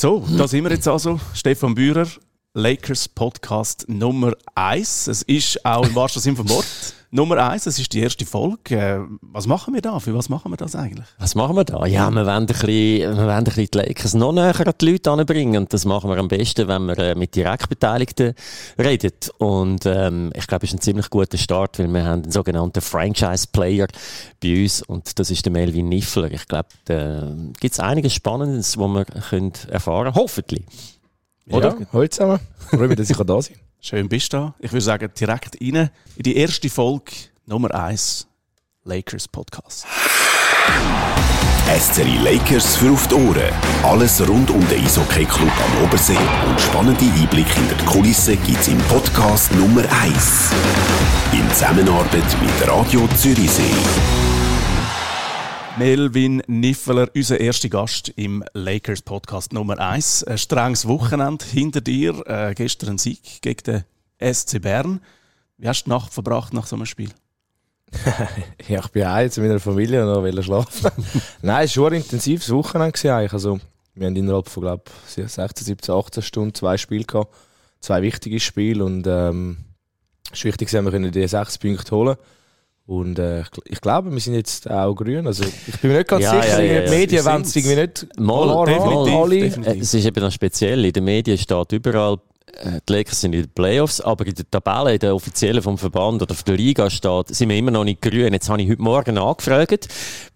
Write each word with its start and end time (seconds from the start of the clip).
So, 0.00 0.24
da 0.38 0.48
sind 0.48 0.64
wir 0.64 0.70
jetzt 0.70 0.88
also. 0.88 1.20
Stefan 1.34 1.74
Bührer, 1.74 2.06
Lakers 2.54 3.06
Podcast 3.06 3.84
Nummer 3.88 4.32
1. 4.56 5.06
Es 5.06 5.22
ist 5.22 5.64
auch 5.64 5.86
im 5.86 5.94
wahrsten 5.94 6.20
Sinne 6.20 6.36
vom 6.36 6.48
Wort 6.48 6.66
Nummer 7.12 7.48
1. 7.48 7.66
Es 7.66 7.78
ist 7.78 7.92
die 7.92 8.00
erste 8.00 8.26
Folge. 8.26 8.76
Äh, 8.76 8.98
was 9.22 9.46
machen 9.46 9.72
wir 9.72 9.80
da? 9.80 10.00
Für 10.00 10.16
was 10.16 10.28
machen 10.28 10.50
wir 10.50 10.56
das 10.56 10.74
eigentlich? 10.74 11.06
Was 11.20 11.36
machen 11.36 11.54
wir 11.54 11.62
da? 11.62 11.86
Ja, 11.86 12.10
wir 12.10 12.26
wollen 12.26 12.28
ein 12.28 12.46
bisschen, 12.46 12.66
wir 12.66 13.16
wollen 13.16 13.30
ein 13.30 13.44
bisschen 13.44 13.68
die 13.72 13.78
Lakers 13.78 14.14
noch 14.14 14.32
näher 14.32 14.66
an 14.66 14.72
die 14.80 14.90
Leute 14.90 15.12
anbringen. 15.12 15.58
Und 15.58 15.72
das 15.72 15.84
machen 15.84 16.10
wir 16.10 16.16
am 16.16 16.26
besten, 16.26 16.66
wenn 16.66 16.86
wir 16.86 16.98
äh, 16.98 17.14
mit 17.14 17.36
Direktbeteiligten 17.36 18.34
reden. 18.76 19.12
Und 19.38 19.86
ähm, 19.86 20.32
ich 20.34 20.48
glaube, 20.48 20.66
es 20.66 20.72
ist 20.72 20.80
ein 20.80 20.82
ziemlich 20.82 21.08
guter 21.08 21.38
Start, 21.38 21.78
weil 21.78 21.86
wir 21.86 22.04
haben 22.04 22.24
einen 22.24 22.32
sogenannten 22.32 22.80
Franchise-Player 22.80 23.86
bei 24.42 24.62
uns. 24.62 24.82
Und 24.82 25.20
das 25.20 25.30
ist 25.30 25.44
der 25.44 25.52
Melvin 25.52 25.88
Niffler. 25.88 26.32
Ich 26.32 26.48
glaube, 26.48 26.70
da 26.86 27.32
gibt 27.60 27.74
es 27.74 27.78
einiges 27.78 28.12
Spannendes, 28.12 28.76
was 28.76 28.88
wir 28.88 29.04
können 29.04 29.52
erfahren 29.68 30.12
können. 30.12 30.16
Hoffentlich. 30.16 30.64
Oder? 31.48 31.76
Ja, 31.78 31.86
heute 31.92 32.10
zusammen. 32.10 32.40
Freue 32.68 32.88
mich, 32.88 32.96
dass 32.96 33.10
ich 33.10 33.16
da 33.16 33.42
sein 33.42 33.56
Schön 33.80 34.08
bist 34.08 34.32
du 34.32 34.36
da. 34.36 34.54
Ich 34.58 34.72
würde 34.72 34.82
sagen, 34.82 35.10
direkt 35.18 35.56
rein 35.60 35.90
in 36.16 36.22
die 36.22 36.36
erste 36.36 36.68
Folge 36.68 37.12
Nummer 37.46 37.74
1 37.74 38.26
Lakers 38.84 39.26
Podcast. 39.26 39.86
SCRI 41.78 42.18
Lakers 42.18 42.76
für 42.76 42.90
auf 42.90 43.06
die 43.06 43.14
Ohren. 43.14 43.52
Alles 43.84 44.20
rund 44.28 44.50
um 44.50 44.66
den 44.68 44.84
Eishockey 44.84 45.24
Club 45.24 45.52
am 45.64 45.84
Obersee 45.84 46.18
und 46.48 46.60
spannende 46.60 47.04
Einblicke 47.04 47.60
in 47.60 47.68
die 47.68 47.84
Kulissen 47.84 48.36
gibt 48.44 48.60
es 48.60 48.68
im 48.68 48.78
Podcast 48.78 49.54
Nummer 49.54 49.84
1. 50.02 50.50
In 51.32 51.48
Zusammenarbeit 51.50 52.36
mit 52.42 52.68
Radio 52.68 53.06
Zürichsee. 53.16 54.19
Melvin 55.80 56.42
Niffeler, 56.46 57.08
unser 57.14 57.40
erster 57.40 57.70
Gast 57.70 58.10
im 58.16 58.44
Lakers 58.52 59.00
Podcast 59.00 59.54
Nummer 59.54 59.78
1. 59.78 60.24
Ein 60.24 60.36
strenges 60.36 60.86
Wochenende 60.86 61.42
hinter 61.42 61.80
dir. 61.80 62.22
Äh, 62.26 62.52
gestern 62.54 62.90
ein 62.90 62.98
Sieg 62.98 63.40
gegen 63.40 63.62
den 63.62 64.34
SC 64.34 64.60
Bern. 64.60 65.00
Wie 65.56 65.66
hast 65.66 65.84
du 65.84 65.84
die 65.84 65.90
Nacht 65.92 66.12
verbracht 66.12 66.52
nach 66.52 66.66
so 66.66 66.76
einem 66.76 66.84
Spiel? 66.84 67.08
ja, 68.68 68.80
ich 68.80 68.88
bin 68.88 69.08
heim 69.08 69.30
zu 69.30 69.40
meiner 69.40 69.58
Familie 69.58 70.06
und 70.06 70.22
noch 70.22 70.42
schlafen. 70.42 70.90
Nein, 71.40 71.64
es 71.64 71.74
war 71.78 71.84
schon 71.84 71.94
ein 71.94 72.02
intensives 72.02 72.50
Wochenende. 72.50 73.14
Eigentlich. 73.14 73.32
Also, 73.32 73.58
wir 73.94 74.06
haben 74.06 74.16
innerhalb 74.16 74.50
von 74.50 74.64
glaub, 74.64 74.90
16, 75.06 75.64
17, 75.64 75.94
18 75.94 76.22
Stunden 76.22 76.54
zwei 76.54 76.76
Spiele 76.76 77.04
gehabt. 77.04 77.34
Zwei 77.80 78.02
wichtige 78.02 78.38
Spiele. 78.38 78.84
Und 78.84 79.06
ähm, 79.06 79.56
es 80.30 80.40
war 80.40 80.50
wichtig, 80.50 80.70
dass 80.70 80.84
wir 80.84 81.10
die 81.10 81.26
sechs 81.26 81.56
Punkte 81.56 81.96
holen 81.96 82.16
können. 82.16 82.26
Und 82.90 83.20
äh, 83.20 83.44
ich 83.66 83.80
glaube, 83.80 84.10
wir 84.10 84.18
sind 84.18 84.34
jetzt 84.34 84.68
auch 84.68 84.96
grün. 84.96 85.24
Also 85.24 85.44
ich 85.44 85.78
bin 85.78 85.92
mir 85.92 85.98
nicht 85.98 86.08
ganz 86.08 86.24
ja, 86.24 86.42
sicher, 86.42 86.60
ja, 86.60 86.72
ja, 86.72 86.84
die 86.86 86.90
Medien 86.90 87.24
wollen 87.24 87.42
es 87.42 87.54
irgendwie 87.54 87.76
nicht 87.76 88.06
mal, 88.18 88.64
definitiv, 88.66 89.54
definitiv. 89.54 89.82
Es 89.82 89.94
ist 89.94 90.06
eben 90.06 90.20
noch 90.20 90.32
speziell. 90.32 90.84
In 90.84 90.92
den 90.92 91.04
Medien 91.04 91.38
steht 91.38 91.70
überall 91.70 92.18
die 92.88 92.92
Lakers 92.92 93.20
sind 93.20 93.34
in 93.34 93.42
den 93.42 93.50
Playoffs, 93.50 94.00
aber 94.00 94.26
in 94.26 94.34
der 94.34 94.50
Tabelle, 94.50 94.94
in 94.94 94.98
der 94.98 95.14
offiziellen 95.14 95.62
vom 95.62 95.78
Verband 95.78 96.22
oder 96.22 96.34
von 96.34 96.44
der 96.46 96.56
Liga 96.56 96.90
steht, 96.90 97.28
sind 97.28 97.48
wir 97.48 97.56
immer 97.56 97.70
noch 97.70 97.84
nicht 97.84 98.02
grün. 98.02 98.32
Jetzt 98.32 98.48
habe 98.48 98.62
ich 98.62 98.68
heute 98.68 98.82
Morgen 98.82 99.18
angefragt 99.18 99.88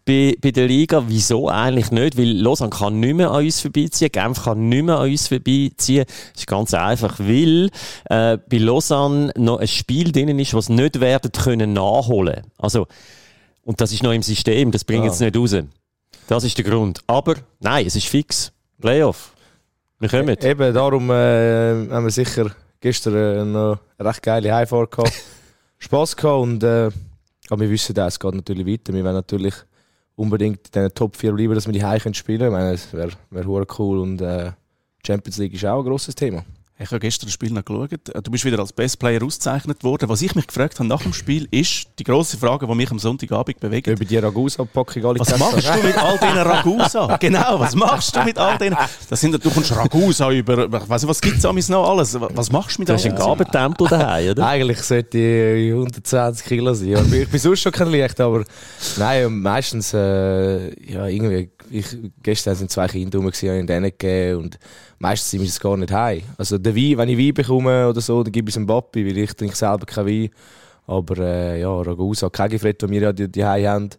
bei, 0.05 0.37
bei 0.41 0.51
der 0.51 0.67
Liga, 0.67 1.05
wieso 1.09 1.49
eigentlich 1.49 1.91
nicht? 1.91 2.19
Weil 2.19 2.33
Lausanne 2.33 2.71
kann 2.71 3.01
nicht 3.01 3.15
mehr 3.15 3.31
an 3.31 3.45
uns 3.45 3.61
vorbeiziehen, 3.61 4.13
Genf 4.13 4.45
kann 4.45 4.69
nicht 4.69 4.85
mehr 4.85 4.99
an 4.99 5.11
uns 5.11 5.29
vorbeiziehen. 5.29 6.05
Das 6.07 6.43
ist 6.43 6.47
ganz 6.47 6.75
einfach, 6.75 7.19
weil 7.19 7.71
äh, 8.11 8.39
bei 8.39 8.59
Lausanne 8.59 9.33
noch 9.37 9.59
ein 9.59 9.69
Spiel 9.69 10.13
drin 10.13 10.39
ist, 10.39 10.55
was 10.55 10.69
nicht 10.69 11.01
werden 11.01 11.33
können 11.33 11.73
nachholen. 11.73 12.43
Also, 12.59 12.87
und 13.63 13.81
das 13.81 13.93
ist 13.93 14.03
noch 14.03 14.13
im 14.13 14.23
System, 14.23 14.71
das 14.71 14.85
bringt 14.85 15.07
es 15.07 15.21
ah. 15.23 15.25
nicht 15.25 15.37
raus. 15.37 15.57
Das 16.27 16.45
ist 16.45 16.57
der 16.59 16.65
Grund. 16.65 17.01
Aber 17.07 17.37
nein, 17.61 17.87
es 17.87 17.97
ist 17.97 18.07
fix. 18.07 18.53
Playoff. 18.81 19.34
Wir 19.99 20.09
kommen. 20.09 20.29
E 20.29 20.51
eben, 20.51 20.75
darum 20.75 21.11
äh, 21.11 21.89
haben 21.91 22.05
wir 22.05 22.11
sicher 22.11 22.51
gestern 22.81 23.15
äh, 23.15 23.45
noch 23.45 23.79
eine 23.99 24.09
recht 24.09 24.23
geile 24.23 24.55
Heimfahrt 24.55 24.91
gehabt. 24.91 25.13
Spass 25.79 26.17
gehabt 26.17 26.43
und 26.43 26.63
äh, 26.63 26.91
aber 27.51 27.61
wir 27.61 27.71
wissen, 27.71 27.97
es 27.97 28.19
geht 28.19 28.35
natürlich 28.35 28.67
weiter. 28.67 28.93
Wir 28.93 29.05
wollen 29.05 29.15
natürlich 29.15 29.55
unbedingt 30.17 30.75
in 30.75 30.83
den 30.83 30.95
Top 30.95 31.17
4 31.17 31.33
bleiben, 31.33 31.55
dass 31.55 31.67
wir 31.67 31.73
die 31.73 31.85
Heim 31.85 32.15
spielen 32.15 32.39
können. 32.39 32.53
Ich 32.53 32.59
meine, 32.59 32.73
es 32.73 32.93
wäre 32.93 33.13
wär 33.31 33.67
cool 33.79 33.99
und 33.99 34.21
äh, 34.21 34.53
Champions 35.07 35.39
League 35.39 35.55
ist 35.55 35.65
auch 35.65 35.81
ein 35.81 35.85
grosses 35.85 36.15
Thema. 36.15 36.45
Ich 36.77 36.91
habe 36.91 36.99
gestern 36.99 37.27
das 37.27 37.35
Spiel 37.35 37.53
noch 37.53 37.65
geschaut. 37.65 37.93
Äh, 37.93 38.21
du 38.21 38.33
bist 38.33 38.45
wieder 38.45 38.59
als 38.59 38.73
Best 38.73 38.99
Player 38.99 39.23
ausgezeichnet 39.23 39.85
worden. 39.85 40.09
Was 40.09 40.23
ich 40.23 40.35
mich 40.35 40.49
gefragt 40.49 40.81
habe 40.81 40.89
nach 40.89 41.03
dem 41.03 41.13
Spiel, 41.13 41.47
ist 41.53 41.87
die 42.01 42.03
grosse 42.03 42.37
Frage, 42.37 42.67
die 42.67 42.75
mich 42.75 42.91
am 42.91 42.99
Sonntagabend 42.99 43.61
bewegt. 43.61 43.87
Über 43.87 44.05
die 44.05 44.19
Ragusa-Packung 44.19 45.05
alle 45.05 45.21
Was 45.21 45.39
machst 45.39 45.69
du 45.69 45.87
mit 45.87 45.97
all 45.97 46.19
diesen 46.19 46.39
Ragusa? 46.39 47.17
genau, 47.21 47.61
was 47.61 47.77
machst 47.77 48.17
du 48.17 48.25
mit 48.25 48.37
all 48.39 48.59
denen? 48.59 48.77
Das 49.09 49.21
sind, 49.21 49.33
du 49.33 49.51
kommst 49.51 49.71
Ragusa 49.77 50.33
über, 50.33 50.67
nicht, 50.67 50.89
was 50.89 51.21
gibt 51.21 51.45
es 51.45 51.69
noch 51.69 51.89
alles? 51.89 52.19
Was 52.19 52.51
machst 52.51 52.77
du 52.77 52.83
mit 52.83 52.91
all 52.91 52.97
Du 52.97 53.03
hast 53.03 53.07
einen 53.07 53.19
Gabentempel 53.19 53.87
daheim, 53.91 54.31
oder? 54.31 54.45
Eigentlich 54.49 54.83
sollte 54.83 55.19
ich 55.19 55.71
120 55.71 56.45
Kilo 56.45 56.75
sein. 56.75 57.13
Ich 57.13 57.29
bin 57.29 57.39
sonst 57.39 57.61
schon 57.61 57.71
kein 57.71 57.89
Licht, 57.89 58.21
aber 58.21 58.43
nein, 58.97 59.33
meistens, 59.41 59.95
äh, 59.95 60.71
ja, 60.93 61.07
irgendwie, 61.07 61.51
ich, 61.71 61.87
gestern 62.23 62.55
sind 62.55 62.71
zwei 62.71 62.87
Kinder 62.87 63.19
rum, 63.19 63.29
ich 63.29 63.43
ihnen 63.43 63.67
gegeben 63.67 64.43
und 64.43 64.59
meistens 64.99 65.31
sind 65.31 65.41
wir 65.41 65.49
es 65.49 65.61
gar 65.61 65.77
nicht 65.77 65.93
heim. 65.93 66.23
Also 66.37 66.59
der 66.59 66.75
Wein, 66.75 66.99
wenn 66.99 67.09
ich 67.09 67.19
Wein 67.19 67.35
bekomme 67.35 67.89
oder 67.89 68.01
so, 68.01 68.23
dann 68.23 68.33
gebe 68.33 68.49
ich 68.49 68.57
es 68.57 68.61
dem 68.61 68.67
Papi, 68.67 69.07
weil 69.07 69.19
ich 69.19 69.33
trinke 69.35 69.57
selber 69.57 69.87
keinen 69.87 70.07
Wein. 70.07 70.31
Aber 70.87 71.19
äh, 71.19 71.61
ja, 71.61 71.71
Ragusa, 71.81 72.29
Kegifred, 72.29 72.83
die 72.83 72.91
wir 72.91 73.01
ja 73.01 73.13
die, 73.13 73.29
die 73.31 73.45
haben, 73.45 73.91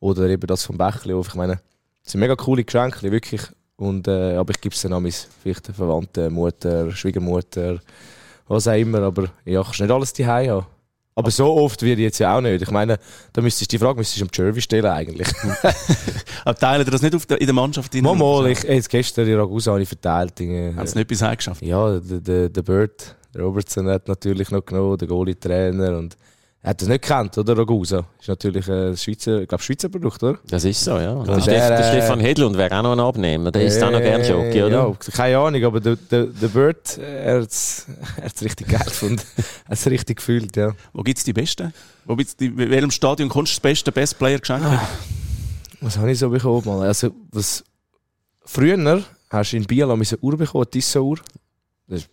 oder 0.00 0.28
eben 0.28 0.46
das 0.46 0.64
vom 0.64 0.76
Bächlehof. 0.76 1.28
Ich 1.28 1.34
meine, 1.34 1.60
das 2.02 2.12
sind 2.12 2.20
mega 2.20 2.36
coole 2.36 2.64
Geschenke, 2.64 3.10
wirklich. 3.10 3.42
Und, 3.76 4.06
äh, 4.06 4.36
aber 4.36 4.52
ich 4.52 4.60
gebe 4.60 4.74
es 4.74 4.82
dann 4.82 4.92
an 4.92 5.02
meine 5.02 5.54
Verwandten, 5.72 6.32
Mutter, 6.32 6.92
Schwiegermutter, 6.92 7.80
was 8.46 8.68
auch 8.68 8.78
immer. 8.78 9.00
Aber 9.00 9.28
ja, 9.44 9.62
kannst 9.62 9.80
nicht 9.80 9.90
alles 9.90 10.12
die 10.12 10.26
haben. 10.26 10.66
Aber 11.16 11.30
so 11.30 11.46
oft 11.46 11.80
wird 11.82 12.00
jetzt 12.00 12.18
ja 12.18 12.36
auch 12.36 12.40
nicht. 12.40 12.60
Ich 12.60 12.70
meine, 12.70 12.98
da 13.32 13.40
müsstest 13.40 13.70
du 13.70 13.76
die 13.76 13.78
Frage 13.78 13.98
müsstest 13.98 14.20
du 14.20 14.24
am 14.24 14.30
Jervy 14.32 14.60
stellen 14.60 14.86
eigentlich. 14.86 15.28
Aber 16.44 16.58
teilen 16.58 16.84
das 16.90 17.02
nicht 17.02 17.30
der, 17.30 17.40
in 17.40 17.46
der 17.46 17.54
Mannschaft? 17.54 17.94
Mal, 17.94 18.14
mal. 18.16 18.46
Ich, 18.48 18.64
jetzt 18.64 18.88
gestern 18.88 19.26
die 19.26 19.34
Ragusa 19.34 19.72
habe 19.72 19.82
ich 19.82 19.88
verteilt. 19.88 20.40
Haben 20.40 20.86
sie 20.86 20.98
nicht 20.98 21.06
bis 21.06 21.20
geschafft? 21.20 21.62
Ja, 21.62 22.00
der, 22.00 22.20
der, 22.20 22.48
der 22.48 22.62
Bird 22.62 23.14
Robertson 23.36 23.88
hat 23.88 24.08
natürlich 24.08 24.50
noch 24.50 24.64
genommen, 24.64 24.98
der 24.98 25.08
Goalie-Trainer 25.08 25.96
und 25.98 26.16
er 26.64 26.70
hat 26.70 26.80
das 26.80 26.88
nicht 26.88 27.02
gekannt, 27.02 27.36
oder? 27.36 27.58
Ragusa. 27.58 28.06
Ist 28.18 28.28
natürlich 28.28 28.66
ein 28.70 28.96
Schweizer, 28.96 29.42
ich 29.42 29.48
glaube, 29.48 29.62
Schweizer 29.62 29.90
Produkt, 29.90 30.22
oder? 30.22 30.38
Das 30.46 30.64
ist 30.64 30.82
so, 30.82 30.92
ja. 30.92 31.22
Der, 31.22 31.36
der, 31.36 31.68
der, 31.68 31.84
Stefan 31.90 32.20
Hedlund 32.20 32.56
wäre 32.56 32.78
auch 32.78 32.82
noch 32.82 32.92
ein 32.92 33.00
Abnehmer. 33.00 33.50
Der 33.50 33.64
ist 33.64 33.82
auch 33.82 33.90
noch 33.90 34.00
gerne 34.00 34.26
Jockey, 34.26 34.62
oder? 34.62 34.88
Ja, 34.88 34.96
keine 35.12 35.36
Ahnung, 35.36 35.62
aber 35.62 35.78
der, 35.78 35.96
der, 35.96 36.24
der 36.24 36.48
Bird, 36.48 36.96
er 36.96 37.42
hat 37.42 37.50
es 37.50 37.86
richtig 38.40 38.68
geil 38.68 38.80
gefunden. 38.82 39.20
er 39.36 39.44
hat 39.44 39.72
es 39.72 39.86
richtig 39.90 40.16
gefühlt, 40.16 40.56
ja. 40.56 40.72
Wo 40.94 41.02
gibt 41.02 41.18
es 41.18 41.24
die 41.24 41.34
Besten? 41.34 41.74
Wo 42.06 42.16
gibt's 42.16 42.34
die, 42.34 42.46
in 42.46 42.56
welchem 42.56 42.90
Stadion 42.90 43.28
kommst 43.28 43.52
du 43.52 43.56
das 43.56 43.60
beste 43.60 43.92
Best 43.92 44.18
Player 44.18 44.38
geschenkt? 44.38 44.64
Ah, 44.64 44.88
was 45.82 45.98
habe 45.98 46.12
ich 46.12 46.18
so 46.18 46.30
bekommen? 46.30 46.80
Also, 46.80 47.10
was, 47.30 47.62
früher 48.42 49.02
hast 49.28 49.52
du 49.52 49.58
in 49.58 49.64
Biel 49.64 49.90
eine 49.90 50.02
Uhr 50.22 50.36
bekommen, 50.38 50.64
eine 50.64 50.70
Tissot-Uhr. 50.70 51.18
Das 51.88 52.04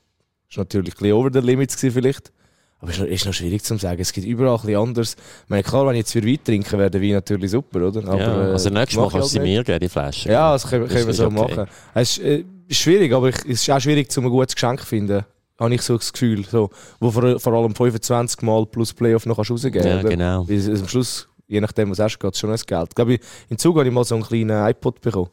war 0.58 0.66
natürlich 0.66 0.94
ein 0.96 0.98
bisschen 0.98 1.14
over 1.14 1.30
the 1.32 1.40
limits 1.40 1.76
vielleicht. 1.76 2.34
Aber 2.82 2.92
es 2.92 2.98
ist, 2.98 3.08
ist 3.08 3.26
noch 3.28 3.34
schwierig 3.34 3.64
zu 3.64 3.78
sagen. 3.78 4.02
Es 4.02 4.12
gibt 4.12 4.26
überall 4.26 4.56
etwas 4.56 4.76
anderes. 4.76 5.16
Ich 5.44 5.50
meine, 5.50 5.64
klar, 5.64 5.86
wenn 5.86 5.94
ich 5.94 6.00
jetzt 6.00 6.14
für 6.14 6.26
Wein 6.26 6.40
trinken 6.44 6.80
werde 6.80 7.02
Wein 7.02 7.12
natürlich 7.12 7.52
super, 7.52 7.88
oder? 7.88 8.08
Aber, 8.08 8.20
ja, 8.20 8.52
also 8.52 8.70
äh, 8.70 8.74
nächstes 8.74 8.98
Mal 8.98 9.10
kannst 9.10 9.28
du 9.28 9.32
sie 9.34 9.40
mir 9.40 9.64
geben, 9.64 9.80
die 9.80 9.90
Flasche. 9.90 10.32
Ja, 10.32 10.54
das 10.54 10.68
können, 10.68 10.88
können 10.88 11.06
wir 11.06 11.14
so 11.14 11.28
okay. 11.28 11.36
machen. 11.36 11.68
Es 11.94 12.18
ist, 12.18 12.24
äh, 12.24 12.44
schwierig, 12.70 13.14
aber 13.14 13.30
es 13.30 13.44
ist 13.46 13.70
auch 13.70 13.80
schwierig, 13.80 14.16
um 14.18 14.26
ein 14.26 14.32
gutes 14.32 14.56
Geschenk 14.56 14.80
zu 14.80 14.88
finden. 14.88 15.24
Habe 15.60 15.76
ich 15.76 15.82
so 15.84 15.96
das 15.96 16.12
Gefühl. 16.12 16.44
So, 16.44 16.72
wo 17.00 17.12
vor, 17.12 17.40
vor 17.40 17.54
allem 17.54 17.76
25 17.76 18.42
Mal 18.42 18.66
plus 18.66 18.94
Playoff 18.94 19.28
noch 19.28 19.36
kannst 19.36 19.52
rausgeben 19.52 19.86
Ja, 19.86 20.02
genau. 20.02 20.48
Weil 20.50 20.70
am 20.72 20.88
Schluss, 20.88 21.28
je 21.48 21.62
nachdem, 21.62 21.92
was 21.92 22.00
hast, 22.00 22.20
geht 22.20 22.34
es 22.34 22.40
schon 22.40 22.50
das 22.50 22.66
Geld. 22.66 22.88
Ich 22.90 22.96
glaube, 22.96 23.20
im 23.50 23.58
Zug 23.60 23.78
habe 23.78 23.88
ich 23.88 23.94
mal 23.94 24.04
so 24.04 24.16
einen 24.16 24.24
kleinen 24.24 24.68
iPod 24.68 25.02
bekommen. 25.02 25.30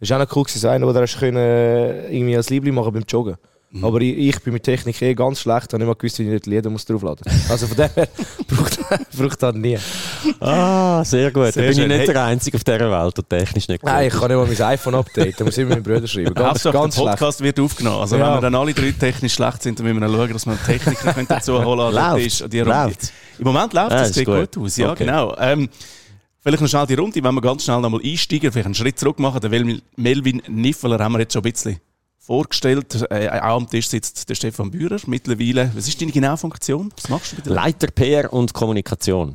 Das 0.00 0.10
war 0.10 0.20
auch 0.20 0.26
noch 0.26 0.36
cool, 0.36 0.44
so 0.46 0.68
einer, 0.68 0.86
wo 0.86 0.92
du 0.92 1.00
äh, 1.00 2.14
irgendwie 2.14 2.36
als 2.36 2.50
Liebling 2.50 2.74
machen 2.74 2.92
beim 2.92 3.04
Joggen. 3.08 3.36
Mhm. 3.72 3.84
Aber 3.84 4.00
ich, 4.00 4.18
ich, 4.18 4.42
bin 4.42 4.52
mit 4.52 4.64
Technik 4.64 5.00
eh 5.00 5.14
ganz 5.14 5.40
schlecht, 5.40 5.72
habe 5.72 5.78
nicht 5.78 5.86
mal 5.86 5.94
gewusst, 5.94 6.18
wie 6.18 6.24
ich 6.24 6.28
nicht 6.28 6.46
Lieder 6.46 6.70
muss 6.70 6.84
draufladen 6.84 7.24
muss. 7.24 7.50
Also 7.50 7.68
von 7.68 7.76
dem 7.76 7.88
her 7.94 8.08
braucht, 8.48 8.78
braucht 9.16 9.42
das 9.42 9.54
nie. 9.54 9.78
Ah, 10.40 11.04
sehr 11.04 11.30
gut. 11.30 11.52
Sehr 11.52 11.68
bin 11.68 11.74
schön. 11.74 11.90
ich 11.90 11.98
nicht 11.98 12.08
der 12.08 12.24
Einzige 12.24 12.56
auf 12.56 12.64
dieser 12.64 12.90
Welt, 12.90 13.16
der 13.16 13.38
technisch 13.38 13.68
nicht 13.68 13.84
Nein, 13.84 14.08
ich 14.08 14.12
kann 14.12 14.28
nicht 14.28 14.36
mal 14.36 14.46
mein 14.46 14.72
iPhone 14.72 14.94
updaten, 14.96 15.34
da 15.38 15.44
muss 15.44 15.56
ich 15.56 15.62
immer 15.62 15.70
meinen 15.70 15.84
Brüder 15.84 16.08
schreiben. 16.08 16.34
Ganz, 16.34 16.48
Hauptsache, 16.48 16.72
ganz 16.72 16.96
der 16.96 17.02
Podcast 17.02 17.38
schlecht. 17.38 17.56
wird 17.56 17.64
aufgenommen. 17.64 18.00
Also 18.00 18.16
ja. 18.16 18.26
wenn 18.26 18.34
wir 18.34 18.40
dann 18.40 18.54
alle 18.56 18.74
drei 18.74 18.90
technisch 18.90 19.34
schlecht 19.34 19.62
sind, 19.62 19.78
dann 19.78 19.86
müssen 19.86 20.00
wir 20.00 20.08
dann 20.08 20.16
schauen, 20.16 20.32
dass 20.32 20.46
wir 20.46 20.52
einen 20.52 20.64
Techniker 20.64 21.24
dazu 21.28 21.64
holen 21.64 21.94
läuft. 21.94 22.52
Die 22.52 22.60
läuft. 22.60 23.12
Im 23.38 23.44
Moment 23.44 23.72
läuft 23.72 23.92
ja, 23.92 23.98
das, 23.98 24.14
sieht 24.14 24.26
gut. 24.26 24.52
gut 24.52 24.64
aus. 24.64 24.76
Ja, 24.78 24.90
okay. 24.90 25.04
genau. 25.04 25.36
Ähm, 25.38 25.68
Vielleicht 26.42 26.62
noch 26.62 26.68
schnell 26.68 26.86
die 26.86 26.94
Runde, 26.94 27.22
wenn 27.22 27.34
wir 27.34 27.40
ganz 27.42 27.64
schnell 27.64 27.82
nochmal 27.82 28.00
einsteigen, 28.02 28.50
vielleicht 28.50 28.64
einen 28.64 28.74
Schritt 28.74 28.98
zurück 28.98 29.18
machen. 29.18 29.42
Der 29.42 29.50
Melvin 29.96 30.42
Niffeler 30.48 30.98
haben 30.98 31.12
wir 31.12 31.20
jetzt 31.20 31.34
schon 31.34 31.44
ein 31.44 31.52
bisschen 31.52 31.80
vorgestellt. 32.30 33.04
Äh, 33.10 33.28
auch 33.28 33.56
am 33.56 33.68
Tisch 33.68 33.88
sitzt 33.88 34.28
der 34.28 34.36
Stefan 34.36 34.70
Bührer 34.70 34.98
mittlerweile. 35.06 35.72
Was 35.74 35.88
ist 35.88 36.00
deine 36.00 36.12
genaue 36.12 36.36
Funktion? 36.36 36.92
Was 36.96 37.08
machst 37.08 37.32
du 37.32 37.36
mit 37.36 37.46
der 37.46 37.54
Leiter 37.54 37.88
PR 37.88 38.32
und 38.32 38.54
Kommunikation. 38.54 39.34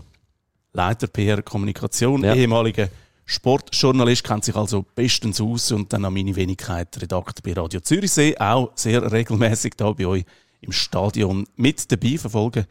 Leiter 0.72 1.08
PR 1.08 1.42
Kommunikation, 1.42 2.24
ja. 2.24 2.34
ehemaliger 2.34 2.88
Sportjournalist, 3.26 4.24
kennt 4.24 4.46
sich 4.46 4.56
also 4.56 4.86
bestens 4.96 5.42
aus 5.42 5.74
und 5.74 5.92
dann 5.92 6.06
an 6.06 6.14
meine 6.14 6.36
Wenigkeit 6.38 6.90
Redakt 7.02 7.44
bei 7.44 7.52
Radio 7.54 7.82
Zürichsee, 7.82 8.38
auch 8.38 8.72
sehr 8.76 9.12
regelmäßig 9.12 9.74
da 9.76 9.92
bei 9.92 10.06
euch 10.06 10.24
im 10.62 10.72
Stadion 10.72 11.46
mit 11.58 11.92
dabei, 11.92 12.18
verfolgen 12.18 12.66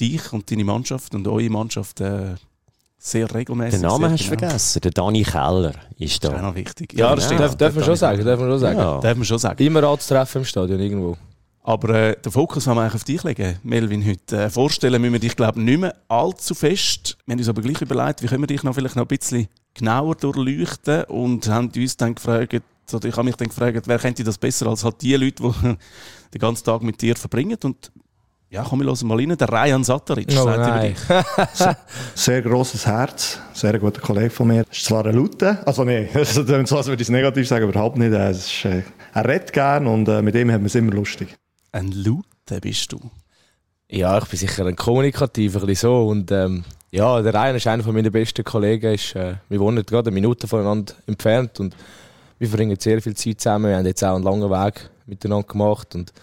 dich 0.00 0.32
und 0.32 0.50
deine 0.50 0.64
Mannschaft 0.64 1.14
und 1.14 1.28
eure 1.28 1.50
Mannschaft 1.50 2.00
äh, 2.00 2.36
sehr 2.98 3.32
regelmäßig. 3.32 3.80
Den 3.80 3.88
Namen 3.88 4.10
hast 4.10 4.24
du 4.24 4.30
genau. 4.30 4.48
vergessen, 4.48 4.80
der 4.80 4.90
Dani 4.90 5.22
Keller 5.22 5.72
ist 5.98 6.24
da. 6.24 6.28
Das 6.28 6.36
ist 6.36 6.42
auch 6.42 6.48
noch 6.48 6.54
wichtig. 6.54 6.92
Ja, 6.94 7.14
das 7.14 7.26
stimmt. 7.26 7.40
Darf, 7.40 7.56
darf 7.56 7.74
man 7.74 7.84
schon 7.84 7.96
sagen, 7.96 8.24
darf 8.24 8.40
man 8.40 8.48
schon 8.50 8.58
sagen. 8.58 8.78
Ja. 8.78 9.00
Darf 9.00 9.16
man 9.16 9.24
schon 9.24 9.38
sagen. 9.38 9.62
Immer 9.62 9.84
anzutreffen 9.84 10.42
im 10.42 10.44
Stadion 10.44 10.80
irgendwo. 10.80 11.16
Aber 11.62 11.88
äh, 11.90 12.16
den 12.20 12.30
Fokus 12.30 12.66
wollen 12.66 12.76
wir 12.76 12.82
eigentlich 12.82 12.94
auf 12.94 13.04
dich 13.04 13.24
legen, 13.24 13.58
Melvin, 13.64 14.06
heute. 14.06 14.44
Äh, 14.44 14.50
vorstellen 14.50 15.00
müssen 15.00 15.14
wir 15.14 15.20
dich, 15.20 15.34
glaube 15.34 15.58
ich, 15.58 15.64
nicht 15.64 15.80
mehr 15.80 15.96
allzu 16.06 16.54
fest. 16.54 17.18
Wir 17.26 17.32
haben 17.32 17.40
uns 17.40 17.48
aber 17.48 17.60
gleich 17.60 17.80
überlegt, 17.80 18.22
wie 18.22 18.28
können 18.28 18.42
wir 18.42 18.46
dich 18.46 18.62
noch 18.62 18.74
vielleicht 18.74 18.94
noch 18.94 19.02
ein 19.02 19.08
bisschen 19.08 19.48
genauer 19.74 20.14
durchleuchten 20.14 21.04
und 21.04 21.48
haben 21.48 21.70
uns 21.74 21.96
dann 21.96 22.14
gefragt, 22.14 22.62
oder 22.92 23.08
ich 23.08 23.16
habe 23.16 23.24
mich 23.24 23.34
dann 23.34 23.48
gefragt, 23.48 23.82
wer 23.86 23.98
kennt 23.98 24.24
das 24.24 24.38
besser 24.38 24.68
als 24.68 24.84
halt 24.84 25.02
die 25.02 25.16
Leute, 25.16 25.42
die 25.42 25.52
den 26.34 26.38
ganzen 26.38 26.64
Tag 26.64 26.82
mit 26.82 27.02
dir 27.02 27.16
verbringen 27.16 27.58
und 27.64 27.90
ja, 28.56 28.64
komm, 28.66 28.80
wir 28.80 28.86
hören 28.86 29.06
mal 29.06 29.18
rein. 29.18 29.36
Der 29.36 29.48
Rajan 29.50 29.84
Sataric 29.84 30.28
oh, 30.30 30.44
sagt 30.44 30.66
über 30.66 30.80
dich. 30.80 31.76
sehr 32.14 32.40
grosses 32.40 32.86
Herz, 32.86 33.38
sehr 33.52 33.78
guter 33.78 34.00
Kollege 34.00 34.30
von 34.30 34.48
mir. 34.48 34.64
Ist 34.70 34.86
zwar 34.86 35.04
ein 35.04 35.14
Lute, 35.14 35.58
also 35.66 35.84
nein, 35.84 36.08
also, 36.14 36.42
so 36.42 36.46
würde 36.48 36.94
ich 36.94 37.00
es 37.02 37.10
negativ 37.10 37.46
sagen, 37.46 37.68
überhaupt 37.68 37.98
nicht. 37.98 38.12
Er, 38.12 38.30
ist, 38.30 38.64
äh, 38.64 38.82
er 39.12 39.28
redet 39.28 39.52
gern 39.52 39.86
und 39.86 40.08
äh, 40.08 40.22
mit 40.22 40.34
ihm 40.36 40.50
haben 40.50 40.62
wir 40.62 40.68
es 40.68 40.74
immer 40.74 40.92
lustig. 40.92 41.36
Ein 41.72 41.92
Lute 41.92 42.60
bist 42.62 42.92
du? 42.92 42.98
Ja, 43.90 44.16
ich 44.16 44.24
bin 44.24 44.38
sicher 44.38 44.64
ein 44.64 44.74
Kommunikativer, 44.74 45.60
ein 45.60 45.66
bisschen 45.66 45.90
so. 45.90 46.06
Und 46.08 46.32
ähm, 46.32 46.64
ja, 46.90 47.20
der 47.20 47.34
Ryan 47.34 47.56
ist 47.56 47.66
einer 47.66 47.92
meiner 47.92 48.10
besten 48.10 48.42
Kollegen. 48.42 48.94
Ist, 48.94 49.14
äh, 49.16 49.34
wir 49.50 49.60
wohnen 49.60 49.84
gerade 49.84 50.08
eine 50.08 50.14
Minute 50.14 50.48
voneinander 50.48 50.94
entfernt 51.06 51.60
und 51.60 51.76
wir 52.38 52.48
verbringen 52.48 52.78
sehr 52.80 53.02
viel 53.02 53.14
Zeit 53.14 53.42
zusammen. 53.42 53.68
Wir 53.68 53.76
haben 53.76 53.86
jetzt 53.86 54.02
auch 54.02 54.14
einen 54.14 54.24
langen 54.24 54.50
Weg 54.50 54.88
miteinander 55.04 55.46
gemacht. 55.46 55.94
Und 55.94 56.14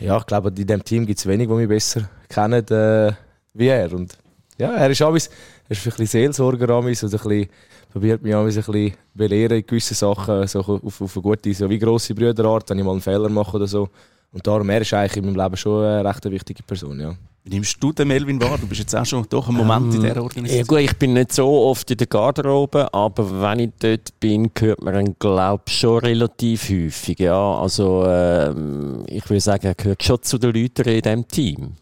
ja, 0.00 0.16
ich 0.18 0.26
glaube, 0.26 0.48
in 0.48 0.54
diesem 0.54 0.84
Team 0.84 1.06
gibt 1.06 1.18
es 1.18 1.26
wenig, 1.26 1.48
die 1.48 1.54
mich 1.54 1.68
besser 1.68 2.08
kennen 2.28 2.66
äh, 2.68 3.12
wie 3.54 3.68
er. 3.68 3.92
Und 3.92 4.16
ja, 4.56 4.74
er 4.74 4.90
ist 4.90 5.02
alles, 5.02 5.28
er 5.68 5.72
ist 5.72 5.86
ein 5.86 5.90
bisschen 5.90 6.06
Seelsorger 6.06 6.68
an 6.70 6.84
mich, 6.84 7.00
bisschen, 7.00 7.48
probiert 7.90 8.22
mich 8.22 8.34
ein 8.34 8.44
bisschen 8.44 8.94
belehren 9.14 9.58
in 9.58 9.66
gewissen 9.66 9.94
Sachen, 9.94 10.46
so 10.46 10.60
auf, 10.60 11.00
auf 11.00 11.16
eine 11.16 11.22
gute, 11.22 11.54
so 11.54 11.68
wie 11.68 11.78
grosse 11.78 12.14
Brüderart, 12.14 12.70
wenn 12.70 12.78
ich 12.78 12.84
mal 12.84 12.92
einen 12.92 13.00
Fehler 13.00 13.28
mache 13.28 13.56
oder 13.56 13.66
so. 13.66 13.88
Und 14.32 14.46
darum, 14.46 14.68
er 14.68 14.82
ist 14.82 14.92
eigentlich 14.92 15.16
in 15.16 15.24
meinem 15.24 15.42
Leben 15.42 15.56
schon 15.56 15.84
eine 15.84 16.08
recht 16.08 16.24
wichtige 16.24 16.62
Person, 16.62 17.00
ja. 17.00 17.14
Nimmst 17.48 17.82
du 17.82 17.92
den 17.92 18.08
Melvin 18.08 18.40
wahr? 18.40 18.58
Du 18.58 18.66
bist 18.66 18.80
jetzt 18.80 18.94
auch 18.94 19.06
schon 19.06 19.26
doch 19.28 19.48
einen 19.48 19.56
Moment 19.56 19.94
in 19.94 20.02
dieser 20.02 20.22
Organisation. 20.22 20.58
Ja 20.58 20.64
gut, 20.64 20.78
ich 20.80 20.96
bin 20.98 21.14
nicht 21.14 21.32
so 21.32 21.48
oft 21.48 21.90
in 21.90 21.96
der 21.96 22.06
Garderobe, 22.06 22.92
aber 22.92 23.40
wenn 23.40 23.58
ich 23.60 23.70
dort 23.78 24.20
bin, 24.20 24.50
hört 24.58 24.82
man 24.82 25.06
ihn, 25.06 25.16
glaube 25.18 25.62
ich, 25.66 25.78
schon 25.78 25.98
relativ 25.98 26.68
häufig. 26.68 27.18
Ja, 27.18 27.58
also 27.58 28.04
ähm, 28.06 29.04
ich 29.06 29.28
würde 29.28 29.40
sagen, 29.40 29.66
er 29.66 29.74
gehört 29.74 30.02
schon 30.02 30.22
zu 30.22 30.38
den 30.38 30.54
Leuten 30.54 30.88
in 30.88 31.00
diesem 31.00 31.28
Team. 31.28 31.72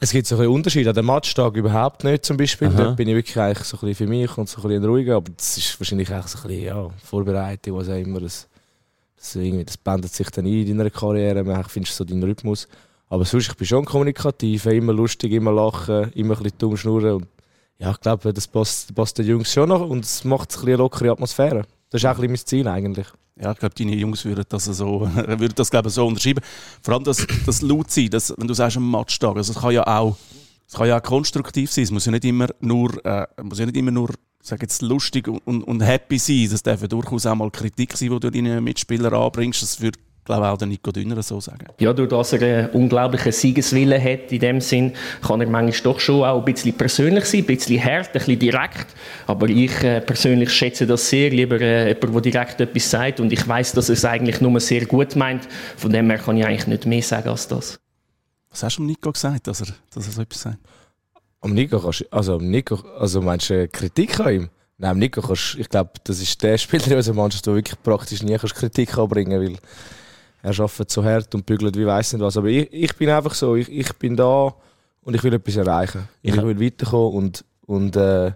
Es 0.00 0.10
gibt 0.10 0.26
so 0.26 0.36
ein 0.36 0.48
Unterschied. 0.48 0.86
An 0.86 0.94
dem 0.94 1.06
Matchtag 1.06 1.56
überhaupt 1.56 2.04
nicht 2.04 2.24
zum 2.24 2.36
Beispiel. 2.36 2.68
Aha. 2.68 2.76
Dort 2.76 2.96
bin 2.96 3.08
ich 3.08 3.14
wirklich 3.14 3.38
eigentlich 3.38 3.66
so 3.66 3.76
ein 3.76 3.80
bisschen 3.88 4.06
für 4.06 4.06
mich 4.06 4.36
und 4.36 4.48
so 4.48 4.60
ein 4.60 4.68
bisschen 4.68 4.84
ruhiger. 4.84 5.16
Aber 5.16 5.30
das 5.34 5.56
ist 5.56 5.80
wahrscheinlich 5.80 6.12
auch 6.12 6.26
so 6.26 6.38
ein 6.38 6.48
bisschen 6.48 6.64
ja, 6.64 6.90
Vorbereitung, 7.02 7.76
was 7.76 7.88
auch 7.88 7.94
immer. 7.94 8.20
Das, 8.20 8.48
das, 9.16 9.36
irgendwie, 9.36 9.64
das 9.64 9.76
bändet 9.76 10.12
sich 10.12 10.28
dann 10.30 10.44
ein 10.44 10.66
in 10.66 10.76
deiner 10.76 10.90
Karriere. 10.90 11.44
Man 11.44 11.64
findest 11.64 11.96
so 11.96 12.04
deinen 12.04 12.22
Rhythmus. 12.22 12.68
Aber 13.08 13.24
sonst, 13.24 13.48
ich 13.48 13.56
bin 13.56 13.66
schon 13.66 13.84
kommunikativ, 13.84 14.66
immer 14.66 14.92
lustig, 14.92 15.32
immer 15.32 15.52
lachen, 15.52 16.10
immer 16.12 16.36
ein 16.36 16.42
bisschen 16.42 16.58
dumm 16.58 16.76
schnurren. 16.76 17.26
Ja, 17.78 17.90
ich 17.90 18.00
glaube, 18.00 18.32
das 18.32 18.48
passt, 18.48 18.94
passt 18.94 19.18
den 19.18 19.26
Jungs 19.26 19.52
schon 19.52 19.68
noch 19.68 19.88
und 19.88 20.04
es 20.04 20.24
macht 20.24 20.56
eine 20.62 20.76
lockere 20.76 21.10
Atmosphäre. 21.10 21.66
Das 21.90 22.02
ist 22.02 22.06
auch 22.06 22.18
ein 22.18 22.20
bisschen 22.20 22.30
mein 22.30 22.46
Ziel 22.46 22.68
eigentlich. 22.68 23.06
Ja, 23.40 23.52
ich 23.52 23.58
glaube, 23.58 23.74
deine 23.74 23.96
Jungs 23.96 24.24
würden 24.24 24.44
das 24.48 24.64
so, 24.64 25.00
würden 25.14 25.54
das, 25.56 25.70
glaube 25.70 25.88
ich, 25.88 25.94
so 25.94 26.06
unterschreiben. 26.06 26.42
Vor 26.82 26.94
allem 26.94 27.04
das, 27.04 27.26
das 27.46 27.62
laut 27.62 27.90
sein, 27.90 28.10
das, 28.10 28.32
wenn 28.36 28.46
du 28.46 28.54
sagst, 28.54 28.76
am 28.76 28.90
Matchtag, 28.90 29.36
also 29.36 29.52
es 29.52 29.58
kann 29.58 29.72
ja 29.72 29.86
auch 29.86 30.16
es 30.66 30.74
kann 30.74 30.88
ja 30.88 30.98
auch 30.98 31.02
konstruktiv 31.02 31.70
sein. 31.70 31.84
Es 31.84 31.90
muss 31.90 32.06
ja 32.06 32.12
nicht 32.12 32.24
immer 32.24 32.48
nur, 32.60 33.04
äh, 33.04 33.26
muss 33.42 33.58
ja 33.58 33.66
nicht 33.66 33.76
immer 33.76 33.90
nur 33.90 34.10
sag 34.40 34.60
jetzt, 34.62 34.82
lustig 34.82 35.28
und, 35.28 35.38
und, 35.46 35.62
und 35.62 35.80
happy 35.80 36.18
sein. 36.18 36.48
Es 36.52 36.62
darf 36.62 36.82
ja 36.82 36.88
durchaus 36.88 37.26
auch 37.26 37.34
mal 37.34 37.50
Kritik 37.50 37.96
sein, 37.96 38.10
die 38.10 38.20
du 38.20 38.30
deinen 38.30 38.62
Mitspielern 38.64 39.14
anbringst. 39.14 39.62
Das 39.62 39.80
würde 39.80 39.98
glaube 40.24 40.48
auch 40.48 40.58
der 40.58 40.68
Nico 40.68 40.90
Dünner 40.90 41.22
so 41.22 41.40
sagen. 41.40 41.66
Ja, 41.78 41.92
durch 41.92 42.08
dass 42.08 42.32
er 42.32 42.42
einen 42.42 42.70
unglaublichen 42.70 43.32
Siegeswille 43.32 44.00
hat 44.00 44.32
in 44.32 44.40
dem 44.40 44.60
Sinn, 44.60 44.92
kann 45.22 45.40
er 45.40 45.48
manchmal 45.48 45.82
doch 45.82 46.00
schon 46.00 46.24
auch 46.24 46.38
ein 46.38 46.44
bisschen 46.44 46.74
persönlich 46.74 47.24
sein, 47.26 47.40
ein 47.40 47.46
bisschen 47.46 47.84
hart, 47.84 48.08
ein 48.08 48.12
bisschen 48.12 48.38
direkt. 48.38 48.86
Aber 49.26 49.48
ich 49.48 49.82
äh, 49.82 50.00
persönlich 50.00 50.50
schätze 50.50 50.86
das 50.86 51.08
sehr, 51.08 51.30
lieber 51.30 51.60
äh, 51.60 51.88
jemand, 51.88 52.14
der 52.14 52.32
direkt 52.32 52.60
etwas 52.60 52.90
sagt 52.90 53.20
und 53.20 53.32
ich 53.32 53.46
weiß, 53.46 53.72
dass 53.72 53.88
er 53.88 53.94
es 53.94 54.04
eigentlich 54.04 54.40
nur 54.40 54.58
sehr 54.60 54.86
gut 54.86 55.16
meint. 55.16 55.46
Von 55.76 55.92
dem 55.92 56.08
her 56.10 56.18
kann 56.18 56.36
ich 56.36 56.44
eigentlich 56.44 56.66
nicht 56.66 56.86
mehr 56.86 57.02
sagen 57.02 57.28
als 57.28 57.48
das. 57.48 57.78
Was 58.50 58.62
hast 58.62 58.76
du 58.76 58.82
dem 58.82 58.86
Nico 58.86 59.12
gesagt, 59.12 59.46
dass 59.46 59.60
er, 59.60 59.74
dass 59.92 60.06
er 60.06 60.12
so 60.12 60.22
etwas 60.22 60.42
sagt? 60.42 60.58
Am 61.40 61.52
Nico 61.52 61.78
kannst 61.78 62.00
du, 62.00 62.04
also 62.10 62.38
Nico, 62.38 62.76
also 62.98 63.20
meinst 63.20 63.50
du 63.50 63.68
Kritik 63.68 64.18
an 64.20 64.34
ihm? 64.34 64.48
Nein, 64.78 64.98
Nico 64.98 65.20
kannst, 65.20 65.56
ich 65.58 65.68
glaube, 65.68 65.90
das 66.04 66.20
ist 66.20 66.42
der 66.42 66.56
Spieler 66.56 66.86
in 66.88 66.96
unserer 66.96 67.14
Mannschaft, 67.14 67.46
der 67.46 67.54
wirklich 67.54 67.80
praktisch 67.82 68.22
nie 68.22 68.36
kannst 68.38 68.54
Kritik 68.54 68.96
anbringen 68.96 69.40
weil 69.40 69.58
er 70.44 70.60
arbeitet 70.60 70.90
so 70.90 71.02
hart 71.02 71.34
und 71.34 71.46
bügelt 71.46 71.76
wie 71.76 71.86
weiß 71.86 72.12
nicht 72.12 72.22
was. 72.22 72.36
Aber 72.36 72.48
ich, 72.48 72.70
ich 72.70 72.94
bin 72.96 73.08
einfach 73.08 73.34
so, 73.34 73.56
ich, 73.56 73.70
ich 73.70 73.92
bin 73.94 74.14
da 74.14 74.54
und 75.02 75.14
ich 75.14 75.22
will 75.22 75.32
etwas 75.32 75.56
erreichen. 75.56 76.06
Ich, 76.20 76.36
will 76.36 76.60
weiterkommen 76.60 77.14
und, 77.14 77.44
und 77.62 77.96
äh, 77.96 78.32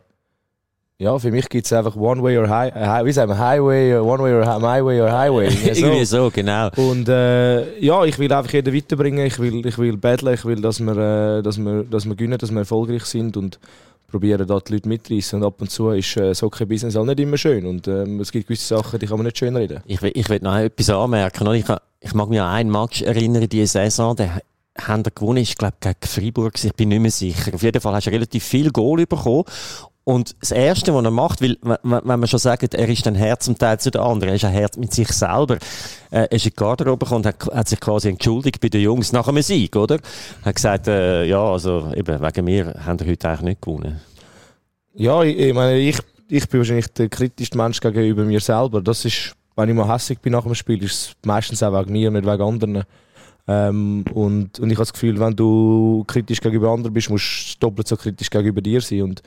ja, 1.00 1.16
für 1.16 1.30
mich 1.30 1.48
gibt 1.48 1.64
es 1.64 1.72
einfach 1.72 1.94
One 1.94 2.20
Way 2.20 2.38
or 2.38 2.48
High, 2.48 2.74
äh, 2.74 3.04
wie 3.04 3.12
sagen 3.12 3.30
wir, 3.30 3.38
Highway, 3.38 3.96
One 3.96 4.20
Way 4.20 4.32
or 4.34 4.58
My 4.58 4.84
Way 4.84 5.00
or 5.00 5.12
Highway. 5.12 5.48
so. 5.74 5.86
Irgendwie 5.86 6.04
so, 6.04 6.30
genau. 6.34 6.70
Und 6.76 7.08
äh, 7.08 7.78
ja, 7.78 8.04
ich 8.04 8.18
will 8.18 8.32
einfach 8.32 8.52
jeden 8.52 8.74
weiterbringen, 8.74 9.24
ich 9.24 9.38
will, 9.38 9.64
ich 9.64 9.78
will 9.78 9.96
battlen, 9.96 10.34
ich 10.34 10.44
will, 10.44 10.60
dass 10.60 10.80
wir, 10.80 10.96
äh, 11.38 11.42
dass 11.42 11.56
wir, 11.56 11.84
dass 11.84 12.04
wir 12.04 12.16
gewinnen, 12.16 12.36
dass 12.36 12.50
wir 12.50 12.58
erfolgreich 12.58 13.04
sind 13.04 13.36
und 13.36 13.60
probieren 14.08 14.44
da 14.44 14.58
die 14.58 14.72
Leute 14.72 14.88
mitreißen. 14.88 15.40
Und 15.40 15.46
ab 15.46 15.60
und 15.60 15.70
zu 15.70 15.90
ist 15.90 16.16
äh, 16.16 16.34
so 16.34 16.50
kein 16.50 16.66
Business 16.66 16.96
auch 16.96 17.04
nicht 17.04 17.20
immer 17.20 17.38
schön. 17.38 17.64
Und 17.64 17.86
ähm, 17.86 18.18
es 18.18 18.32
gibt 18.32 18.48
gewisse 18.48 18.66
Sachen, 18.66 18.98
die 18.98 19.06
kann 19.06 19.18
man 19.18 19.26
nicht 19.26 19.38
schön 19.38 19.54
reden. 19.54 19.80
Ich 19.86 20.02
will, 20.02 20.10
ich 20.12 20.28
will 20.28 20.40
noch 20.42 20.56
etwas 20.56 20.90
anmerken. 20.90 21.46
Ich, 21.54 21.64
ich 22.00 22.14
mag 22.14 22.28
mich 22.28 22.40
an 22.40 22.48
einen 22.48 22.72
Match 22.72 23.02
erinnern, 23.02 23.48
diese 23.48 23.68
Saison, 23.68 24.16
der 24.16 24.42
haben 24.76 25.04
gewonnen, 25.14 25.38
ich 25.38 25.56
glaube 25.56 25.76
gegen 25.80 25.96
Freiburg, 26.02 26.54
ich 26.62 26.74
bin 26.74 26.88
nicht 26.88 27.00
mehr 27.00 27.10
sicher. 27.10 27.54
Auf 27.54 27.62
jeden 27.62 27.80
Fall 27.80 27.94
hast 27.94 28.06
du 28.06 28.10
relativ 28.10 28.42
viel 28.42 28.70
Goal 28.70 29.06
bekommen 29.06 29.44
und 30.08 30.36
das 30.40 30.52
Erste, 30.52 30.94
was 30.94 31.04
er 31.04 31.10
macht, 31.10 31.42
weil, 31.42 31.58
wenn 31.82 32.18
man 32.18 32.26
schon 32.26 32.38
sagt, 32.38 32.72
er 32.72 32.88
ist 32.88 33.06
ein 33.06 33.14
Herz 33.14 33.44
zum 33.44 33.58
Teil 33.58 33.78
zu 33.78 33.90
den 33.90 34.00
anderen, 34.00 34.30
er 34.30 34.36
ist 34.36 34.44
ein 34.46 34.52
Herz 34.52 34.78
mit 34.78 34.90
sich 34.90 35.08
selber, 35.08 35.56
äh, 36.10 36.20
er 36.20 36.32
ist 36.32 36.46
in 36.46 36.52
die 36.52 36.56
Garderobe 36.56 37.04
gekommen 37.04 37.26
und 37.26 37.26
hat, 37.26 37.44
hat, 37.54 37.68
sich 37.68 37.78
quasi 37.78 38.08
entschuldigt 38.08 38.58
bei 38.58 38.70
den 38.70 38.80
Jungs 38.80 39.12
nach 39.12 39.28
einem 39.28 39.42
Sieg, 39.42 39.76
oder? 39.76 39.96
Er 39.96 40.46
hat 40.46 40.54
gesagt, 40.54 40.88
äh, 40.88 41.24
ja, 41.26 41.42
also 41.42 41.92
eben, 41.94 42.22
wegen 42.22 42.44
mir 42.46 42.74
haben 42.86 42.98
wir 42.98 43.06
heute 43.06 43.28
eigentlich 43.28 43.42
nicht 43.42 43.60
gewonnen. 43.60 44.00
Ja, 44.94 45.22
ich, 45.22 45.38
ich 45.38 45.52
meine, 45.52 45.76
ich, 45.76 45.98
ich 46.30 46.48
bin 46.48 46.60
wahrscheinlich 46.60 46.86
der 46.86 47.10
kritischste 47.10 47.58
Mensch 47.58 47.78
gegenüber 47.78 48.24
mir 48.24 48.40
selber. 48.40 48.80
Das 48.80 49.04
ist, 49.04 49.34
wenn 49.56 49.68
ich 49.68 49.74
mal 49.74 49.92
hässlich 49.92 50.20
bin 50.20 50.32
nach 50.32 50.44
dem 50.44 50.54
Spiel, 50.54 50.82
ist 50.84 50.92
es 50.92 51.16
meistens 51.22 51.62
auch 51.62 51.78
wegen 51.78 51.92
mir, 51.92 52.10
nicht 52.10 52.24
wegen 52.24 52.42
anderen. 52.42 52.84
Ähm, 53.46 54.06
und, 54.14 54.58
und 54.58 54.70
ich 54.70 54.76
habe 54.76 54.86
das 54.86 54.92
Gefühl, 54.94 55.20
wenn 55.20 55.36
du 55.36 56.02
kritisch 56.06 56.40
gegenüber 56.40 56.70
anderen 56.70 56.94
bist, 56.94 57.10
musst 57.10 57.56
du 57.56 57.66
doppelt 57.66 57.88
so 57.88 57.96
kritisch 57.98 58.30
gegenüber 58.30 58.62
dir 58.62 58.80
sein. 58.80 59.02
Und 59.02 59.22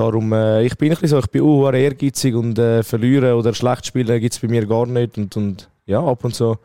Darum, 0.00 0.32
äh, 0.32 0.64
ich 0.64 0.78
bin 0.78 0.88
ein 0.88 0.92
bisschen 0.92 1.08
so, 1.08 1.18
ich 1.18 1.26
bin 1.26 1.42
auch 1.42 1.70
ehrgeizig 1.70 2.34
und 2.34 2.58
äh, 2.58 2.82
verlieren 2.82 3.34
oder 3.34 3.52
schlecht 3.52 3.84
spielen 3.84 4.18
gibt 4.18 4.32
es 4.32 4.38
bei 4.40 4.48
mir 4.48 4.64
gar 4.64 4.86
nicht. 4.86 5.18
Und, 5.18 5.36
und 5.36 5.68
ja, 5.84 6.02
ab 6.02 6.24
und 6.24 6.34
zu, 6.34 6.56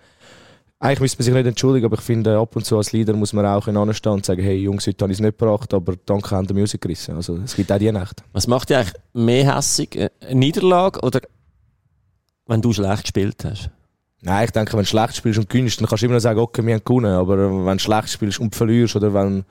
eigentlich 0.80 1.02
müsste 1.02 1.18
man 1.18 1.24
sich 1.26 1.34
nicht 1.34 1.48
entschuldigen, 1.48 1.86
aber 1.86 1.98
ich 1.98 2.02
finde, 2.02 2.38
ab 2.38 2.56
und 2.56 2.66
zu 2.66 2.78
als 2.78 2.94
Leader 2.94 3.12
muss 3.12 3.34
man 3.34 3.46
auch 3.46 3.68
anstehen 3.68 4.14
und 4.14 4.26
sagen, 4.26 4.42
hey 4.42 4.56
Jungs, 4.56 4.88
heute 4.88 5.04
habe 5.04 5.12
ich 5.12 5.18
es 5.18 5.22
nicht 5.22 5.38
gebracht, 5.38 5.74
aber 5.74 5.96
danke 6.06 6.34
an 6.34 6.48
der 6.48 6.56
Musik 6.56 6.80
gerissen. 6.80 7.18
Also 7.18 7.38
es 7.44 7.58
gibt 7.58 7.70
auch 7.74 7.78
die 7.78 7.92
Nacht. 7.92 8.24
Was 8.32 8.48
macht 8.48 8.70
dich 8.70 8.78
eigentlich 8.78 8.94
mehr 9.12 9.54
hässig? 9.54 9.98
Äh, 9.98 10.12
eine 10.22 10.40
Niederlage 10.40 11.02
oder 11.02 11.20
wenn 12.46 12.62
du 12.62 12.72
schlecht 12.72 13.04
gespielt 13.04 13.44
hast? 13.44 13.70
Nein, 14.22 14.46
ich 14.46 14.52
denke, 14.52 14.72
wenn 14.72 14.80
du 14.80 14.86
schlecht 14.86 15.18
spielst 15.18 15.40
und 15.40 15.50
gewinnst, 15.50 15.82
dann 15.82 15.88
kannst 15.88 16.04
du 16.04 16.06
immer 16.06 16.16
noch 16.16 16.22
sagen, 16.22 16.40
okay, 16.40 16.66
wir 16.66 16.76
haben 16.76 16.86
gewonnen. 16.86 17.12
Aber 17.12 17.38
wenn 17.38 17.78
du 17.78 17.80
schlecht 17.80 18.12
spielst 18.12 18.40
und 18.40 18.56
verlierst 18.56 18.96
oder 18.96 19.14
wenn 19.14 19.44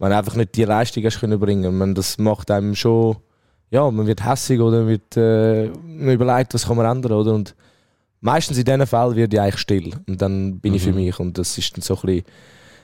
wenn 0.00 0.12
einfach 0.12 0.34
nicht 0.34 0.56
die 0.56 0.64
Leistung 0.64 1.04
hast 1.04 1.20
können 1.20 1.38
bringen. 1.38 1.76
Man, 1.76 1.94
das 1.94 2.18
macht 2.18 2.50
einem 2.50 2.74
schon, 2.74 3.16
ja, 3.70 3.90
man 3.90 4.06
wird 4.06 4.24
hässig 4.24 4.60
oder 4.60 4.86
wird, 4.86 5.16
äh, 5.16 5.68
man 5.84 6.14
überlegt, 6.14 6.54
was 6.54 6.66
kann 6.66 6.76
man 6.76 6.86
ändern, 6.86 7.12
oder? 7.12 7.34
Und 7.34 7.54
meistens 8.20 8.58
in 8.58 8.64
diesen 8.64 8.86
Fällen 8.86 9.16
wird 9.16 9.32
ich 9.32 9.40
eigentlich 9.40 9.58
still 9.58 9.92
und 10.08 10.20
dann 10.20 10.58
bin 10.58 10.72
mhm. 10.72 10.76
ich 10.76 10.82
für 10.82 10.90
mhm. 10.90 10.96
mich 10.96 11.18
und 11.18 11.38
das 11.38 11.56
ist 11.56 11.76
dann 11.76 11.82
so 11.82 11.94
ein 11.94 12.00
bisschen, 12.02 12.24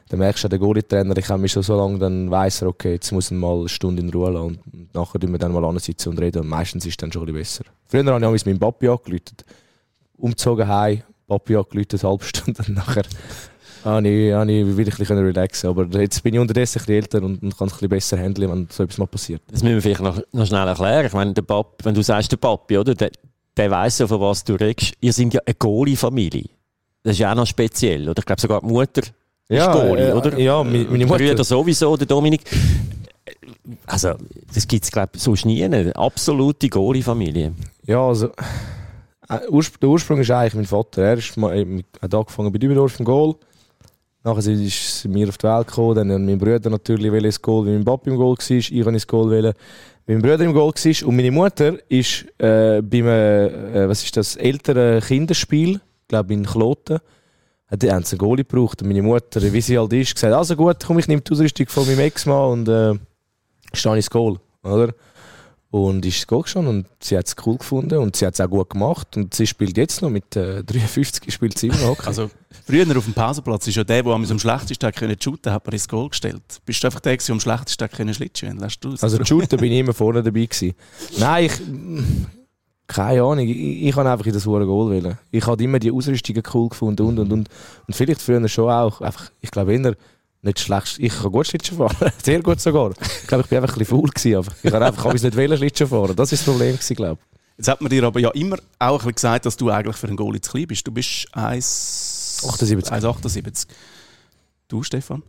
dann 0.09 0.21
merkst 0.21 0.45
du, 0.45 0.49
der 0.49 0.59
Goalie-Trainer, 0.61 1.17
ich 1.17 1.29
habe 1.29 1.43
mich 1.43 1.51
schon 1.51 1.65
so 1.65 1.77
lange, 1.77 1.99
dann 1.99 2.31
weiss 2.31 2.63
er, 2.63 2.69
okay, 2.69 2.93
jetzt 2.93 3.11
muss 3.11 3.33
er 3.33 3.37
mal 3.37 3.59
eine 3.59 3.69
Stunde 3.69 4.03
in 4.03 4.11
Ruhe 4.11 4.31
lassen 4.31 4.61
und 4.73 4.95
nachher 4.95 5.19
tun 5.19 5.33
wir 5.33 5.39
dann 5.39 5.53
mal 5.53 5.65
ansitzen 5.65 6.11
und 6.11 6.21
reden 6.21 6.43
und 6.43 6.49
meistens 6.49 6.87
ist 6.87 6.93
es 6.93 6.97
dann 6.97 7.11
schon 7.11 7.23
ein 7.23 7.35
bisschen 7.35 7.65
besser. 7.65 8.05
Früher 8.05 8.21
habe 8.21 8.37
ich 8.37 8.47
meinem 8.47 8.61
Papi 8.61 8.89
angerufen, 8.89 9.37
umgezogen 10.17 10.69
heim, 10.69 11.03
Papi 11.27 11.57
angerufen, 11.57 11.89
eine 11.93 12.03
halbe 12.03 12.25
Stunde 12.25 12.63
und 12.69 12.75
nachher 12.75 13.05
habe 13.87 14.09
ich, 14.09 14.33
habe 14.33 14.53
ich 14.53 14.77
wieder 14.77 14.93
ein 14.93 14.99
bisschen 14.99 15.19
relaxen 15.19 15.71
Aber 15.71 16.01
jetzt 16.01 16.23
bin 16.23 16.35
ich 16.35 16.41
unterdessen 16.41 16.81
ein 16.81 16.87
bisschen 16.87 17.03
älter 17.03 17.23
und, 17.23 17.43
und 17.43 17.57
kann 17.57 17.69
es 17.69 17.75
ein 17.75 17.77
bisschen 17.77 17.89
besser 17.89 18.19
handeln, 18.19 18.51
wenn 18.51 18.69
so 18.71 18.83
etwas 18.83 18.99
mal 18.99 19.07
passiert. 19.07 19.43
Das 19.51 19.63
müssen 19.63 19.77
wir 19.77 19.83
vielleicht 19.83 20.01
noch, 20.01 20.21
noch 20.33 20.47
schnell 20.47 20.67
erklären. 20.67 21.07
Ich 21.07 21.13
meine, 21.13 21.33
der 21.33 21.43
Pap, 21.43 21.85
wenn 21.85 21.95
du 21.95 22.03
sagst, 22.03 22.33
der 22.33 22.37
Papi, 22.37 22.79
oder? 22.79 22.95
Der, 22.95 23.11
der 23.57 23.71
weiss 23.71 23.99
ja, 23.99 24.07
von 24.07 24.21
was 24.21 24.45
du 24.45 24.55
redest. 24.55 24.95
Ihr 25.01 25.13
seid 25.13 25.33
ja 25.33 25.41
eine 25.47 25.55
Goalie-Familie. 25.55 26.51
Das 27.03 27.13
ist 27.13 27.21
ja 27.21 27.31
auch 27.31 27.37
noch 27.37 27.47
speziell, 27.47 28.09
oder? 28.09 28.19
Ich 28.19 28.27
glaube 28.27 28.41
sogar 28.41 28.61
die 28.61 28.67
Mutter 28.67 29.03
ja, 29.49 29.73
ist 29.73 29.81
Goalie, 29.81 30.09
äh, 30.09 30.13
oder? 30.13 30.39
Ja, 30.39 30.65
meine, 30.65 30.85
Mutter. 31.07 31.25
Brüder 31.25 31.45
sowieso, 31.45 31.97
der 31.97 32.07
Dominik. 32.07 32.43
Also, 33.87 34.15
das 34.53 34.67
gibt 34.67 34.85
es, 34.85 34.91
glaube 34.91 35.11
ich, 35.15 35.23
sonst 35.23 35.45
nie. 35.45 35.63
Eine 35.65 35.95
absolute 35.95 36.69
Goalie-Familie. 36.69 37.53
Ja, 37.85 38.07
also... 38.07 38.27
Äh, 39.29 39.39
der 39.83 39.89
Ursprung 39.89 40.21
ist 40.21 40.31
eigentlich 40.31 40.55
mein 40.55 40.67
Vater. 40.67 41.03
Er 41.03 41.19
ist, 41.19 41.37
hat 41.37 42.15
angefangen 42.15 42.53
bei 42.53 42.59
Dübendorf 42.59 42.99
im 42.99 43.05
Goal. 43.05 43.37
Nachher 44.27 44.55
ist 44.55 45.05
mir 45.05 45.29
auf 45.29 45.39
die 45.39 45.47
Welt 45.47 45.69
gekommen. 45.69 45.95
Dann 45.95 46.11
hat 46.11 46.21
mein 46.21 46.37
Bruder 46.37 46.69
natürlich 46.69 47.13
ins 47.13 47.41
Goal, 47.41 47.65
wie 47.65 47.71
mein 47.71 47.85
Papa 47.85 48.11
im 48.11 48.17
Goal 48.17 48.37
war. 48.37 48.57
Ich 48.57 48.75
wollte 48.75 48.91
ins 48.91 49.07
Goal, 49.07 49.31
wählen, 49.31 49.55
wie 50.05 50.15
mein 50.15 50.23
Bruder 50.23 50.41
im 50.41 50.53
Goal 50.53 50.73
war. 50.73 51.09
Und 51.09 51.17
meine 51.17 51.31
Mutter 51.31 51.77
ist 51.89 52.25
äh, 52.39 52.83
bei 52.83 53.05
einem, 53.05 53.07
äh, 53.07 53.89
was 53.89 54.03
ist 54.03 54.17
das, 54.17 54.35
älteren 54.35 55.01
Kinderspiel, 55.01 55.75
ich 55.77 56.09
glaube 56.09 56.35
in 56.35 56.45
Kloten, 56.45 56.99
hat 57.69 57.83
die 57.83 57.89
einen 57.89 58.03
Goalie 58.03 58.45
gebraucht. 58.45 58.83
Und 58.83 58.89
meine 58.89 59.03
Mutter, 59.03 59.41
wie 59.41 59.61
sie 59.61 59.79
halt 59.79 59.93
ist, 59.93 60.17
gesagt, 60.17 60.35
also 60.35 60.57
gut, 60.57 60.79
komm, 60.85 60.99
ich 60.99 61.07
nehme 61.07 61.23
die 61.23 61.33
Ausrüstung 61.33 61.69
von 61.69 61.87
meinem 61.87 62.01
Ex-Mann 62.01 62.51
und 62.51 62.69
äh, 62.69 62.95
stehe 63.75 63.95
ins 63.95 64.11
Goal. 64.11 64.41
Oder? 64.65 64.93
Und 65.71 66.07
ist 66.07 66.27
es 66.31 66.51
schon 66.51 66.67
und 66.67 66.87
sie 67.01 67.19
hat 67.19 67.27
es 67.27 67.35
cool 67.45 67.59
gefunden 67.59 67.99
und 67.99 68.17
sie 68.17 68.25
hat 68.25 68.35
es 68.35 68.41
auch 68.41 68.49
gut 68.49 68.71
gemacht 68.71 69.17
und 69.17 69.35
sie 69.35 69.47
spielt 69.47 69.77
jetzt 69.77 70.01
noch 70.01 70.11
mit 70.11 70.37
äh, 70.37 70.63
53 70.63 71.33
spielt 71.33 71.59
sie 71.59 71.67
immer 71.67 71.79
noch. 71.79 72.07
Also 72.07 72.31
früher 72.65 72.97
auf 72.97 73.05
dem 73.05 73.13
Pausenplatz 73.13 73.67
ist 73.67 73.75
ja 73.75 73.85
der, 73.85 74.03
der 74.05 74.13
am 74.13 74.39
schlechtesten 74.39 74.93
können 74.93 75.17
shooten, 75.21 75.53
hat 75.53 75.67
man 75.67 75.73
ins 75.73 75.89
Goal 75.89 76.09
gestellt. 76.09 76.43
Bist 76.65 76.83
du 76.83 76.87
einfach 76.87 77.01
der, 77.01 77.17
der 77.17 77.33
am 77.33 77.41
schlechtesten 77.41 77.91
können 77.91 78.15
schlitschen? 78.15 78.59
Lässt 78.59 78.85
du 78.85 78.95
Also 79.01 79.23
shooten 79.25 79.59
bin 79.59 79.73
ich 79.73 79.81
immer 79.81 79.93
vorne 79.93 80.23
dabei 80.23 80.47
gewesen. 80.47 80.75
Nein, 81.19 81.47
ich 81.47 81.61
keine 82.87 83.23
Ahnung, 83.23 83.41
ich, 83.41 83.83
ich 83.83 83.95
kann 83.95 84.07
einfach 84.07 84.27
in 84.27 84.33
das 84.33 84.45
Goal 84.45 84.91
wählen. 84.91 85.19
Ich 85.31 85.47
habe 85.47 85.63
immer 85.63 85.79
die 85.79 85.91
Ausrüstungen 85.91 86.43
cool 86.55 86.69
gefunden 86.69 87.03
und 87.03 87.19
und 87.19 87.33
und 87.33 87.49
und 87.87 87.95
vielleicht 87.95 88.23
früher 88.23 88.49
schon 88.49 88.71
auch. 88.71 89.01
Einfach, 89.01 89.31
ich 89.41 89.51
glaube 89.51 89.75
eher 89.75 89.97
nicht 90.43 90.61
schlecht. 90.61 90.99
Ich 90.99 91.13
kann 91.13 91.33
gut 91.33 91.47
Schlittschuh 91.47 91.77
fahren. 91.77 92.13
Sehr 92.23 92.43
gut 92.43 92.61
sogar. 92.61 92.93
Ich 93.01 93.27
glaube, 93.27 93.45
ich 93.45 93.49
bin 93.49 93.59
einfach 93.59 93.75
ein 93.75 93.79
bisschen 93.79 93.99
faul 93.99 94.09
gewesen. 94.09 94.37
Aber 94.37 94.53
ich 94.63 94.73
habe 94.73 94.87
einfach 94.87 95.13
nicht 95.13 95.37
wollen 95.37 95.57
Schlittschuh 95.57 95.87
fahren. 95.87 96.17
Das 96.17 96.33
ist 96.33 96.47
das 96.47 96.53
Problem 96.53 96.75
gewesen, 96.75 96.97
glaube 96.97 97.19
ich. 97.21 97.37
Jetzt 97.59 97.69
hat 97.69 97.81
man 97.81 97.89
dir 97.89 98.05
aber 98.05 98.21
ja 98.21 98.31
immer 98.31 98.59
auch 98.79 98.93
ein 98.93 98.97
bisschen 98.99 99.15
gesagt, 99.15 99.47
dass 99.47 99.57
du 99.57 99.71
eigentlich 99.71 99.97
für 99.97 100.09
einen 100.09 100.17
Goalie 100.17 100.41
zu 100.41 100.51
klein 100.51 100.67
bist. 100.67 100.87
Du 100.87 100.93
bist 100.93 101.27
1,78. 101.35 102.91
1,78. 102.91 103.67
Du, 104.69 104.83
Stefan? 104.83 105.23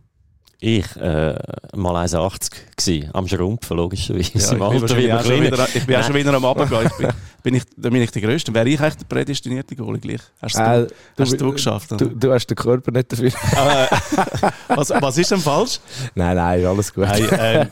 Ich, 0.60 0.96
äh, 0.96 1.38
mal 1.76 2.04
1,80 2.04 2.50
gsi, 2.76 3.08
am 3.12 3.28
Schrumpfen, 3.28 3.76
logischerweise. 3.76 4.56
Ja, 4.58 4.72
ich, 4.72 5.28
bin 5.28 5.42
wieder, 5.44 5.68
ich 5.72 5.86
bin 5.86 5.96
auch 5.96 6.02
schon 6.02 6.14
wieder 6.16 6.34
am 6.34 6.44
Abgehen. 6.44 6.90
Ich 7.38 7.42
bin, 7.44 7.54
ich, 7.54 7.62
dann 7.76 7.92
bin 7.92 8.02
ich 8.02 8.10
der 8.10 8.20
Größte. 8.20 8.52
Wäre 8.52 8.68
ich 8.68 8.80
eigentlich 8.80 8.96
der 8.96 9.04
prädestinierte 9.04 9.76
Goalie 9.76 10.00
gleich? 10.00 10.20
Hast 10.42 10.56
du, 10.56 10.60
äh, 10.60 10.86
hast 11.16 11.32
du, 11.32 11.36
du 11.36 11.52
geschafft? 11.52 11.92
Du, 11.92 12.08
du, 12.08 12.32
hast 12.32 12.46
den 12.46 12.56
Körper 12.56 12.90
nicht 12.90 13.12
dafür. 13.12 13.30
was, 14.68 14.90
was 14.90 15.18
ist 15.18 15.30
denn 15.30 15.38
falsch? 15.38 15.78
Nein, 16.16 16.34
nein, 16.34 16.64
alles 16.66 16.92
gut. 16.92 17.04
Nein, 17.04 17.28
äh, 17.28 17.66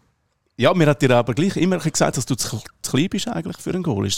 ja, 0.56 0.74
mir 0.74 0.86
hat 0.88 1.00
dir 1.00 1.12
aber 1.12 1.32
gleich 1.32 1.56
immer 1.56 1.78
gesagt, 1.78 2.16
dass 2.16 2.26
du 2.26 2.34
zu, 2.34 2.58
zu 2.82 2.90
klein 2.90 3.08
bist 3.08 3.28
eigentlich 3.28 3.56
für 3.58 3.70
einen 3.70 3.84
Goal. 3.84 4.08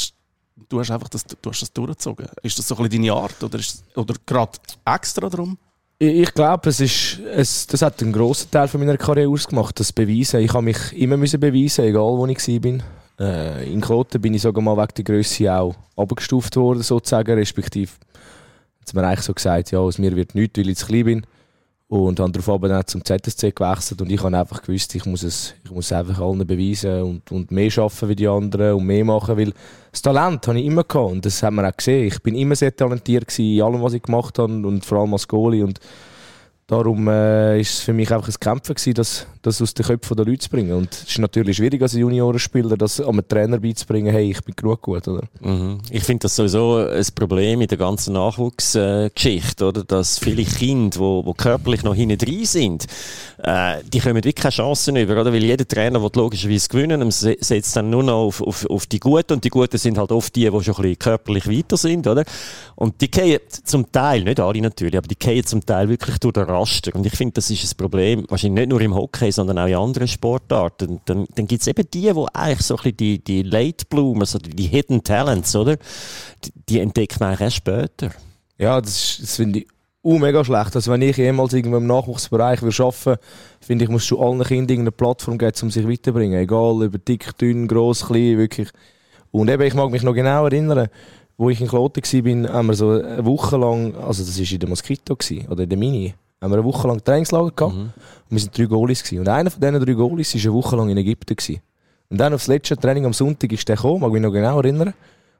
Du 0.70 0.80
hast 0.80 0.90
einfach 0.90 1.10
das, 1.10 1.24
du 1.24 1.50
hast 1.50 1.60
das 1.60 1.72
durchgezogen. 1.74 2.26
Ist 2.42 2.58
das 2.58 2.66
so 2.66 2.76
ein 2.76 2.84
bisschen 2.84 3.02
deine 3.02 3.12
Art 3.12 3.42
oder, 3.44 3.60
oder 3.96 4.14
gerade 4.24 4.52
extra 4.86 5.28
darum? 5.28 5.58
Ich 5.98 6.32
glaube, 6.32 6.70
es 6.70 6.80
ist, 6.80 7.20
es, 7.34 7.66
das 7.66 7.82
hat 7.82 8.02
einen 8.02 8.12
grossen 8.12 8.50
Teil 8.50 8.68
von 8.68 8.80
meiner 8.80 8.96
Karriere 8.96 9.30
ausgemacht, 9.30 9.78
das 9.78 9.92
Beweisen. 9.92 10.40
Ich 10.40 10.52
habe 10.52 10.62
mich 10.62 10.92
immer 10.94 11.16
müssen 11.18 11.40
beweisen, 11.40 11.84
egal 11.84 12.02
wo 12.02 12.26
ich 12.26 12.48
war. 12.48 12.78
Äh, 13.18 13.72
in 13.72 13.80
Kloten 13.80 14.20
bin 14.20 14.34
ich 14.34 14.42
sogar 14.42 14.62
mal 14.62 14.76
wegen 14.76 14.94
der 14.96 15.04
Größe 15.04 15.52
auch 15.52 15.74
abgestuft 15.96 16.56
worden, 16.56 16.82
sozusagen, 16.82 17.34
respektive 17.34 17.90
hat 18.86 18.94
mir 18.94 19.06
eigentlich 19.06 19.24
so 19.24 19.34
gesagt, 19.34 19.70
ja, 19.70 19.78
aus 19.78 19.98
mir 19.98 20.14
wird 20.14 20.34
nichts, 20.34 20.58
weil 20.58 20.68
ich 20.68 20.76
zu 20.76 20.86
klein 20.86 21.04
bin. 21.04 21.26
Und 21.88 22.18
habe 22.18 22.32
darauf 22.32 22.60
dann 22.62 22.86
zum 22.86 23.04
ZSC 23.04 23.52
gewechselt 23.52 24.02
und 24.02 24.10
ich 24.10 24.20
habe 24.20 24.36
einfach 24.36 24.60
gewusst, 24.60 24.92
ich 24.96 25.06
muss 25.06 25.22
es, 25.22 25.54
ich 25.62 25.70
muss 25.70 25.92
einfach 25.92 26.18
allen 26.18 26.44
beweisen 26.44 27.02
und, 27.02 27.30
und 27.30 27.52
mehr 27.52 27.70
arbeiten 27.78 28.08
wie 28.08 28.16
die 28.16 28.26
anderen 28.26 28.74
und 28.74 28.86
mehr 28.86 29.04
machen, 29.04 29.36
weil 29.36 29.52
das 29.92 30.02
Talent 30.02 30.48
habe 30.48 30.58
ich 30.58 30.66
immer 30.66 30.82
gehabt 30.82 31.12
und 31.12 31.24
das 31.24 31.40
haben 31.44 31.54
wir 31.54 31.68
auch 31.68 31.76
gesehen. 31.76 32.08
Ich 32.08 32.20
bin 32.22 32.34
immer 32.34 32.56
sehr 32.56 32.74
talentiert 32.74 33.28
gewesen 33.28 33.54
in 33.54 33.62
allem, 33.62 33.82
was 33.82 33.92
ich 33.92 34.02
gemacht 34.02 34.36
habe 34.40 34.52
und 34.52 34.84
vor 34.84 34.98
allem 34.98 35.12
als 35.12 35.28
Goalie 35.28 35.62
und 35.62 35.78
Darum 36.68 37.06
äh, 37.06 37.60
ist 37.60 37.74
es 37.74 37.80
für 37.80 37.92
mich 37.92 38.12
einfach 38.12 38.26
ein 38.26 38.40
Kämpfen 38.40 38.74
gewesen, 38.74 38.94
das, 38.94 39.26
das 39.46 39.62
aus 39.62 39.74
den 39.74 39.86
Köpfen 39.86 40.16
der 40.16 40.26
Leute 40.26 40.38
zu 40.38 40.50
bringen. 40.50 40.72
Und 40.72 40.92
es 40.92 41.10
ist 41.10 41.18
natürlich 41.18 41.56
schwierig 41.56 41.80
als 41.80 41.92
Juniorenspieler, 41.92 42.76
das 42.76 43.00
einem 43.00 43.26
Trainer 43.26 43.58
beizubringen, 43.58 44.12
hey, 44.12 44.30
ich 44.30 44.42
bin 44.42 44.54
genug 44.56 44.82
gut, 44.82 45.06
oder? 45.06 45.22
Mhm. 45.40 45.78
Ich 45.90 46.02
finde 46.02 46.22
das 46.22 46.36
sowieso 46.36 46.76
ein 46.78 47.06
Problem 47.14 47.60
in 47.60 47.68
der 47.68 47.78
ganzen 47.78 48.14
Nachwuchsgeschichte, 48.14 49.68
äh? 49.68 49.84
Dass 49.86 50.18
viele 50.18 50.44
Kinder, 50.44 50.98
wo 50.98 51.32
körperlich 51.34 51.82
noch 51.84 51.94
hinten 51.94 52.18
drin 52.18 52.44
sind, 52.44 52.86
äh, 53.42 53.82
die 53.92 54.00
kommen 54.00 54.16
wirklich 54.16 54.34
keine 54.34 54.52
Chancen 54.52 54.96
über, 54.96 55.20
oder? 55.20 55.32
Weil 55.32 55.44
jeder 55.44 55.66
Trainer 55.66 56.02
will 56.02 56.10
logischerweise 56.14 56.68
gewinnen 56.68 57.10
setzt 57.10 57.76
dann 57.76 57.90
nur 57.90 58.02
noch 58.02 58.24
auf, 58.26 58.42
auf, 58.42 58.66
auf 58.68 58.86
die 58.86 58.98
Guten 58.98 59.34
und 59.34 59.44
die 59.44 59.50
Guten 59.50 59.78
sind 59.78 59.98
halt 59.98 60.10
oft 60.10 60.34
die, 60.34 60.50
die 60.50 60.50
schon 60.50 60.58
ein 60.58 60.82
bisschen 60.82 60.98
körperlich 60.98 61.48
weiter 61.48 61.76
sind, 61.76 62.06
oder? 62.06 62.24
Und 62.74 63.00
die 63.00 63.10
gehen 63.10 63.40
zum 63.64 63.90
Teil, 63.92 64.24
nicht 64.24 64.40
alle 64.40 64.60
natürlich, 64.60 64.96
aber 64.96 65.08
die 65.08 65.18
gehen 65.18 65.44
zum 65.44 65.64
Teil 65.64 65.88
wirklich 65.88 66.18
durch 66.18 66.34
den 66.34 66.44
Raster. 66.44 66.94
Und 66.94 67.06
ich 67.06 67.14
finde, 67.14 67.34
das 67.34 67.50
ist 67.50 67.72
ein 67.72 67.76
Problem, 67.76 68.24
wahrscheinlich 68.28 68.62
nicht 68.62 68.70
nur 68.70 68.80
im 68.80 68.94
Hockey, 68.94 69.30
sondern 69.36 69.58
auch 69.58 69.66
in 69.66 69.76
anderen 69.76 70.08
Sportarten. 70.08 71.00
Dann, 71.04 71.26
dann 71.34 71.46
gibt 71.46 71.60
es 71.62 71.68
eben 71.68 71.88
die, 71.92 72.12
die 72.12 72.26
eigentlich 72.34 72.66
so 72.66 72.76
ein 72.76 72.96
die, 72.96 73.22
die 73.22 73.42
Late 73.42 73.86
Bloomers, 73.88 74.34
also 74.34 74.50
die 74.50 74.66
Hidden 74.66 75.04
Talents, 75.04 75.54
oder? 75.54 75.76
Die, 76.44 76.52
die 76.68 76.80
entdeckt 76.80 77.20
man 77.20 77.28
eigentlich 77.28 77.42
erst 77.42 77.56
später. 77.56 78.10
Ja, 78.58 78.80
das, 78.80 79.18
das 79.20 79.36
finde 79.36 79.60
ich 79.60 79.66
uh, 80.02 80.18
mega 80.18 80.44
schlecht. 80.44 80.74
Also 80.74 80.90
wenn 80.90 81.02
ich 81.02 81.16
jemals 81.16 81.52
irgendwo 81.52 81.76
im 81.76 81.86
Nachwuchsbereich 81.86 82.62
will 82.62 82.72
arbeiten 82.78 83.20
finde 83.60 83.84
ich, 83.84 83.90
muss 83.90 84.06
schon 84.06 84.20
allen 84.20 84.42
Kindern 84.42 84.80
eine 84.80 84.92
Plattform 84.92 85.38
geben, 85.38 85.56
um 85.62 85.70
sich 85.70 85.86
weiterzubringen. 85.86 86.40
Egal, 86.40 86.82
über 86.82 86.98
dick, 86.98 87.36
dünn, 87.38 87.68
gross, 87.68 88.06
klein, 88.06 88.38
wirklich. 88.38 88.70
Und 89.30 89.50
eben, 89.50 89.62
ich 89.62 89.74
mag 89.74 89.90
mich 89.90 90.02
noch 90.02 90.14
genau 90.14 90.44
erinnern, 90.44 90.88
wo 91.36 91.50
ich 91.50 91.60
in 91.60 91.68
Kloten 91.68 92.02
war, 92.02 92.52
haben 92.52 92.68
wir 92.68 92.74
so 92.74 92.90
eine 92.90 93.24
Woche 93.24 93.56
lang, 93.56 93.94
also 93.96 94.24
das 94.24 94.38
war 94.38 94.50
in 94.50 94.58
der 94.58 94.68
Moskito 94.68 95.16
oder 95.50 95.64
in 95.64 95.68
der 95.68 95.78
Mini, 95.78 96.14
haben 96.40 96.50
wir 96.50 96.58
eine 96.58 96.64
Woche 96.64 96.88
lang 96.88 97.02
Trainingslager 97.02 97.50
gehabt 97.50 97.74
mhm. 97.74 97.80
und 97.80 97.92
wir 98.30 98.40
waren 98.42 98.50
drei 98.52 98.64
Goalies 98.64 99.02
gewesen. 99.02 99.20
Und 99.20 99.28
einer 99.28 99.50
von 99.50 99.60
diesen 99.60 99.80
drei 99.80 99.92
Goalies 99.92 100.34
war 100.34 100.40
eine 100.42 100.52
Woche 100.52 100.76
lang 100.76 100.88
in 100.90 100.96
Ägypten 100.98 101.36
gewesen. 101.36 101.60
Und 102.08 102.18
dann 102.18 102.34
aufs 102.34 102.46
letzte 102.46 102.76
Training 102.76 103.06
am 103.06 103.12
Sonntag 103.12 103.52
ist 103.52 103.68
der 103.68 103.76
gekommen, 103.76 104.00
mag 104.00 104.12
mich 104.12 104.22
noch 104.22 104.32
genau 104.32 104.58
erinnern. 104.58 104.94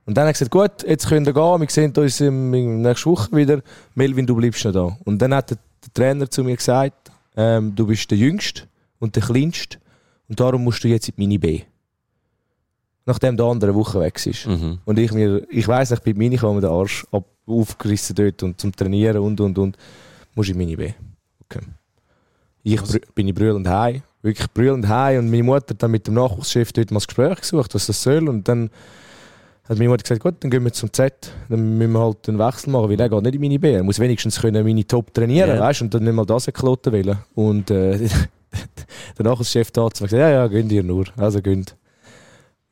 Und 0.05 0.17
dann 0.17 0.23
hat 0.23 0.31
er 0.31 0.33
gesagt, 0.33 0.51
gut, 0.51 0.89
jetzt 0.89 1.09
könnt 1.09 1.27
ihr 1.27 1.33
gehen, 1.33 1.61
wir 1.61 1.69
sehen 1.69 1.93
uns 1.97 2.21
in 2.21 2.53
der 2.53 2.91
nächsten 2.91 3.11
Woche 3.11 3.37
wieder. 3.37 3.61
Melvin, 3.95 4.27
du 4.27 4.37
bleibst 4.37 4.65
noch 4.65 4.73
da. 4.73 4.97
Und 5.05 5.21
dann 5.21 5.35
hat 5.35 5.51
der, 5.51 5.59
Trainer 5.95 6.29
zu 6.29 6.43
mir 6.43 6.57
gesagt, 6.57 7.13
ähm, 7.37 7.75
du 7.75 7.87
bist 7.87 8.11
der 8.11 8.19
Jüngste 8.19 8.63
und 8.99 9.15
der 9.15 9.23
Kleinste 9.23 9.79
und 10.29 10.41
darum 10.41 10.65
musst 10.65 10.83
du 10.83 10.89
jetzt 10.89 11.09
in 11.09 11.15
die 11.15 11.21
Mini 11.21 11.39
B. 11.39 11.61
Nachdem 13.05 13.37
der 13.37 13.47
andere 13.47 13.75
Woche 13.75 14.01
weg 14.01 14.25
ist. 14.27 14.47
Mhm. 14.47 14.79
Und 14.85 14.99
ich 14.99 15.13
mir, 15.13 15.47
ich 15.49 15.69
weiss 15.69 15.91
nicht, 15.91 16.03
bei 16.03 16.13
Mini 16.13 16.37
kam 16.37 16.61
der 16.61 16.71
Arsch 16.71 17.07
ab, 17.13 17.25
aufgerissen 17.47 18.17
dort 18.17 18.43
und 18.43 18.61
zum 18.61 18.75
Trainieren 18.75 19.19
und 19.19 19.41
und 19.41 19.59
und. 19.59 19.77
Muss 20.37 20.49
ich 20.49 20.55
Mini 20.55 20.77
B. 20.77 20.93
Okay. 21.45 21.65
Ich 22.63 22.81
was? 22.81 23.01
bin 23.15 23.27
ich 23.27 23.35
brüllend 23.35 23.67
heim, 23.67 24.03
wirklich 24.23 24.49
brüllend 24.53 24.87
heim 24.87 25.21
und 25.21 25.31
meine 25.31 25.43
Mutter 25.43 25.71
hat 25.71 25.83
dann 25.83 25.91
mit 25.91 26.07
dem 26.07 26.15
Nachwuchschef 26.15 26.73
dort 26.73 26.91
mal 26.91 26.99
das 26.99 27.07
Gespräch 27.07 27.41
gesucht, 27.41 27.75
was 27.75 27.87
das 27.87 28.03
soll 28.03 28.29
und 28.29 28.47
dann 28.47 28.71
hat 29.69 29.79
meine 29.79 29.89
Mutter 29.89 30.03
gesagt, 30.03 30.23
gut, 30.23 30.35
dann 30.41 30.51
gehen 30.51 30.63
wir 30.63 30.73
zum 30.73 30.93
Z, 30.93 31.33
dann 31.49 31.79
müssen 31.79 31.93
wir 31.93 32.01
halt 32.01 32.29
einen 32.29 32.39
Wechsel 32.39 32.71
machen, 32.71 32.91
weil 32.91 33.01
er 33.01 33.09
geht 33.09 33.23
nicht 33.23 33.35
in 33.35 33.41
meine 33.41 33.59
B. 33.59 33.73
Er 33.73 33.83
muss 33.83 33.99
wenigstens 33.99 34.41
können 34.41 34.63
meine 34.63 34.87
Top 34.87 35.13
trainieren, 35.13 35.51
yeah. 35.51 35.61
weißt 35.61 35.83
und 35.83 35.95
dann 35.95 36.05
nicht 36.05 36.13
mal 36.13 36.27
das 36.27 36.47
kloten 36.47 36.93
wollen. 36.93 37.19
Und 37.35 37.71
äh, 37.71 37.99
der 39.19 39.25
da 39.25 39.31
hat 39.31 39.39
gesagt, 39.39 40.13
ja, 40.13 40.31
ja, 40.31 40.47
gönnt 40.47 40.71
ihr 40.71 40.83
nur, 40.83 41.07
also 41.17 41.41
gönnt. 41.41 41.77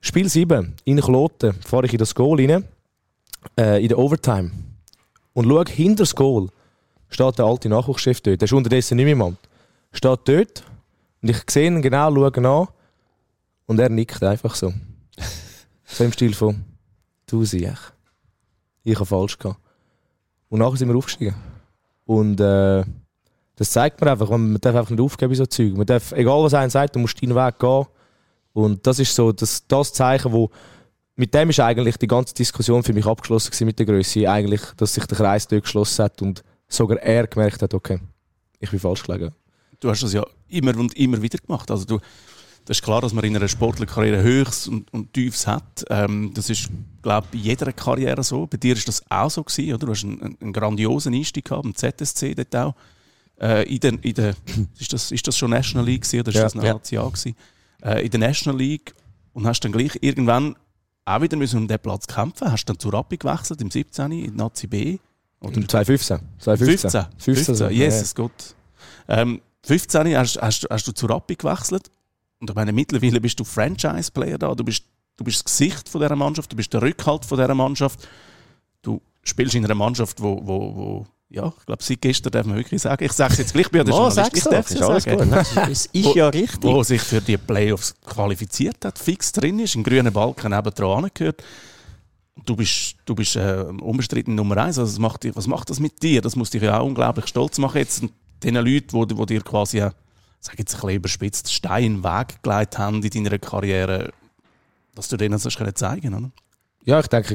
Spiel 0.00 0.28
7, 0.28 0.74
in 0.84 1.00
Kloten, 1.00 1.54
fahre 1.64 1.86
ich 1.86 1.92
in 1.92 1.98
das 1.98 2.14
Goal 2.14 2.38
rein, 2.38 2.64
äh, 3.58 3.82
in 3.82 3.88
der 3.88 3.98
Overtime. 3.98 4.50
Und 5.32 5.48
schaue, 5.48 5.64
hinter 5.68 6.02
das 6.02 6.14
Goal 6.14 6.48
steht 7.14 7.38
der 7.38 7.46
alte 7.46 7.68
Nachwuchschef 7.68 8.20
dort. 8.20 8.40
Der 8.40 8.46
ist 8.46 8.52
unterdessen 8.52 8.96
nicht 8.96 9.04
mehr 9.04 9.12
im 9.12 9.22
Amt. 9.22 9.38
Steht 9.92 10.20
dort 10.24 10.64
und 11.22 11.28
ich 11.28 11.42
sehe 11.48 11.68
ihn 11.68 11.80
genau, 11.80 12.12
schaue 12.12 12.32
ihn 12.36 12.46
an 12.46 12.68
und 13.66 13.78
er 13.78 13.88
nickt 13.88 14.22
einfach 14.22 14.54
so. 14.54 14.72
so 15.84 16.04
im 16.04 16.12
Stil 16.12 16.34
von 16.34 16.64
du 17.26 17.44
siehst. 17.44 17.92
Ich 18.82 18.96
habe 18.96 19.06
falsch 19.06 19.38
gehabt. 19.38 19.60
Und 20.48 20.58
nachher 20.58 20.76
sind 20.76 20.88
wir 20.88 20.96
aufgestiegen. 20.96 21.34
Und 22.04 22.40
äh, 22.40 22.84
das 23.56 23.70
zeigt 23.70 24.00
mir 24.00 24.10
einfach, 24.10 24.28
man 24.28 24.60
darf 24.60 24.74
einfach 24.74 24.90
nicht 24.90 25.00
aufgeben 25.00 25.30
bei 25.30 25.36
so 25.36 25.46
Zeug. 25.46 25.76
Man 25.76 25.86
darf, 25.86 26.12
egal 26.12 26.42
was 26.42 26.54
einer 26.54 26.68
sagt, 26.68 26.96
du 26.96 26.98
musst 26.98 27.22
deinen 27.22 27.34
Weg 27.34 27.58
gehen. 27.58 27.86
Und 28.52 28.86
das 28.86 28.98
ist 28.98 29.14
so 29.14 29.32
das, 29.32 29.66
das 29.66 29.92
Zeichen, 29.92 30.32
wo 30.32 30.50
mit 31.16 31.32
dem 31.32 31.50
ist 31.50 31.60
eigentlich 31.60 31.96
die 31.96 32.08
ganze 32.08 32.34
Diskussion 32.34 32.82
für 32.82 32.92
mich 32.92 33.06
abgeschlossen 33.06 33.66
mit 33.66 33.78
der 33.78 33.86
Größe. 33.86 34.28
Eigentlich, 34.28 34.62
dass 34.76 34.94
sich 34.94 35.06
der 35.06 35.16
Kreis 35.16 35.46
dort 35.46 35.62
geschlossen 35.62 36.04
hat 36.04 36.20
und 36.20 36.42
sogar 36.74 36.98
er 36.98 37.26
gemerkt 37.26 37.62
hat, 37.62 37.74
okay, 37.74 38.00
ich 38.58 38.70
bin 38.70 38.80
falsch 38.80 39.02
gelegen. 39.02 39.32
Du 39.80 39.90
hast 39.90 40.02
das 40.02 40.12
ja 40.12 40.24
immer 40.48 40.76
und 40.76 40.94
immer 40.96 41.20
wieder 41.20 41.38
gemacht. 41.38 41.70
Also 41.70 41.84
du, 41.84 42.00
das 42.64 42.78
ist 42.78 42.82
klar, 42.82 43.00
dass 43.00 43.12
man 43.12 43.24
in 43.24 43.36
einer 43.36 43.48
sportlichen 43.48 43.94
Karriere 43.94 44.22
Höchst 44.22 44.68
und, 44.68 44.92
und 44.92 45.12
Tiefs 45.12 45.46
hat. 45.46 45.84
Ähm, 45.90 46.32
das 46.34 46.48
ist, 46.48 46.70
glaube 47.02 47.26
ich, 47.32 47.38
bei 47.38 47.44
jeder 47.44 47.72
Karriere 47.72 48.22
so. 48.22 48.46
Bei 48.46 48.56
dir 48.56 48.74
ist 48.74 48.88
das 48.88 49.02
auch 49.10 49.30
so 49.30 49.42
gewesen, 49.42 49.74
oder? 49.74 49.86
Du 49.86 49.92
hast 49.92 50.04
einen, 50.04 50.36
einen 50.40 50.52
grandiosen 50.52 51.14
Einstieg 51.14 51.44
gehabt, 51.46 51.64
im 51.64 51.74
ZSC 51.74 52.34
dort 52.34 52.56
auch. 52.56 52.74
Äh, 53.38 53.68
in 53.68 53.80
der, 53.80 54.04
in 54.04 54.14
der, 54.14 54.34
ist, 54.78 54.92
das, 54.92 55.10
ist 55.10 55.26
das 55.26 55.36
schon 55.36 55.50
National 55.50 55.86
League 55.86 56.02
gewesen, 56.02 56.20
oder 56.20 56.28
ist 56.30 56.36
ja, 56.36 56.42
das 56.44 56.54
eine 56.54 56.66
ja. 56.66 56.74
ACA 56.74 57.08
gewesen? 57.08 57.36
Äh, 57.82 58.04
in 58.04 58.10
der 58.10 58.20
National 58.20 58.58
League 58.58 58.94
und 59.34 59.46
hast 59.46 59.60
dann 59.60 59.72
gleich 59.72 59.98
irgendwann 60.00 60.56
auch 61.04 61.20
wieder 61.20 61.36
müssen 61.36 61.58
um 61.58 61.68
diesen 61.68 61.80
Platz 61.80 62.06
kämpfen. 62.06 62.50
Hast 62.50 62.64
dann 62.64 62.78
zu 62.78 62.88
Rappi 62.88 63.18
gewechselt, 63.18 63.60
im 63.60 63.70
17. 63.70 64.10
in 64.12 64.36
Nazi 64.36 64.66
B. 64.66 64.98
Oder? 65.44 65.56
Im 65.56 65.68
2015. 65.68 66.18
2015. 66.38 66.90
15. 66.90 67.12
15, 67.18 67.56
15 67.56 67.76
Jesus 67.76 68.14
ja. 68.16 68.22
Gott. 68.22 68.54
Ähm, 69.08 69.40
15 69.64 70.16
hast, 70.16 70.40
hast, 70.40 70.66
hast 70.70 70.88
du 70.88 70.92
zu 70.92 71.06
Rappi 71.06 71.36
gewechselt. 71.36 71.90
Und 72.40 72.50
ich 72.50 72.56
meine, 72.56 72.72
mittlerweile 72.72 73.20
bist 73.20 73.38
du 73.40 73.44
Franchise-Player 73.44 74.38
da. 74.38 74.54
Du 74.54 74.64
bist, 74.64 74.84
du 75.16 75.24
bist 75.24 75.38
das 75.38 75.44
Gesicht 75.44 75.88
von 75.88 76.00
dieser 76.00 76.16
Mannschaft, 76.16 76.52
du 76.52 76.56
bist 76.56 76.72
der 76.72 76.82
Rückhalt 76.82 77.24
von 77.24 77.38
dieser 77.38 77.54
Mannschaft. 77.54 78.06
Du 78.82 79.00
spielst 79.22 79.54
in 79.54 79.64
einer 79.64 79.74
Mannschaft, 79.74 80.20
wo, 80.20 80.40
wo, 80.44 80.76
wo 80.76 81.06
ja, 81.30 81.52
ich 81.58 81.66
glaube, 81.66 81.82
seit 81.82 82.00
gestern 82.00 82.30
darf 82.30 82.46
man 82.46 82.56
wirklich 82.56 82.80
sagen. 82.80 83.02
Ich 83.02 83.12
sage 83.12 83.32
es 83.32 83.38
jetzt 83.38 83.54
gleich 83.54 83.70
bei 83.70 83.82
der 83.82 83.94
oh, 83.94 84.08
Journalist. 84.08 84.36
Ich 84.36 84.44
darf 84.44 84.70
es 84.70 84.78
sagen. 84.78 85.30
Das 85.30 85.86
ist 85.86 86.14
ja 86.14 86.28
richtig. 86.28 86.62
Wo 86.62 86.82
sich 86.82 87.00
für 87.00 87.20
die 87.20 87.36
Playoffs 87.36 87.94
qualifiziert 88.04 88.84
hat, 88.84 88.98
fix 88.98 89.32
drin 89.32 89.58
ist, 89.58 89.74
im 89.74 89.82
grünen 89.82 90.12
Balken 90.12 90.52
nebendran 90.52 91.04
angehört. 91.04 91.42
Du 92.44 92.56
bist, 92.56 92.96
du 93.04 93.14
bist 93.14 93.36
äh, 93.36 93.64
unbestritten 93.80 94.34
Nummer 94.34 94.56
eins. 94.58 94.78
Also, 94.78 94.92
was, 94.92 94.98
macht, 94.98 95.36
was 95.36 95.46
macht 95.46 95.70
das 95.70 95.80
mit 95.80 96.02
dir? 96.02 96.20
Das 96.20 96.36
muss 96.36 96.50
dich 96.50 96.62
ja 96.62 96.78
auch 96.78 96.86
unglaublich 96.86 97.26
stolz 97.26 97.58
machen, 97.58 97.78
jetzt 97.78 98.04
den 98.42 98.54
Leuten, 98.54 99.08
die, 99.08 99.14
die 99.14 99.26
dir 99.26 99.40
quasi, 99.40 99.78
äh, 99.78 99.90
sag 100.40 100.58
jetzt 100.58 100.74
ein 100.74 100.80
bisschen 100.80 100.96
überspitzt, 100.96 101.52
Stein 101.52 101.84
in 101.84 101.94
den 101.96 102.04
Weg 102.04 102.42
gelegt 102.42 102.78
haben 102.78 103.02
in 103.02 103.24
deiner 103.24 103.38
Karriere, 103.38 104.12
dass 104.94 105.08
du 105.08 105.16
denen 105.16 105.38
das 105.38 105.74
zeigen 105.74 106.14
oder? 106.14 106.30
Ja, 106.86 107.00
ich 107.00 107.06
denke, 107.06 107.34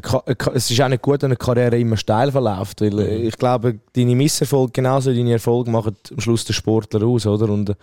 es 0.53 0.69
ist 0.69 0.79
auch 0.79 0.87
nicht 0.89 1.01
gut, 1.01 1.23
wenn 1.23 1.29
eine 1.29 1.35
Karriere 1.35 1.79
immer 1.79 1.97
steil 1.97 2.31
verläuft, 2.31 2.81
weil 2.81 2.99
äh, 2.99 3.17
mhm. 3.17 3.27
ich 3.27 3.37
glaube, 3.37 3.79
deine 3.93 4.15
Misserfolge 4.15 4.73
genauso 4.73 5.11
deine 5.11 5.31
Erfolge 5.31 5.71
machen 5.71 5.95
am 6.11 6.19
Schluss 6.19 6.45
den 6.45 6.53
Sportler 6.53 7.03
aus, 7.03 7.25
oder? 7.25 7.49
Und 7.49 7.71
äh, 7.71 7.75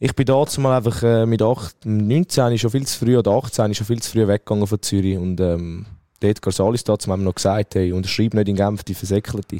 ich 0.00 0.14
bin 0.14 0.26
dazu 0.26 0.60
mal 0.60 0.76
einfach 0.76 1.26
mit 1.26 1.42
8, 1.42 1.86
19 1.86 2.58
schon 2.58 2.70
viel 2.70 2.86
zu 2.86 2.98
früh 2.98 3.16
oder 3.16 3.32
18 3.32 3.74
schon 3.74 3.86
viel 3.86 4.00
zu 4.00 4.12
früh 4.12 4.28
weggegangen 4.28 4.66
von 4.66 4.80
Zürich 4.80 5.16
und 5.16 5.40
ähm, 5.40 5.86
der 6.22 6.30
Edgar 6.30 6.52
Salis 6.52 6.84
dazu 6.84 7.10
haben 7.10 7.24
noch 7.24 7.34
gesagt, 7.34 7.74
hey, 7.74 7.92
unterschreib 7.92 8.34
nicht 8.34 8.48
in 8.48 8.56
Genf 8.56 8.84
die 8.84 8.94
Versäckelte. 8.94 9.56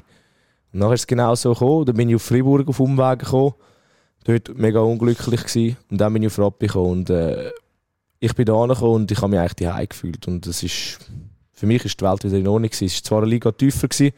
Und 0.73 0.81
nachher 0.81 0.95
ist 0.95 1.01
es 1.01 1.07
genau 1.07 1.35
so 1.35 1.53
gekommen, 1.53 1.87
dann 1.87 1.97
bin 1.97 2.09
ich 2.09 2.17
auf 2.17 2.23
Freiburg 2.23 2.69
auf 2.69 2.81
Umwegen 2.81 3.19
gekommen, 3.19 3.55
dort 4.25 4.57
mega 4.57 4.81
unglücklich 4.81 5.45
gewesen 5.45 5.77
und 5.91 5.99
dann 5.99 6.13
bin 6.13 6.23
ich 6.23 6.29
auf 6.29 6.39
Rappi 6.39 6.67
gekommen 6.67 6.91
und 6.91 7.11
äh, 7.11 7.51
ich 8.21 8.35
bin 8.35 8.45
da 8.45 8.67
gekommen 8.67 8.95
und 8.95 9.11
ich 9.11 9.19
habe 9.19 9.29
mich 9.29 9.39
eigentlich 9.39 9.55
daheim 9.55 9.89
gefühlt 9.89 10.27
und 10.27 10.47
das 10.47 10.63
ist 10.63 10.99
für 11.59 11.67
mich 11.67 11.85
ist 11.85 12.01
die 12.01 12.05
Welt 12.05 12.23
wieder 12.23 12.39
in 12.39 12.47
Ordnung 12.47 12.71
gewesen. 12.71 12.85
Es 12.85 12.95
war 12.97 13.03
zwar 13.03 13.19
eine 13.23 13.31
Liga 13.31 13.51
tiefer, 13.51 13.89
gewesen, 13.89 14.15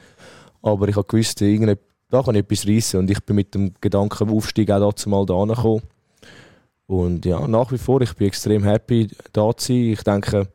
aber 0.61 0.89
ich 0.89 0.97
habe 0.97 1.07
gewusst, 1.07 1.41
da 1.41 2.23
kann 2.23 2.35
ich 2.35 2.41
etwas 2.41 2.67
reissen. 2.67 3.01
Und 3.01 3.11
ich 3.11 3.21
bin 3.21 3.37
mit 3.37 3.55
dem 3.55 3.73
Gedanken 3.81 4.29
Aufstieg 4.29 4.71
auch 4.71 4.91
dazu 4.91 5.09
mal 5.09 5.25
da 5.25 5.43
gekommen. 5.45 5.83
Und 6.87 7.25
ja, 7.25 7.47
nach 7.49 7.73
wie 7.73 7.79
vor, 7.79 8.03
ich 8.03 8.13
bin 8.15 8.27
extrem 8.27 8.65
happy, 8.65 9.09
da 9.33 9.57
zu 9.57 9.69
sein. 9.69 9.93
Ich 9.93 10.03
denke, 10.03 10.49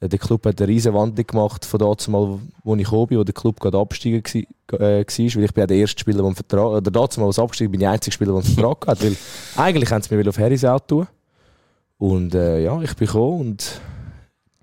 der 0.00 0.18
Club 0.18 0.44
hat 0.44 0.60
eine 0.60 0.68
riesige 0.68 0.94
Wandlung 0.94 1.26
gemacht 1.26 1.64
von 1.64 1.78
dazu 1.80 2.10
mal, 2.10 2.38
wo 2.62 2.74
ich 2.74 2.84
gekommen 2.84 3.06
bin, 3.06 3.18
wo 3.18 3.24
der 3.24 3.34
Club 3.34 3.58
gerade 3.58 3.78
abgestiegen 3.78 4.22
war, 4.22 4.80
äh, 4.80 5.04
weil 5.06 5.44
ich 5.44 5.54
bin 5.54 5.66
der 5.66 5.76
erste 5.76 6.00
Spieler, 6.00 6.22
der 6.22 6.34
Vertrag, 6.34 6.66
oder 6.66 6.90
dazu 6.90 7.20
mal 7.20 7.28
was 7.28 7.38
abgestiegen 7.38 7.70
bin, 7.70 7.80
der 7.80 7.92
einzige 7.92 8.12
Spieler, 8.12 8.32
der 8.32 8.42
einen 8.42 8.54
Vertrag 8.54 8.86
hat, 8.86 9.02
weil 9.02 9.16
eigentlich 9.56 9.90
haben 9.90 10.02
sie 10.02 10.14
mir 10.14 10.28
auf 10.28 10.38
Harris 10.38 10.64
auch 10.64 10.80
tun. 10.80 11.06
Und 11.98 12.34
äh, 12.34 12.62
ja, 12.62 12.80
ich 12.82 12.94
bin 12.94 13.06
gekommen 13.06 13.40
und 13.40 13.80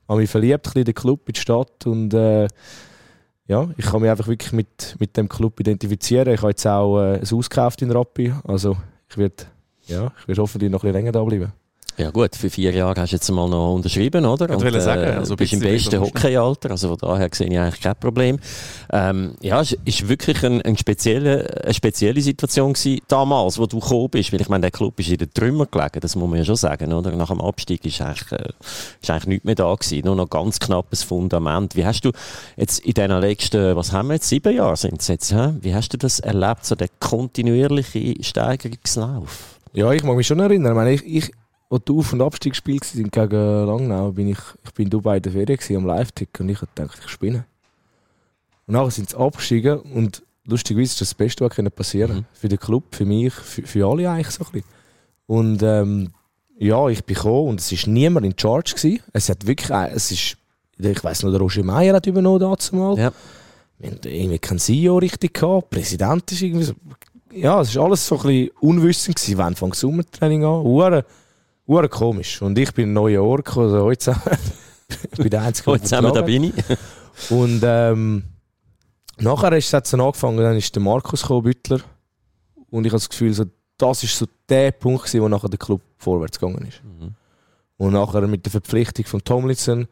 habe 0.07 0.21
mich 0.21 0.29
verliebt 0.29 0.75
in 0.75 0.85
den 0.85 0.93
Club, 0.93 1.27
in 1.27 1.33
die 1.33 1.39
Stadt 1.39 1.87
und 1.87 2.13
äh, 2.13 2.47
ja, 3.47 3.69
ich 3.75 3.85
kann 3.85 4.01
mich 4.01 4.11
einfach 4.11 4.27
wirklich 4.27 4.53
mit, 4.53 4.95
mit 4.99 5.17
dem 5.17 5.27
Club 5.27 5.59
identifizieren. 5.59 6.33
Ich 6.33 6.41
habe 6.41 6.51
jetzt 6.51 6.65
auch 6.67 6.99
äh, 6.99 7.19
ein 7.19 7.29
Haus 7.29 7.49
gekauft 7.49 7.81
in 7.81 7.91
Rappi, 7.91 8.33
also 8.43 8.77
ich 9.09 9.17
werde 9.17 9.45
ja, 9.87 10.11
ich 10.27 10.37
hoffentlich 10.37 10.71
noch 10.71 10.83
ein 10.83 10.91
bisschen 10.91 10.93
länger 10.93 11.11
da 11.11 11.23
bleiben. 11.23 11.51
Ja 11.97 12.09
gut, 12.09 12.35
für 12.35 12.49
vier 12.49 12.71
Jahre 12.71 12.99
hast 12.99 13.11
du 13.11 13.15
jetzt 13.17 13.29
mal 13.29 13.47
noch 13.47 13.75
unterschrieben, 13.75 14.25
oder? 14.25 14.49
Ich 14.49 14.81
sagen, 14.81 15.03
äh, 15.03 15.11
also 15.11 15.35
bist 15.35 15.53
im 15.53 15.59
besten 15.59 15.99
Hockeyalter, 15.99 16.71
also 16.71 16.89
von 16.89 16.97
daher 16.97 17.29
sehe 17.31 17.47
ich 17.47 17.59
eigentlich 17.59 17.81
kein 17.81 17.95
Problem. 17.95 18.39
Ähm, 18.91 19.35
ja, 19.41 19.61
es 19.61 19.77
ist 19.85 20.07
wirklich 20.09 20.43
ein, 20.43 20.61
ein 20.63 20.75
spezielle, 20.75 21.63
eine 21.63 21.73
spezielle 21.73 22.19
Situation 22.21 22.73
gewesen, 22.73 22.99
damals, 23.07 23.59
wo 23.59 23.67
du 23.67 23.79
gekommen 23.79 24.09
bist, 24.09 24.33
weil 24.33 24.41
ich 24.41 24.49
meine, 24.49 24.61
der 24.61 24.71
Club 24.71 24.99
ist 24.99 25.09
in 25.09 25.17
den 25.17 25.31
Trümmern 25.31 25.67
gelegen, 25.69 25.99
das 25.99 26.15
muss 26.15 26.27
man 26.27 26.39
ja 26.39 26.45
schon 26.45 26.55
sagen, 26.55 26.91
oder? 26.93 27.11
Nach 27.11 27.29
dem 27.29 27.41
Abstieg 27.41 27.85
ist 27.85 28.01
eigentlich, 28.01 28.31
äh, 28.31 28.49
ist 28.99 29.09
eigentlich 29.11 29.27
nichts 29.27 29.45
mehr 29.45 29.55
da 29.55 29.75
gewesen, 29.75 30.05
nur 30.05 30.15
noch 30.15 30.29
ganz 30.29 30.59
knappes 30.59 31.03
Fundament. 31.03 31.75
Wie 31.75 31.85
hast 31.85 32.01
du 32.01 32.11
jetzt 32.57 32.79
in 32.79 32.93
diesen 32.93 33.21
letzten, 33.21 33.75
was 33.75 33.91
haben 33.91 34.07
wir 34.07 34.15
jetzt, 34.15 34.29
sieben 34.29 34.55
Jahre 34.55 34.77
sind 34.77 34.99
es 34.99 35.09
jetzt, 35.09 35.31
hä? 35.31 35.53
wie 35.61 35.75
hast 35.75 35.89
du 35.89 35.97
das 35.97 36.19
erlebt, 36.19 36.65
so 36.65 36.73
der 36.73 36.89
kontinuierliche 36.99 38.15
Steigerungslauf? 38.23 39.59
Ja, 39.73 39.91
ich 39.91 40.03
mag 40.03 40.15
mich 40.15 40.27
schon 40.27 40.39
erinnern. 40.39 40.71
Ich 40.71 40.75
meine, 40.75 40.93
ich, 40.93 41.05
ich 41.05 41.31
wo 41.73 41.79
die 41.79 41.91
Auf- 41.91 42.13
und 42.13 42.21
Abstiegsspiele 42.21 42.79
waren 42.79 43.09
gegen 43.09 43.65
Langnau, 43.65 44.11
bin 44.11 44.27
ich, 44.27 44.37
ich 44.63 44.71
bin 44.73 44.85
in 44.85 44.89
Dubai 44.91 45.17
in 45.17 45.23
der 45.23 45.31
Ferien 45.31 45.57
gewesen, 45.57 45.77
am 45.77 45.87
Live-Tick 45.87 46.29
und 46.39 46.49
ich 46.49 46.59
dachte, 46.75 46.99
ich 47.03 47.09
spinne. 47.09 47.45
Und 48.67 48.75
nachher 48.75 48.91
sind 48.91 49.09
sie 49.09 49.17
abgestiegen 49.17 49.79
und 49.79 50.21
lustigerweise 50.45 50.91
ist 50.91 51.01
das 51.01 51.09
das 51.09 51.15
Beste, 51.15 51.43
was 51.43 51.71
passieren 51.71 52.09
kann. 52.09 52.17
Mhm. 52.17 52.25
Für 52.33 52.47
den 52.47 52.59
Club, 52.59 52.83
für 52.91 53.05
mich, 53.05 53.33
für, 53.33 53.63
für 53.63 53.87
alle 53.87 54.07
eigentlich 54.07 54.29
so 54.29 54.45
ein 54.45 54.51
bisschen. 54.51 54.67
Und 55.25 55.63
ähm, 55.63 56.11
ja, 56.59 56.87
ich 56.89 57.03
bin 57.05 57.15
gekommen 57.15 57.49
und 57.49 57.59
es 57.59 57.71
war 57.71 57.91
niemand 57.91 58.27
in 58.27 58.35
Charge. 58.37 58.75
Gewesen. 58.75 59.01
Es 59.11 59.29
hat 59.29 59.47
wirklich, 59.47 59.71
es 59.71 60.11
ist, 60.11 60.37
ich 60.77 61.03
weiss 61.03 61.23
noch, 61.23 61.31
der 61.31 61.39
Roger 61.39 61.63
Meier 61.63 61.95
hat 61.95 62.05
übernommen 62.05 62.39
dazu 62.39 62.75
mal. 62.75 62.99
Ja. 62.99 63.11
Wir 63.79 63.89
hatten 63.89 64.07
irgendwie 64.07 64.37
keinen 64.37 64.59
CEO 64.59 64.99
richtig 64.99 65.33
gehabt, 65.33 65.71
Präsident 65.71 66.31
ist 66.31 66.43
irgendwie 66.43 66.65
so, 66.65 66.73
ja, 67.31 67.59
es 67.61 67.75
war 67.75 67.85
alles 67.85 68.05
so 68.05 68.15
ein 68.17 68.21
bisschen 68.21 68.49
unwissend 68.59 69.15
gewesen, 69.15 69.37
wann 69.39 69.55
fängt 69.55 69.75
Sommertraining 69.75 70.45
an. 70.45 70.61
Uhren, 70.61 71.03
Uhr 71.65 71.87
komisch. 71.89 72.41
Und 72.41 72.57
ich 72.57 72.73
bin 72.73 72.89
ein 72.89 72.93
neuer 72.93 73.37
gekommen, 73.37 73.73
also 73.73 73.85
heute 73.85 73.99
zusammen. 73.99 74.37
ich 75.11 75.17
bin 75.17 75.29
der 75.29 75.41
Einzige, 75.43 75.71
Heute 75.71 75.83
zusammen, 75.83 76.13
da 76.13 76.21
bin 76.21 76.43
ich. 76.45 76.53
Und 77.29 77.61
ähm, 77.63 78.23
nachher 79.19 79.47
hat 79.47 79.53
es 79.53 79.69
dann 79.69 80.01
angefangen, 80.01 80.37
dann 80.37 80.57
ist 80.57 80.75
der 80.75 80.81
Markus 80.81 81.21
gekommen, 81.21 81.43
Büttler. 81.43 81.79
Und 82.69 82.85
ich 82.85 82.91
habe 82.91 82.99
das 82.99 83.09
Gefühl, 83.09 83.33
so, 83.33 83.45
das 83.77 84.03
ist 84.03 84.17
so 84.17 84.25
der 84.49 84.71
Punkt, 84.71 85.03
gewesen, 85.03 85.21
wo 85.21 85.27
nachher 85.27 85.49
der 85.49 85.59
Club 85.59 85.81
vorwärts 85.97 86.39
gegangen 86.39 86.67
ist. 86.67 86.81
Mhm. 86.83 87.15
Und 87.77 87.93
nachher 87.93 88.27
mit 88.27 88.45
der 88.45 88.51
Verpflichtung 88.51 89.05
von 89.05 89.23
Tomlinson. 89.23 89.87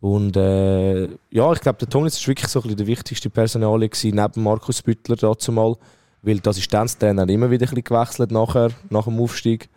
Und 0.00 0.36
äh, 0.36 1.04
ja, 1.30 1.52
ich 1.52 1.60
glaube, 1.60 1.78
der 1.78 1.88
Tomlinson 1.88 2.20
war 2.20 2.28
wirklich 2.28 2.48
so 2.48 2.60
ein 2.60 2.62
bisschen 2.62 2.76
der 2.76 2.86
wichtigste 2.86 3.30
Personal 3.30 3.78
neben 3.78 4.42
Markus 4.42 4.82
Büttler 4.82 5.16
dazu 5.16 5.52
mal. 5.52 5.76
Weil 6.22 6.40
der 6.40 6.50
Assistenztrainer 6.50 7.28
immer 7.28 7.50
wieder 7.50 7.66
ein 7.66 7.74
bisschen 7.74 7.84
gewechselt 7.84 8.30
nachher, 8.32 8.70
nach 8.90 9.04
dem 9.04 9.20
Aufstieg. 9.20 9.68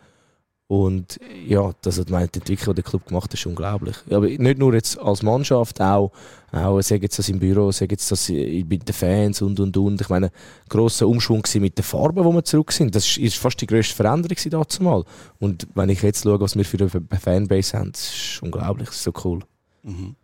Und 0.70 1.18
ja, 1.48 1.72
das 1.82 1.98
hat 1.98 2.10
meine, 2.10 2.28
die 2.28 2.38
Entwicklung, 2.38 2.76
die 2.76 2.82
der 2.82 2.88
Club 2.88 3.08
gemacht 3.08 3.24
hat, 3.24 3.34
ist 3.34 3.44
unglaublich. 3.44 3.96
Aber 4.08 4.28
nicht 4.28 4.58
nur 4.58 4.72
jetzt 4.72 5.00
als 5.00 5.20
Mannschaft, 5.20 5.80
auch, 5.80 6.12
auch 6.52 6.80
sagen 6.80 7.02
jetzt 7.02 7.18
das 7.18 7.28
im 7.28 7.40
Büro, 7.40 7.72
sagen 7.72 7.90
jetzt 7.90 8.08
das 8.12 8.28
mit 8.28 8.86
den 8.86 8.94
Fans 8.94 9.42
und 9.42 9.58
und 9.58 9.76
und. 9.76 10.00
Ich 10.00 10.08
meine, 10.08 10.30
grosser 10.68 11.08
Umschwung 11.08 11.42
mit 11.56 11.76
den 11.76 11.82
Farben, 11.82 12.24
wo 12.24 12.32
wir 12.32 12.44
zurück 12.44 12.70
sind. 12.70 12.94
Das 12.94 13.16
ist 13.16 13.36
fast 13.36 13.60
die 13.60 13.66
grösste 13.66 13.96
Veränderung 13.96 14.36
dazu 14.48 14.84
mal. 14.84 15.02
Und 15.40 15.66
wenn 15.74 15.88
ich 15.88 16.02
jetzt 16.02 16.22
schaue, 16.22 16.38
was 16.38 16.54
wir 16.54 16.64
für 16.64 16.78
eine 16.78 17.20
Fanbase 17.20 17.76
haben, 17.76 17.90
das 17.90 18.02
ist 18.02 18.40
unglaublich, 18.40 18.90
das 18.90 18.98
ist 18.98 19.02
so 19.02 19.12
cool. 19.24 19.40
Mhm. 19.82 20.14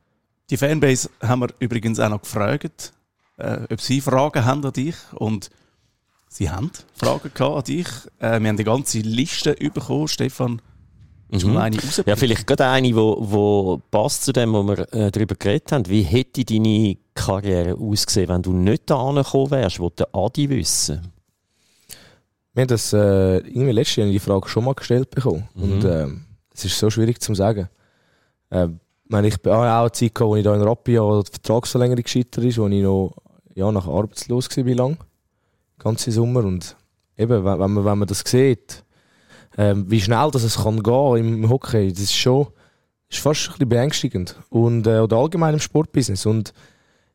Die 0.49 0.57
Fanbase 0.57 1.11
haben 1.23 1.41
wir 1.41 1.49
übrigens 1.59 1.99
auch 1.99 2.11
noch 2.11 2.23
gefragt, 2.23 2.93
äh, 3.39 3.63
ob 3.69 3.81
sie 3.81 4.01
Fragen 4.01 4.45
haben 4.45 4.65
an 4.65 4.73
dich 4.73 4.95
und 5.13 5.51
Sie 6.29 6.51
haben 6.51 6.71
Fragen 6.95 7.31
an 7.43 7.65
dich. 7.65 7.87
Äh, 8.19 8.23
wir 8.23 8.35
haben 8.35 8.47
eine 8.47 8.65
ganze 8.65 8.99
Liste 8.99 9.55
bekommen. 9.55 10.09
Stefan, 10.09 10.61
Mhm. 11.29 11.79
Ja, 12.07 12.15
vielleicht 12.15 12.47
gerade 12.47 12.67
eine, 12.67 12.95
wo, 12.95 13.17
wo 13.19 13.83
passt 13.91 14.25
zu 14.25 14.33
dem, 14.33 14.53
wo 14.53 14.63
wir 14.63 14.93
äh, 14.93 15.11
darüber 15.11 15.35
geredet 15.35 15.73
haben. 15.73 15.89
Wie 15.89 16.03
hätte 16.03 16.45
deine 16.45 16.97
Karriere 17.15 17.75
ausgesehen, 17.75 18.29
wenn 18.29 18.43
du 18.43 18.53
nicht 18.53 18.89
da 18.89 19.11
gekommen 19.11 19.51
wärst? 19.51 19.81
Wollte 19.81 20.05
der 20.05 20.15
Adi 20.15 20.49
wissen? 20.49 21.13
Wir 22.55 22.63
haben 22.63 22.69
das 22.69 22.93
äh, 22.93 23.39
irgendwie 23.39 23.73
letztes 23.73 23.97
Jahr 23.97 24.09
die 24.09 24.19
Frage 24.21 24.49
schon 24.49 24.65
mal 24.65 24.75
gestellt 24.75 25.11
bekommen. 25.11 25.49
Mhm. 25.55 25.63
Und 25.63 25.85
äh, 25.85 26.07
es 26.55 26.65
ist 26.65 26.79
so 26.79 26.91
schwierig 26.91 27.21
zu 27.21 27.35
sagen. 27.35 27.69
Äh, 28.51 28.69
ich 29.09 29.35
habe 29.35 29.57
auch 29.57 29.63
eine 29.63 29.93
Zeit 29.93 30.15
gehabt, 30.15 30.31
wo 30.31 30.37
ich 30.37 30.45
da 30.45 30.55
in 30.55 30.63
Rappi 30.63 30.99
an 30.99 31.23
die 31.23 31.31
Vertragsverlängerung 31.31 32.03
gescheitert 32.03 32.45
ist, 32.45 32.59
wo 32.59 32.69
ich 32.69 32.83
noch 32.83 33.17
ja, 33.55 33.71
nach 33.73 33.87
arbeitslos 33.87 34.49
war, 34.57 34.65
wie 34.65 34.75
lange 35.77 35.95
ganze 35.95 36.13
Sommer. 36.13 36.45
Und 36.45 36.77
eben, 37.17 37.45
wenn 37.45 37.59
man, 37.59 37.85
wenn 37.85 37.99
man 37.99 38.09
das 38.09 38.23
sieht, 38.27 38.85
ähm, 39.59 39.91
wie 39.91 40.01
schnell 40.01 40.31
das 40.31 40.43
es 40.43 40.57
kann 40.57 40.83
gehen 40.83 41.17
im 41.17 41.49
Hockey, 41.49 41.91
das 41.93 42.03
ist 42.03 42.15
schon 42.15 42.49
ist 43.09 43.21
fast 43.21 43.47
ein 43.47 43.53
bisschen 43.53 43.69
beängstigend. 43.69 44.37
Und, 44.51 44.87
äh, 44.87 44.99
oder 44.99 45.17
allgemein 45.17 45.55
im 45.55 45.61
Sportbusiness. 45.61 46.27
Und 46.27 46.53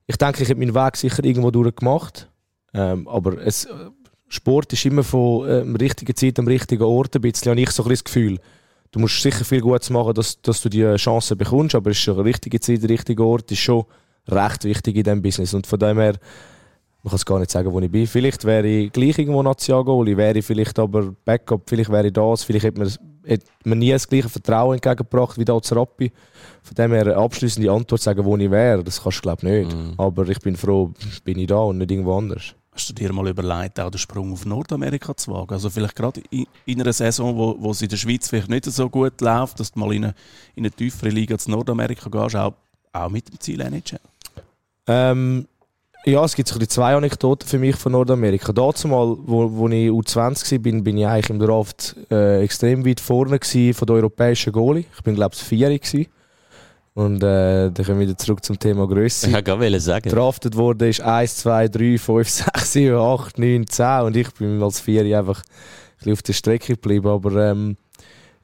ich 0.08 0.16
denke, 0.18 0.44
ich 0.44 0.50
habe 0.50 0.60
meinen 0.60 0.74
Weg 0.74 0.96
sicher 0.96 1.24
irgendwo 1.24 1.52
durchgemacht. 1.52 2.30
Ähm, 2.74 3.08
aber 3.08 3.38
es, 3.46 3.68
Sport 4.30 4.72
ist 4.72 4.86
immer 4.86 5.04
von 5.04 5.50
ähm, 5.50 5.76
richtigen 5.76 6.16
Zeit 6.16 6.40
am 6.40 6.48
richtigen 6.48 6.84
Ort 6.84 7.16
ein 7.16 7.22
bisschen, 7.22 7.52
habe 7.52 7.60
ich 7.60 7.72
so 7.72 7.84
ein 7.84 7.90
das 7.90 8.04
Gefühl. 8.04 8.40
Du 8.92 9.00
musst 9.00 9.22
sicher 9.22 9.44
viel 9.44 9.62
Gutes 9.62 9.90
machen, 9.90 10.14
dass, 10.14 10.42
dass 10.42 10.62
du 10.62 10.70
die 10.70 10.96
Chance 10.96 11.36
bekommst, 11.36 11.76
aber 11.76 11.92
es 11.92 11.98
ist 11.98 12.04
schon 12.04 12.16
eine 12.16 12.26
richtige 12.26 12.60
Zeit, 12.60 12.82
der 12.82 12.90
richtige 12.90 13.24
Ort 13.24 13.52
ist 13.52 13.60
schon 13.60 13.86
recht 14.28 14.64
wichtig 14.64 14.96
in 14.96 15.04
diesem 15.04 15.22
Business. 15.22 15.54
Und 15.54 15.68
von 15.68 15.80
dem 15.80 15.98
her, 15.98 16.16
man 17.04 17.10
kann 17.10 17.16
es 17.16 17.26
gar 17.26 17.40
nicht 17.40 17.52
sagen, 17.52 17.72
wo 17.72 17.80
ich 17.80 17.92
bin. 17.92 18.06
Vielleicht 18.06 18.46
wäre 18.46 18.68
ich 18.68 18.92
gleich 18.92 19.18
irgendwo 19.18 19.42
Nationalgoalie, 19.42 20.16
wäre 20.16 20.38
ich 20.38 20.46
vielleicht 20.46 20.78
aber 20.78 21.14
Backup, 21.26 21.68
vielleicht 21.68 21.90
wäre 21.90 22.08
ich 22.08 22.14
das, 22.14 22.44
vielleicht 22.44 22.66
hätte 22.66 22.80
man, 22.80 22.92
hätte 23.26 23.46
man 23.64 23.80
nie 23.80 23.92
das 23.92 24.08
gleiche 24.08 24.30
Vertrauen 24.30 24.76
entgegengebracht 24.76 25.38
wie 25.38 25.46
da 25.46 25.60
zu 25.62 25.76
Rappi. 25.76 26.12
Von 26.62 26.76
dem 26.76 26.92
her 26.92 27.02
eine 27.02 27.18
abschließende 27.18 27.72
Antwort 27.72 28.02
sagen, 28.02 28.24
wo 28.24 28.38
ich 28.38 28.52
wäre, 28.52 28.84
das 28.84 29.02
kannst 29.02 29.18
du 29.18 29.22
glaube 29.24 29.48
ich 29.48 29.66
nicht. 29.66 29.76
Mm. 29.76 30.00
Aber 30.00 30.28
ich 30.30 30.40
bin 30.40 30.56
froh, 30.56 30.92
bin 31.24 31.40
ich 31.40 31.48
da 31.48 31.58
und 31.58 31.80
nicht 31.80 31.90
irgendwo 31.90 32.18
anders. 32.18 32.54
Hast 32.74 32.90
du 32.90 32.94
dir 32.94 33.12
mal 33.12 33.28
überlegt, 33.28 33.80
auch 33.80 33.90
den 33.90 33.98
Sprung 33.98 34.32
auf 34.32 34.46
Nordamerika 34.46 35.18
zu 35.18 35.32
wagen? 35.32 35.54
Also 35.54 35.70
vielleicht 35.70 35.96
gerade 35.96 36.22
in, 36.30 36.46
in 36.66 36.82
einer 36.82 36.94
Saison, 36.94 37.36
wo, 37.36 37.56
wo 37.60 37.72
es 37.72 37.82
in 37.82 37.90
der 37.90 37.98
Schweiz 37.98 38.30
vielleicht 38.30 38.48
nicht 38.48 38.66
so 38.66 38.90
gut 38.90 39.20
läuft, 39.22 39.60
dass 39.60 39.72
du 39.72 39.80
mal 39.80 39.92
in 39.94 40.06
eine, 40.06 40.16
in 40.56 40.64
eine 40.64 40.72
tiefere 40.72 41.10
Liga 41.10 41.38
zu 41.38 41.50
Nordamerika 41.50 42.10
gehst, 42.10 42.36
auch, 42.36 42.54
auch 42.94 43.10
mit 43.10 43.28
dem 43.28 43.40
Ziel 43.40 43.60
NHL? 43.60 44.00
Ähm, 44.88 45.48
ja, 46.06 46.24
es 46.24 46.36
gibt 46.36 46.50
so 46.50 46.60
zwei 46.60 46.96
Anekdoten 46.96 47.48
für 47.48 47.60
mich 47.60 47.76
von 47.76 47.92
Nordamerika. 47.92 48.52
Dazu 48.52 48.88
mal, 48.88 49.16
wo, 49.20 49.52
wo 49.52 49.68
ich 49.70 49.90
U20 49.90 50.52
war, 50.52 50.60
bin, 50.60 50.84
bin 50.84 50.98
ich 50.98 51.06
eigentlich 51.06 51.30
im 51.30 51.40
Draft 51.40 51.96
äh, 52.10 52.44
extrem 52.44 52.86
weit 52.86 53.00
vorne 53.00 53.40
von 53.40 53.86
der 53.86 53.96
europäischen 53.96 54.52
Goalie. 54.52 54.86
Ich 54.96 55.04
bin 55.04 55.16
glaube 55.16 55.36
ich 55.36 55.44
Vieri 55.44 55.78
gewesen. 55.78 56.08
Und 56.94 57.24
äh, 57.24 57.72
dann 57.72 57.86
kommen 57.86 58.00
wir 58.00 58.08
wieder 58.08 58.18
zurück 58.18 58.44
zum 58.44 58.60
Thema 58.60 58.86
Größe. 58.86 59.28
Ich 59.28 59.34
wollte 59.34 59.80
sagen. 59.80 60.10
Draftet 60.10 60.58
wurde 60.58 60.90
ist 60.90 61.02
1, 61.02 61.38
2, 61.38 61.68
3, 61.70 61.98
5, 61.98 62.30
6, 62.30 62.74
7, 62.74 62.98
8, 62.98 63.40
9, 63.40 63.68
10 63.68 64.02
und 64.02 64.18
ich 64.18 64.32
bin 64.34 64.62
als 64.62 64.82
Vieri 64.82 65.16
einfach 65.16 65.42
ein 66.04 66.12
auf 66.12 66.22
der 66.22 66.34
Strecke 66.34 66.74
geblieben. 66.74 67.08
Aber 67.08 67.52
ähm, 67.52 67.78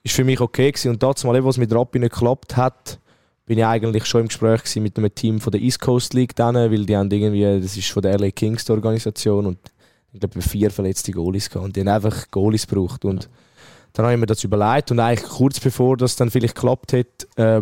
ist 0.03 0.15
für 0.15 0.23
mich 0.23 0.39
okay 0.39 0.71
gewesen. 0.71 0.91
Und 0.91 1.03
dazu 1.03 1.27
mal, 1.27 1.43
was 1.43 1.57
mit 1.57 1.73
Rappi 1.73 1.99
nicht 1.99 2.13
geklappt 2.13 2.55
hat, 2.55 2.99
bin 3.47 3.57
ich 3.57 3.65
eigentlich 3.65 4.05
schon 4.05 4.21
im 4.21 4.27
Gespräch 4.27 4.75
mit 4.75 4.97
einem 4.97 5.15
Team 5.15 5.39
von 5.39 5.51
der 5.51 5.61
East 5.61 5.79
Coast 5.79 6.13
League 6.13 6.35
dann, 6.35 6.55
weil 6.55 6.85
die 6.85 6.95
haben 6.95 7.09
irgendwie, 7.09 7.61
das 7.61 7.77
ist 7.77 7.89
von 7.89 8.03
der 8.03 8.19
LA 8.19 8.29
Kings 8.31 8.65
die 8.65 8.73
Organisation 8.73 9.45
und 9.45 9.57
ich 10.11 10.19
glaube 10.19 10.41
vier 10.41 10.69
verletzte 10.69 11.13
Goalies 11.13 11.49
gehabt 11.49 11.65
und 11.65 11.75
die 11.75 11.79
haben 11.79 11.87
einfach 11.87 12.29
Goalies 12.29 12.67
gebraucht 12.67 13.05
und 13.05 13.29
dann 13.93 14.05
habe 14.05 14.13
ich 14.13 14.19
mir 14.19 14.25
das 14.25 14.43
überlegt 14.43 14.91
und 14.91 14.99
eigentlich 14.99 15.27
kurz 15.29 15.61
bevor 15.61 15.95
das 15.95 16.17
dann 16.17 16.29
vielleicht 16.29 16.55
geklappt 16.55 16.91
hat, 16.91 17.27
äh, 17.37 17.61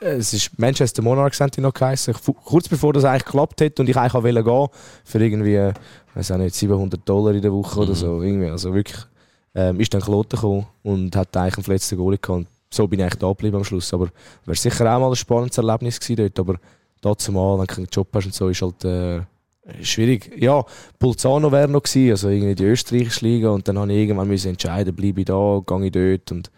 es 0.00 0.32
ist 0.32 0.56
Manchester 0.56 1.02
Monarchs 1.02 1.40
haben 1.40 1.50
die 1.50 1.60
noch 1.60 1.74
geheißen, 1.74 2.14
kurz 2.44 2.68
bevor 2.68 2.92
das 2.92 3.04
eigentlich 3.04 3.24
geklappt 3.24 3.60
hat 3.60 3.80
und 3.80 3.88
ich 3.88 3.96
eigentlich 3.96 4.14
auch 4.14 4.22
gehen 4.22 4.68
für 5.04 5.20
irgendwie, 5.20 5.72
weiß 6.14 6.30
auch 6.30 6.36
nicht, 6.36 6.54
700 6.54 7.00
Dollar 7.08 7.34
in 7.34 7.42
der 7.42 7.52
Woche 7.52 7.76
mhm. 7.76 7.82
oder 7.82 7.94
so, 7.96 8.22
irgendwie, 8.22 8.50
also 8.50 8.72
wirklich, 8.72 9.04
ähm, 9.56 9.80
ist 9.80 9.92
dann 9.94 10.00
Kloten 10.00 10.36
gekommen 10.36 10.66
und 10.84 11.16
hat 11.16 11.36
eigentlich 11.36 11.56
einen 11.56 11.64
verletzten 11.64 11.96
Goalie 11.96 12.18
gehabt 12.18 12.46
so 12.74 12.86
bin 12.86 13.00
ich 13.00 13.04
eigentlich 13.04 13.18
da 13.18 13.28
geblieben 13.28 13.56
am 13.56 13.64
Schluss. 13.64 13.92
Aber 13.94 14.08
wäre 14.44 14.56
sicher 14.56 14.94
auch 14.94 15.00
mal 15.00 15.10
ein 15.10 15.16
spannendes 15.16 15.58
Erlebnis 15.58 16.00
gewesen 16.00 16.16
dort. 16.16 16.38
Aber 16.38 16.58
dazu 17.00 17.32
mal, 17.32 17.58
wenn 17.58 17.66
du 17.66 17.74
einen 17.76 17.88
Job 17.90 18.08
hast 18.12 18.26
und 18.26 18.34
so, 18.34 18.48
ist 18.48 18.62
halt 18.62 18.84
äh, 18.84 19.22
schwierig. 19.82 20.32
Ja, 20.40 20.64
Pulzano 20.98 21.50
wäre 21.50 21.68
noch 21.68 21.82
gewesen, 21.82 22.10
also 22.10 22.28
irgendwie 22.28 22.54
die 22.54 22.64
österreichische 22.64 23.24
Liga. 23.24 23.50
Und 23.50 23.66
dann 23.68 23.78
habe 23.78 23.92
ich 23.92 23.98
irgendwann 23.98 24.28
müssen 24.28 24.48
entscheiden, 24.48 24.94
bleibe 24.94 25.20
ich 25.20 25.26
da, 25.26 25.60
gehe 25.66 25.86
ich 25.86 25.92
dort. 25.92 26.32
Und 26.32 26.50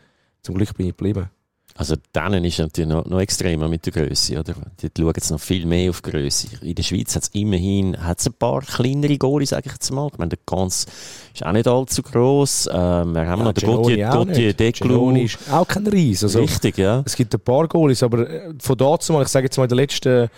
zum 0.43 0.55
Glück 0.55 0.75
bin 0.77 0.87
ich 0.87 0.97
geblieben. 0.97 1.29
Also 1.79 1.95
denen 2.15 2.45
ist 2.45 2.59
natürlich 2.59 2.89
noch, 2.89 3.05
noch 3.05 3.21
extremer 3.21 3.69
mit 3.69 3.85
der 3.85 3.93
Größe, 3.93 4.39
oder? 4.39 4.55
Die 4.81 4.89
schauen 4.97 5.13
jetzt 5.15 5.31
noch 5.31 5.41
viel 5.41 5.67
mehr 5.67 5.91
auf 5.91 6.01
Größe. 6.01 6.49
In 6.63 6.75
der 6.75 6.83
Schweiz 6.83 7.15
hat 7.15 7.25
es 7.25 7.29
immerhin 7.35 8.03
hat's 8.03 8.27
ein 8.27 8.33
paar 8.33 8.63
kleinere 8.63 9.19
Goalies, 9.19 9.51
sage 9.51 9.65
ich 9.67 9.73
jetzt 9.73 9.91
mal. 9.91 10.09
Ich 10.11 10.19
meine, 10.19 10.31
der 10.31 10.39
Gans 10.47 10.87
ist 11.35 11.45
auch 11.45 11.53
nicht 11.53 11.69
allzu 11.69 12.03
gross. 12.03 12.67
Ähm, 12.73 13.15
wir 13.15 13.27
haben 13.27 13.41
ja, 13.41 13.45
noch 13.45 13.53
den 13.53 13.69
Gauthier, 13.69 14.09
Gauthier 14.09 14.53
Declu. 14.55 15.17
ist 15.17 15.39
auch 15.51 15.69
kein 15.69 15.87
Ries. 15.87 16.23
Also, 16.23 16.39
Richtig, 16.39 16.79
ja. 16.79 17.03
Es 17.05 17.15
gibt 17.15 17.35
ein 17.35 17.41
paar 17.41 17.69
Goalies, 17.69 18.03
aber 18.03 18.29
äh, 18.29 18.55
von 18.59 18.79
dazu 18.79 19.13
mal, 19.13 19.23
ich 19.23 19.29
sage 19.29 19.45
jetzt 19.45 19.59
mal 19.59 19.65
in 19.65 19.69
den 19.69 19.79
letzten 19.79 20.31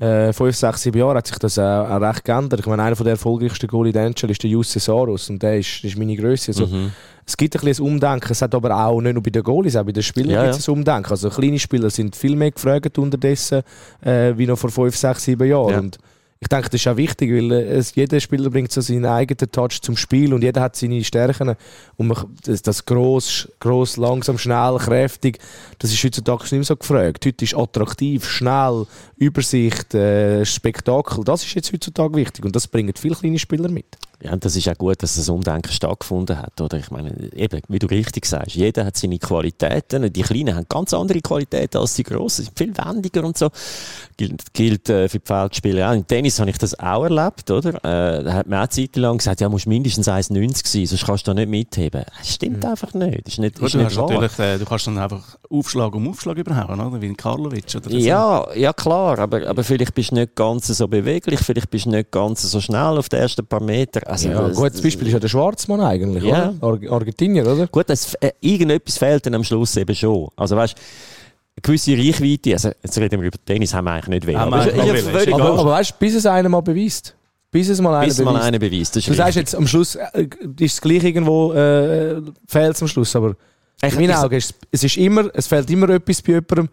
äh, 0.00 0.32
5, 0.32 0.56
6, 0.56 0.82
7 0.82 0.98
Jahren 0.98 1.16
hat 1.16 1.26
sich 1.26 1.38
das 1.38 1.58
auch, 1.58 1.90
auch 1.90 2.00
recht 2.00 2.24
geändert. 2.24 2.60
Ich 2.60 2.66
meine, 2.66 2.82
einer 2.82 2.96
der 2.96 3.12
erfolgreichsten 3.12 3.66
Goalie 3.66 3.92
in 3.92 3.98
Angel 3.98 4.30
ist 4.30 4.42
der 4.42 4.50
Jussi 4.50 4.80
Saros 4.80 5.30
und 5.30 5.42
der 5.42 5.58
ist, 5.58 5.84
ist 5.84 5.98
meine 5.98 6.16
Größe. 6.16 6.52
Also, 6.52 6.66
mhm. 6.66 6.92
Es 7.26 7.36
gibt 7.36 7.56
ein 7.56 7.64
bisschen 7.64 7.84
Umdenken, 7.84 8.30
es 8.30 8.40
hat 8.40 8.54
aber 8.54 8.76
auch 8.86 9.00
nicht 9.00 9.14
nur 9.14 9.22
bei 9.22 9.30
den 9.30 9.42
Goalies, 9.42 9.74
auch 9.74 9.84
bei 9.84 9.90
den 9.90 10.02
Spielern 10.02 10.30
ja, 10.30 10.44
gibt 10.44 10.60
es 10.60 10.66
ja. 10.66 10.72
ein 10.72 10.78
Umdenken. 10.78 11.10
Also 11.10 11.28
kleine 11.28 11.58
Spieler 11.58 11.90
sind 11.90 12.14
viel 12.14 12.36
mehr 12.36 12.52
gefragt 12.52 12.98
unterdessen, 12.98 13.62
äh, 14.00 14.32
wie 14.36 14.46
noch 14.46 14.56
vor 14.56 14.70
5, 14.70 14.96
6, 14.96 15.24
7 15.24 15.48
Jahren. 15.48 15.70
Ja. 15.70 15.78
Und 15.80 15.98
ich 16.38 16.48
denke, 16.48 16.68
das 16.68 16.80
ist 16.80 16.86
auch 16.86 16.96
wichtig, 16.96 17.32
weil 17.32 17.50
äh, 17.50 17.78
es, 17.78 17.94
jeder 17.94 18.20
Spieler 18.20 18.50
bringt 18.50 18.70
so 18.70 18.80
seinen 18.80 19.06
eigenen 19.06 19.50
Touch 19.50 19.80
zum 19.80 19.96
Spiel 19.96 20.34
und 20.34 20.42
jeder 20.42 20.60
hat 20.60 20.76
seine 20.76 21.02
Stärken. 21.02 21.56
Und 21.96 22.06
man, 22.06 22.24
das, 22.44 22.62
das 22.62 22.84
gross, 22.84 23.48
gross, 23.58 23.96
langsam, 23.96 24.36
schnell, 24.36 24.76
kräftig, 24.78 25.38
das 25.78 25.92
ist 25.92 26.04
heutzutage 26.04 26.42
nicht 26.42 26.52
mehr 26.52 26.64
so 26.64 26.76
gefragt. 26.76 27.24
Heute 27.24 27.44
ist 27.44 27.56
attraktiv, 27.56 28.28
schnell, 28.28 28.86
Übersicht, 29.16 29.94
äh, 29.94 30.44
Spektakel. 30.44 31.24
Das 31.24 31.42
ist 31.42 31.54
jetzt 31.54 31.72
heutzutage 31.72 32.14
wichtig 32.14 32.44
und 32.44 32.54
das 32.54 32.68
bringen 32.68 32.92
viele 32.96 33.16
kleine 33.16 33.38
Spieler 33.38 33.70
mit. 33.70 33.96
Ja, 34.22 34.34
das 34.34 34.56
ist 34.56 34.68
auch 34.68 34.78
gut, 34.78 35.02
dass 35.02 35.16
das 35.16 35.28
Umdenken 35.28 35.70
stattgefunden 35.70 36.38
hat. 36.38 36.58
Oder? 36.60 36.78
Ich 36.78 36.90
meine, 36.90 37.10
eben, 37.34 37.60
wie 37.68 37.78
du 37.78 37.86
richtig 37.86 38.24
sagst, 38.24 38.54
jeder 38.54 38.86
hat 38.86 38.96
seine 38.96 39.18
Qualitäten. 39.18 40.10
Die 40.10 40.22
Kleinen 40.22 40.54
haben 40.54 40.66
ganz 40.68 40.94
andere 40.94 41.20
Qualitäten 41.20 41.76
als 41.76 41.94
die 41.94 42.02
Grossen. 42.02 42.46
sind 42.46 42.58
viel 42.58 42.72
wendiger 42.76 43.24
und 43.24 43.36
so. 43.36 43.50
Gilt, 44.16 44.54
gilt 44.54 44.88
äh, 44.88 45.08
für 45.08 45.18
die 45.18 45.26
Feldspieler 45.26 45.90
auch. 45.90 45.94
Im 45.94 46.06
Tennis 46.06 46.40
habe 46.40 46.48
ich 46.48 46.56
das 46.56 46.78
auch 46.78 47.04
erlebt, 47.04 47.50
oder? 47.50 47.74
Äh, 47.74 48.24
da 48.24 48.32
hat 48.32 48.46
man 48.46 48.64
auch 48.64 48.68
Zeit 48.68 48.96
lang 48.96 49.18
gesagt, 49.18 49.42
ja, 49.42 49.50
musst 49.50 49.66
mindestens 49.66 50.08
1,90 50.08 50.66
sein, 50.66 50.86
sonst 50.86 51.04
kannst 51.04 51.26
du 51.26 51.32
da 51.32 51.34
nicht 51.34 51.50
mitheben. 51.50 52.04
Das 52.18 52.34
stimmt 52.34 52.64
mhm. 52.64 52.70
einfach 52.70 52.94
nicht. 52.94 53.26
Das 53.26 53.34
ist 53.34 53.38
nicht, 53.38 53.58
ist 53.58 53.74
du, 53.74 53.78
nicht 53.78 53.96
natürlich, 53.96 54.38
äh, 54.38 54.58
du 54.58 54.64
kannst 54.64 54.86
dann 54.86 54.96
einfach 54.96 55.36
Aufschlag 55.50 55.94
um 55.94 56.08
Aufschlag 56.08 56.38
überhauen, 56.38 56.80
oder? 56.80 57.00
Wie 57.00 57.06
ein 57.06 57.16
Karlovic 57.16 57.74
oder 57.74 57.90
so. 57.90 57.96
Ja, 57.96 58.46
ja, 58.54 58.72
klar. 58.72 59.18
Aber, 59.18 59.46
aber 59.46 59.64
vielleicht 59.64 59.94
bist 59.94 60.10
du 60.10 60.16
nicht 60.16 60.34
ganz 60.34 60.66
so 60.66 60.88
beweglich, 60.88 61.40
vielleicht 61.40 61.70
bist 61.70 61.86
du 61.86 61.90
nicht 61.90 62.10
ganz 62.10 62.42
so 62.42 62.60
schnell 62.60 62.98
auf 62.98 63.08
den 63.08 63.20
ersten 63.20 63.46
paar 63.46 63.62
Metern. 63.62 64.04
Also, 64.04 64.28
ja, 64.28 64.48
das, 64.48 64.56
gutes 64.56 64.80
Beispiel 64.82 65.08
ist 65.08 65.12
ja 65.14 65.20
der 65.20 65.28
Schwarzmann 65.28 65.80
eigentlich, 65.80 66.24
ja. 66.24 66.54
oder? 66.60 66.88
Ar 66.88 66.92
Argentinier, 66.92 67.46
oder? 67.46 67.66
Gut, 67.66 67.88
das, 67.88 68.14
äh, 68.14 68.32
irgendetwas 68.40 68.98
fehlt 68.98 69.26
dann 69.26 69.34
am 69.34 69.44
Schluss 69.44 69.76
eben 69.76 69.94
schon. 69.94 70.28
Also 70.36 70.56
weißt 70.56 70.76
eine 71.56 71.62
gewisse 71.62 71.92
Reichweite, 71.96 72.52
also 72.52 72.70
jetzt 72.82 72.98
reden 72.98 73.20
wir 73.20 73.28
über 73.28 73.38
Tennis, 73.44 73.72
haben 73.72 73.86
wir 73.86 73.92
eigentlich 73.92 74.08
nicht 74.08 74.26
will. 74.26 74.36
Aber, 74.36 74.60
aber, 74.60 75.34
aber, 75.34 75.58
aber 75.60 75.70
weißt 75.70 75.92
du, 75.92 75.94
bis 75.98 76.14
es 76.14 76.26
einer 76.26 76.48
mal 76.48 76.60
beweist. 76.60 77.14
Bis 77.50 77.68
es 77.70 77.80
mal 77.80 77.94
einer 77.94 78.12
beweist. 78.12 78.24
Mal 78.24 78.36
einer 78.36 78.58
beweist. 78.58 78.96
du 78.96 79.14
sagst 79.14 79.36
jetzt 79.36 79.54
am 79.54 79.66
Schluss, 79.66 79.94
äh, 79.94 80.28
ist 80.60 80.74
es 80.74 80.80
gleich 80.80 81.02
irgendwo, 81.02 81.52
äh, 81.54 82.20
fehlt 82.46 82.74
es 82.74 82.82
am 82.82 82.88
Schluss, 82.88 83.16
aber 83.16 83.36
in 83.82 83.94
meinen 83.94 84.12
Augen 84.12 84.34
ist 84.34 84.54
es 84.70 84.84
ist 84.84 84.96
immer, 84.96 85.28
es 85.34 85.46
fehlt 85.46 85.70
immer 85.70 85.88
etwas 85.90 86.22
bei 86.22 86.32
jemandem, 86.32 86.68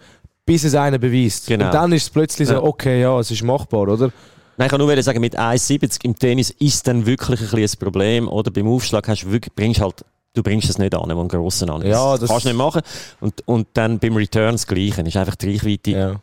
bis 0.46 0.64
es 0.64 0.76
einer 0.76 0.98
beweist. 0.98 1.48
Genau. 1.48 1.66
Und 1.66 1.74
dann 1.74 1.92
ist 1.92 2.04
es 2.04 2.10
plötzlich 2.10 2.50
ja. 2.50 2.56
so, 2.56 2.64
okay, 2.64 3.02
ja, 3.02 3.20
es 3.20 3.32
ist 3.32 3.44
machbar, 3.44 3.88
oder? 3.88 4.12
Nein, 4.58 4.68
ich 4.68 4.70
kann 4.70 4.80
nur 4.80 5.02
sagen, 5.02 5.20
mit 5.20 5.38
1,70 5.38 6.06
im 6.06 6.18
Tennis 6.18 6.52
ist 6.52 6.88
dann 6.88 7.06
wirklich 7.06 7.42
ein, 7.42 7.60
ein 7.60 7.70
Problem. 7.80 8.28
Oder 8.28 8.52
beim 8.52 8.68
Aufschlag 8.68 9.08
hast 9.08 9.24
du 9.24 9.32
wirklich, 9.32 9.54
bringst 9.56 9.82
halt, 9.82 10.06
du 10.34 10.44
bringst 10.44 10.70
es 10.70 10.78
nicht 10.78 10.94
an, 10.94 11.10
wo 11.16 11.20
einen 11.20 11.28
grossen 11.28 11.70
an. 11.70 11.82
Ja, 11.86 12.18
das 12.18 12.30
kannst 12.30 12.46
du 12.46 12.50
nicht 12.50 12.58
machen. 12.58 12.82
Und, 13.20 13.42
und 13.48 13.68
dann 13.74 14.00
beim 14.00 14.16
Return 14.16 14.54
das 14.54 14.68
Gleiche. 14.68 15.02
Ist 15.02 15.18
einfach 15.18 15.36
die 15.36 15.54
Reichweite. 15.54 15.92
Ja. 15.92 16.16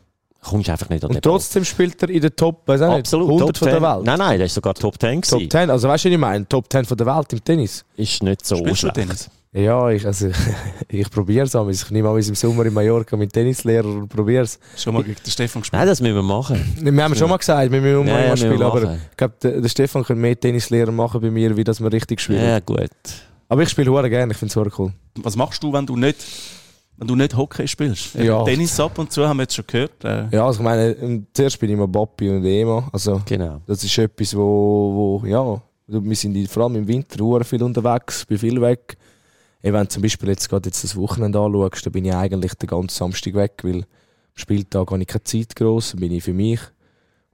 Kommst 0.42 0.70
einfach 0.70 0.88
nicht 0.88 1.04
an 1.04 1.10
Und 1.10 1.22
trotzdem 1.22 1.62
Ball. 1.62 1.66
spielt 1.66 2.02
er 2.02 2.08
in 2.08 2.20
der 2.22 2.34
Top, 2.34 2.66
weiß 2.66 2.80
nicht, 2.80 2.90
Absolut, 2.90 3.28
100 3.28 3.58
von 3.58 3.68
der 3.68 3.82
Welt. 3.82 4.04
Nein, 4.04 4.18
nein, 4.18 4.38
der 4.38 4.46
ist 4.46 4.54
sogar 4.54 4.74
Top 4.74 4.98
10 4.98 5.20
gewesen. 5.20 5.38
Top 5.38 5.50
10, 5.50 5.70
also 5.70 5.88
weißt 5.88 6.04
du, 6.04 6.08
was 6.08 6.12
ich 6.14 6.18
meine? 6.18 6.48
Top 6.48 6.72
10 6.72 6.84
von 6.86 6.96
der 6.96 7.06
Welt 7.06 7.32
im 7.34 7.44
Tennis. 7.44 7.84
Ist 7.96 8.22
nicht 8.22 8.46
so 8.46 8.56
Spielst 8.56 8.78
schlecht. 8.78 9.30
Ja, 9.52 9.90
ich, 9.90 10.06
also, 10.06 10.30
ich 10.88 11.10
probiere 11.10 11.44
es 11.44 11.54
Ich 11.82 11.90
nehme 11.90 12.08
mal 12.08 12.16
im 12.16 12.34
Sommer 12.36 12.66
in 12.66 12.72
Mallorca 12.72 13.16
mit 13.16 13.32
Tennislehrer 13.32 13.86
und 13.86 14.08
probiere 14.08 14.44
es. 14.44 14.60
Schon 14.76 14.94
mal 14.94 15.02
gegen 15.02 15.20
den 15.20 15.30
Stefan 15.30 15.62
gespielt? 15.62 15.80
Nein, 15.80 15.88
das 15.88 16.00
müssen 16.00 16.14
wir 16.14 16.22
machen. 16.22 16.74
Wir 16.80 17.02
haben 17.02 17.14
schon 17.16 17.28
mal 17.28 17.36
gesagt, 17.36 17.70
wir 17.70 17.80
müssen 17.80 18.06
ja, 18.06 18.28
mal 18.28 18.36
spielen. 18.36 18.62
Aber 18.62 18.94
ich 18.94 19.16
glaube, 19.16 19.34
der, 19.42 19.60
der, 19.60 19.68
Stefan 19.68 20.04
kann 20.04 20.18
mehr 20.18 20.38
Tennislehrer 20.38 20.92
machen 20.92 21.20
bei 21.20 21.30
mir, 21.30 21.56
wie 21.56 21.64
das 21.64 21.80
wir 21.80 21.92
richtig 21.92 22.20
spielen. 22.20 22.44
Ja, 22.44 22.60
gut. 22.60 22.90
Aber 23.48 23.62
ich 23.62 23.68
spiele 23.68 24.08
gerne, 24.08 24.32
ich 24.32 24.38
finde 24.38 24.60
es 24.60 24.78
cool. 24.78 24.92
Was 25.16 25.34
machst 25.34 25.62
du, 25.62 25.72
wenn 25.72 25.84
du 25.84 25.96
nicht, 25.96 26.24
wenn 26.96 27.08
du 27.08 27.16
nicht 27.16 27.36
Hockey 27.36 27.66
spielst? 27.66 28.14
Ja. 28.14 28.44
Tennis 28.44 28.78
ab 28.78 28.96
und 28.98 29.10
zu 29.10 29.26
haben 29.26 29.38
wir 29.38 29.42
jetzt 29.42 29.56
schon 29.56 29.64
gehört. 29.66 30.04
Äh. 30.04 30.28
Ja, 30.30 30.46
also 30.46 30.60
ich 30.60 30.64
meine, 30.64 31.24
zuerst 31.32 31.58
bin 31.58 31.70
ich 31.70 31.74
immer 31.74 31.88
Bappi 31.88 32.30
und 32.30 32.44
Ema. 32.44 32.88
Also, 32.92 33.20
genau. 33.24 33.60
Das 33.66 33.82
ist 33.82 33.98
etwas, 33.98 34.36
wo, 34.36 35.20
wo 35.22 35.26
ja, 35.26 35.60
wir 35.88 36.16
sind 36.16 36.48
vor 36.48 36.64
allem 36.64 36.76
im 36.76 36.86
Winter 36.86 37.44
viel 37.44 37.62
unterwegs, 37.64 38.24
bin 38.24 38.38
viel 38.38 38.60
weg 38.60 38.96
wenn 39.62 39.74
du 39.74 39.88
zum 39.88 40.02
Beispiel 40.02 40.28
jetzt 40.28 40.48
gerade 40.48 40.68
jetzt 40.68 40.84
das 40.84 40.96
Wochenende 40.96 41.38
anschaust, 41.38 41.84
dann 41.84 41.92
bin 41.92 42.04
ich 42.04 42.14
eigentlich 42.14 42.54
den 42.54 42.68
ganzen 42.68 42.96
Samstag 42.96 43.34
weg, 43.34 43.60
weil 43.62 43.76
am 43.76 43.84
Spieltag 44.34 44.90
habe 44.90 45.00
ich 45.00 45.08
keine 45.08 45.24
Zeit 45.24 45.54
gross, 45.54 45.92
dann 45.92 46.00
bin 46.00 46.12
ich 46.12 46.24
für 46.24 46.32
mich. 46.32 46.60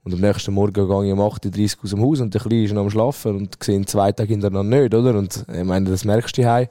Und 0.03 0.13
am 0.13 0.21
nächsten 0.21 0.53
Morgen 0.53 0.73
gehe 0.73 0.83
ich 0.83 1.13
um 1.13 1.19
8.30 1.19 1.77
Uhr 1.77 1.83
aus 1.83 1.89
dem 1.89 2.01
Haus 2.01 2.21
und 2.21 2.33
der 2.33 2.41
Kleine 2.41 2.63
ist 2.63 2.73
noch 2.73 2.83
am 2.83 2.89
Schlafen 2.89 3.35
und 3.35 3.61
sehe 3.61 3.85
zwei 3.85 4.11
Tage 4.11 4.29
hintereinander 4.29 4.81
nicht, 4.81 4.93
oder? 4.93 5.17
Und 5.17 5.45
ich 5.53 5.63
meine, 5.63 5.89
das 5.89 6.05
merkst 6.05 6.37
du 6.37 6.43
hier. 6.43 6.69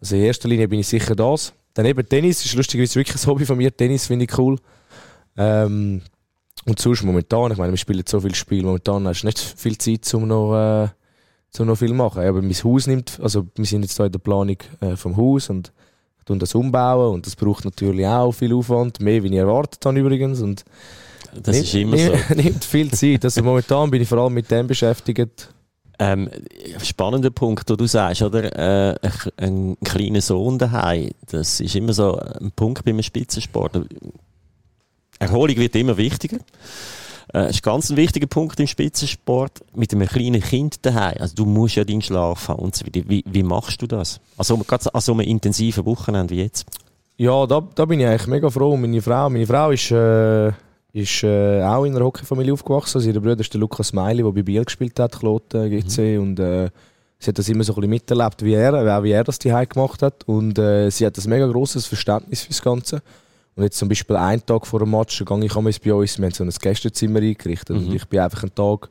Also 0.00 0.16
in 0.16 0.22
erster 0.22 0.48
Linie 0.48 0.68
bin 0.68 0.80
ich 0.80 0.88
sicher 0.88 1.14
das. 1.14 1.54
Dann 1.72 1.86
eben 1.86 2.06
Tennis, 2.06 2.44
ist 2.44 2.54
lustigerweise 2.54 2.96
wirklich 2.96 3.22
ein 3.22 3.26
Hobby 3.26 3.46
von 3.46 3.56
mir. 3.56 3.74
Tennis 3.74 4.06
finde 4.06 4.26
ich 4.26 4.38
cool. 4.38 4.58
Ähm, 5.36 6.02
und 6.66 6.78
sonst 6.78 7.02
momentan, 7.02 7.52
ich 7.52 7.58
meine, 7.58 7.72
wir 7.72 7.78
spielen 7.78 8.04
so 8.06 8.20
viel 8.20 8.34
Spiel, 8.34 8.62
momentan 8.62 9.06
hast 9.08 9.22
du 9.22 9.26
nicht 9.26 9.38
viel 9.38 9.76
Zeit, 9.78 10.12
um 10.14 10.28
noch 10.28 10.54
äh, 10.54 10.88
um 11.60 11.66
noch 11.66 11.76
viel 11.76 11.88
zu 11.88 11.94
machen. 11.94 12.22
Aber 12.22 12.42
mein 12.42 12.52
Haus 12.52 12.86
nimmt, 12.86 13.18
also 13.22 13.46
wir 13.54 13.64
sind 13.64 13.82
jetzt 13.82 13.98
da 13.98 14.06
in 14.06 14.12
der 14.12 14.18
Planung 14.18 14.58
äh, 14.80 14.96
vom 14.96 15.16
Haus 15.16 15.50
und 15.50 15.72
tun 16.24 16.38
das 16.38 16.54
umbauen 16.54 17.14
und 17.14 17.26
das 17.26 17.36
braucht 17.36 17.64
natürlich 17.64 18.06
auch 18.06 18.32
viel 18.32 18.54
Aufwand, 18.54 19.00
mehr 19.00 19.22
wie 19.22 19.28
ich 19.28 19.34
erwartet 19.34 19.84
habe 19.84 19.98
übrigens 19.98 20.40
und 20.40 20.64
das 21.34 21.56
nimmt, 21.56 21.66
ist 21.66 21.74
immer 21.74 21.98
so. 21.98 22.12
nimmt 22.34 22.64
viel 22.64 22.90
Zeit. 22.92 23.24
Also 23.24 23.42
momentan 23.42 23.90
bin 23.90 24.02
ich 24.02 24.08
vor 24.08 24.18
allem 24.18 24.34
mit 24.34 24.50
dem 24.50 24.66
beschäftigt. 24.66 25.50
Ähm, 25.98 26.28
spannender 26.82 27.30
Punkt, 27.30 27.70
wo 27.70 27.76
du 27.76 27.86
sagst, 27.86 28.22
oder? 28.22 28.44
Äh, 28.56 28.96
ein, 29.02 29.12
ein 29.36 29.76
kleiner 29.84 30.20
Sohn 30.20 30.58
daheim, 30.58 31.10
das 31.30 31.60
ist 31.60 31.76
immer 31.76 31.92
so 31.92 32.16
ein 32.16 32.50
Punkt 32.50 32.84
beim 32.84 33.00
Spitzensport. 33.00 33.80
Erholung 35.20 35.56
wird 35.56 35.76
immer 35.76 35.96
wichtiger. 35.96 36.38
Das 37.28 37.50
ist 37.50 37.62
ganz 37.62 37.90
ein 37.90 37.96
wichtiger 37.96 38.26
Punkt 38.26 38.60
im 38.60 38.66
Spitzensport 38.66 39.60
mit 39.74 39.92
einem 39.92 40.06
kleinen 40.06 40.40
Kind 40.40 40.84
daheim. 40.84 41.16
Also 41.18 41.34
du 41.34 41.46
musst 41.46 41.76
ja 41.76 41.84
deinen 41.84 42.02
Schlaf 42.02 42.48
haben 42.48 42.62
und 42.62 42.76
so 42.76 42.86
weiter. 42.86 43.00
Wie, 43.06 43.24
wie 43.26 43.42
machst 43.42 43.80
du 43.82 43.86
das? 43.86 44.20
Also 44.36 44.56
gerade 44.58 44.94
an 44.94 45.00
so 45.00 45.12
einem 45.12 45.22
intensiven 45.22 45.84
Wochenende 45.86 46.34
wie 46.34 46.42
jetzt? 46.42 46.66
Ja, 47.16 47.46
da, 47.46 47.62
da 47.74 47.84
bin 47.84 48.00
ich 48.00 48.06
eigentlich 48.06 48.26
mega 48.26 48.50
froh. 48.50 48.76
Meine 48.76 49.00
Frau, 49.00 49.30
meine 49.30 49.46
Frau 49.46 49.70
ist, 49.70 49.90
äh, 49.90 50.48
ist 50.92 51.22
äh, 51.22 51.62
auch 51.62 51.84
in 51.84 51.94
einer 51.94 52.04
Hockeyfamilie 52.04 52.52
aufgewachsen. 52.52 52.98
Also 52.98 53.08
ihr 53.08 53.20
Bruder 53.20 53.40
ist 53.40 53.52
der 53.52 53.60
Lukas 53.60 53.92
Meili, 53.92 54.22
der 54.22 54.32
bei 54.32 54.42
Biel 54.42 54.64
gespielt 54.64 54.98
hat, 54.98 55.18
Kloten, 55.18 55.70
GC. 55.70 55.98
Mhm. 55.98 56.22
Und 56.22 56.40
äh, 56.40 56.70
sie 57.18 57.28
hat 57.28 57.38
das 57.38 57.48
immer 57.48 57.62
so 57.62 57.72
ein 57.72 57.76
bisschen 57.76 57.90
miterlebt, 57.90 58.44
wie 58.44 58.54
er, 58.54 59.02
wie 59.02 59.12
er 59.12 59.24
das 59.24 59.38
die 59.38 59.50
gemacht 59.50 60.02
hat. 60.02 60.24
Und 60.26 60.58
äh, 60.58 60.90
sie 60.90 61.06
hat 61.06 61.16
ein 61.16 61.30
mega 61.30 61.46
grosses 61.46 61.86
Verständnis 61.86 62.42
für 62.42 62.48
das 62.48 62.62
Ganze. 62.62 63.02
Und 63.56 63.62
jetzt 63.62 63.78
zum 63.78 63.88
Beispiel 63.88 64.16
einen 64.16 64.44
Tag 64.44 64.66
vor 64.66 64.80
dem 64.80 64.90
Match 64.90 65.24
gehe 65.24 65.44
ich 65.44 65.80
bei 65.80 65.94
uns, 65.94 66.18
wir 66.18 66.24
haben 66.24 66.32
so 66.32 66.44
ein 66.44 66.50
Gästezimmer 66.50 67.20
eingerichtet 67.20 67.76
mhm. 67.76 67.86
und 67.86 67.94
ich 67.94 68.04
bin 68.06 68.20
einfach 68.20 68.42
einen 68.42 68.54
Tag 68.54 68.90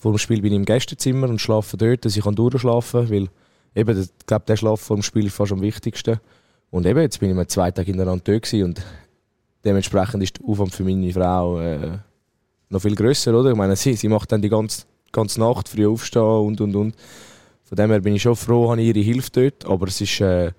vor 0.00 0.12
dem 0.12 0.18
Spiel 0.18 0.40
bin 0.40 0.52
ich 0.52 0.58
im 0.58 0.64
Gästezimmer 0.64 1.28
und 1.28 1.40
schlafe 1.40 1.76
dort, 1.76 2.04
dass 2.04 2.16
ich 2.16 2.24
durchschlafen 2.24 3.00
kann, 3.02 3.10
weil 3.10 3.28
eben, 3.74 4.00
ich 4.00 4.26
glaube, 4.26 4.46
der 4.48 4.56
Schlaf 4.56 4.80
vor 4.80 4.96
dem 4.96 5.02
Spiel 5.02 5.26
ist 5.26 5.36
fast 5.36 5.52
am 5.52 5.60
wichtigsten. 5.60 6.18
Und 6.70 6.86
eben, 6.86 7.00
jetzt 7.00 7.20
bin 7.20 7.28
ich 7.28 7.36
mal 7.36 7.46
zwei 7.46 7.70
Tage 7.70 7.86
hintereinander 7.86 8.24
dort 8.24 8.52
und 8.54 8.80
dementsprechend 9.62 10.22
ist 10.22 10.38
der 10.38 10.48
Aufwand 10.48 10.74
für 10.74 10.84
meine 10.84 11.12
Frau 11.12 11.60
äh, 11.60 11.98
noch 12.70 12.80
viel 12.80 12.94
grösser, 12.94 13.38
oder? 13.38 13.50
Ich 13.50 13.56
meine, 13.56 13.76
sie, 13.76 13.94
sie 13.94 14.08
macht 14.08 14.32
dann 14.32 14.40
die 14.40 14.48
ganze, 14.48 14.84
ganze 15.12 15.40
Nacht 15.40 15.68
früh 15.68 15.86
aufstehen 15.86 16.22
und 16.22 16.60
und 16.62 16.74
und. 16.74 16.94
Von 17.64 17.76
dem 17.76 17.90
her 17.90 18.00
bin 18.00 18.14
ich 18.14 18.22
schon 18.22 18.36
froh, 18.36 18.70
habe 18.70 18.80
ihre 18.80 19.00
Hilfe 19.00 19.30
dort, 19.32 19.66
aber 19.66 19.88
es 19.88 20.00
ist 20.00 20.20
äh, 20.20 20.52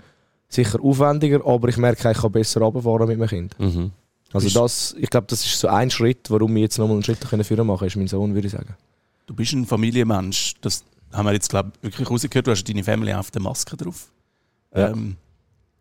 sicher 0.54 0.80
aufwendiger, 0.84 1.46
aber 1.46 1.70
ich 1.70 1.78
merke, 1.78 2.12
ich 2.12 2.18
kann 2.18 2.32
besser 2.32 2.62
runterfahren 2.62 3.08
mit 3.08 3.18
meinem 3.18 3.30
Kind. 3.30 3.60
Mhm. 3.60 3.92
Also 4.34 4.50
das, 4.62 4.96
ich 4.98 5.10
glaube, 5.10 5.28
das 5.28 5.46
ist 5.46 5.60
so 5.60 5.68
ein 5.68 5.90
Schritt, 5.90 6.30
warum 6.30 6.56
wir 6.56 6.62
jetzt 6.62 6.78
nochmal 6.78 6.96
einen 6.96 7.04
Schritt 7.04 7.22
können 7.22 7.44
führen 7.44 7.68
machen, 7.68 7.88
ist 7.88 7.98
mein 7.98 8.08
Sohn, 8.08 8.34
würde 8.34 8.48
ich 8.48 8.54
sagen. 8.54 8.76
Du 9.26 9.34
bist 9.34 9.54
ein 9.54 9.66
Familienmensch, 9.66 10.56
das 10.62 10.84
haben 11.12 11.26
wir 11.26 11.34
jetzt, 11.34 11.50
glaube 11.50 11.72
ich, 11.78 11.84
wirklich 11.84 12.10
rausgehört, 12.10 12.48
du 12.48 12.52
hast 12.52 12.64
deine 12.64 12.84
Familie 12.84 13.20
auf 13.20 13.32
der 13.32 13.42
Maske 13.42 13.76
drauf. 13.76 14.08
Ja. 14.74 14.90
Ähm, 14.90 15.18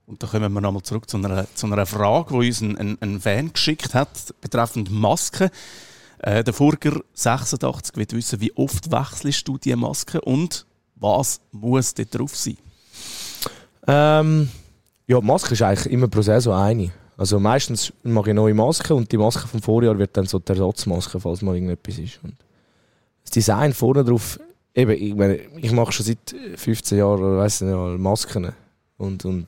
und 0.07 0.23
da 0.23 0.27
kommen 0.27 0.53
wir 0.53 0.61
nochmal 0.61 0.83
zurück 0.83 1.09
zu 1.09 1.19
einer, 1.19 1.47
zu 1.55 1.67
einer 1.67 1.87
Frage, 1.87 2.41
die 2.41 2.49
uns 2.49 2.61
ein, 2.61 2.77
ein, 2.77 2.99
ein 3.01 3.21
Fan 3.21 3.53
geschickt 3.53 3.95
hat, 3.95 4.35
betreffend 4.41 4.91
Masken. 4.91 5.51
Äh, 6.19 6.43
der 6.43 6.53
Furger 6.53 7.01
86 7.15 7.97
will 7.97 8.07
wissen, 8.11 8.41
wie 8.41 8.53
oft 8.57 8.91
wechselst 8.91 9.47
du 9.47 9.57
diese 9.57 9.77
Maske 9.77 10.21
und 10.21 10.67
was 10.97 11.41
muss 11.53 11.95
dort 11.95 12.15
drauf 12.15 12.37
sein? 12.37 12.59
Ähm, 13.87 14.51
ja, 15.11 15.21
die 15.21 15.27
Maske 15.27 15.55
ist 15.55 15.63
eigentlich 15.63 15.93
immer 15.93 16.07
pro 16.07 16.23
Saison 16.23 16.55
eine. 16.55 16.91
Also 17.17 17.41
meistens 17.41 17.93
mache 18.05 18.31
ich 18.31 18.37
neue 18.37 18.55
Masken 18.55 18.93
und 18.93 19.11
die 19.11 19.19
Maske 19.19 19.49
vom 19.49 19.61
Vorjahr 19.61 19.99
wird 19.99 20.17
dann 20.17 20.27
so 20.27 20.39
die 20.39 20.53
Ersatzmaske, 20.53 21.19
falls 21.19 21.43
mal 21.43 21.55
irgendetwas 21.57 21.99
ist. 21.99 22.21
Und 22.23 22.37
das 23.25 23.33
Design 23.33 23.75
vorne 23.75 24.05
drauf, 24.05 24.39
eben, 24.73 24.93
ich, 24.93 25.15
meine, 25.15 25.41
ich 25.57 25.73
mache 25.73 25.91
schon 25.91 26.07
seit 26.07 26.35
15 26.55 26.97
Jahren, 26.97 27.39
weiß 27.39 27.63
nicht, 27.63 27.99
Masken. 27.99 28.53
Und, 28.99 29.25
und 29.25 29.47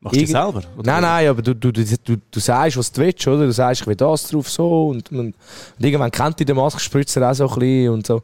Machst 0.00 0.16
du 0.16 0.20
die 0.20 0.26
selber? 0.26 0.62
Oder? 0.78 0.92
Nein, 0.92 1.02
nein, 1.02 1.28
aber 1.28 1.42
du, 1.42 1.54
du, 1.54 1.70
du, 1.70 1.84
du, 1.84 2.16
du 2.30 2.40
sagst, 2.40 2.78
was 2.78 2.90
du 2.90 3.02
willst, 3.02 3.26
oder? 3.28 3.44
Du 3.44 3.52
sagst, 3.52 3.82
ich 3.82 3.86
will 3.86 3.94
das 3.94 4.28
drauf, 4.28 4.48
so. 4.48 4.88
Und, 4.88 5.12
und, 5.12 5.18
und 5.18 5.34
irgendwann 5.78 6.10
kennt 6.10 6.40
dich 6.40 6.46
der 6.46 6.54
Maskenspritzer 6.54 7.30
auch 7.30 7.34
so 7.34 7.48
ein 7.48 7.58
bisschen 7.58 7.92
und 7.92 8.06
so. 8.06 8.22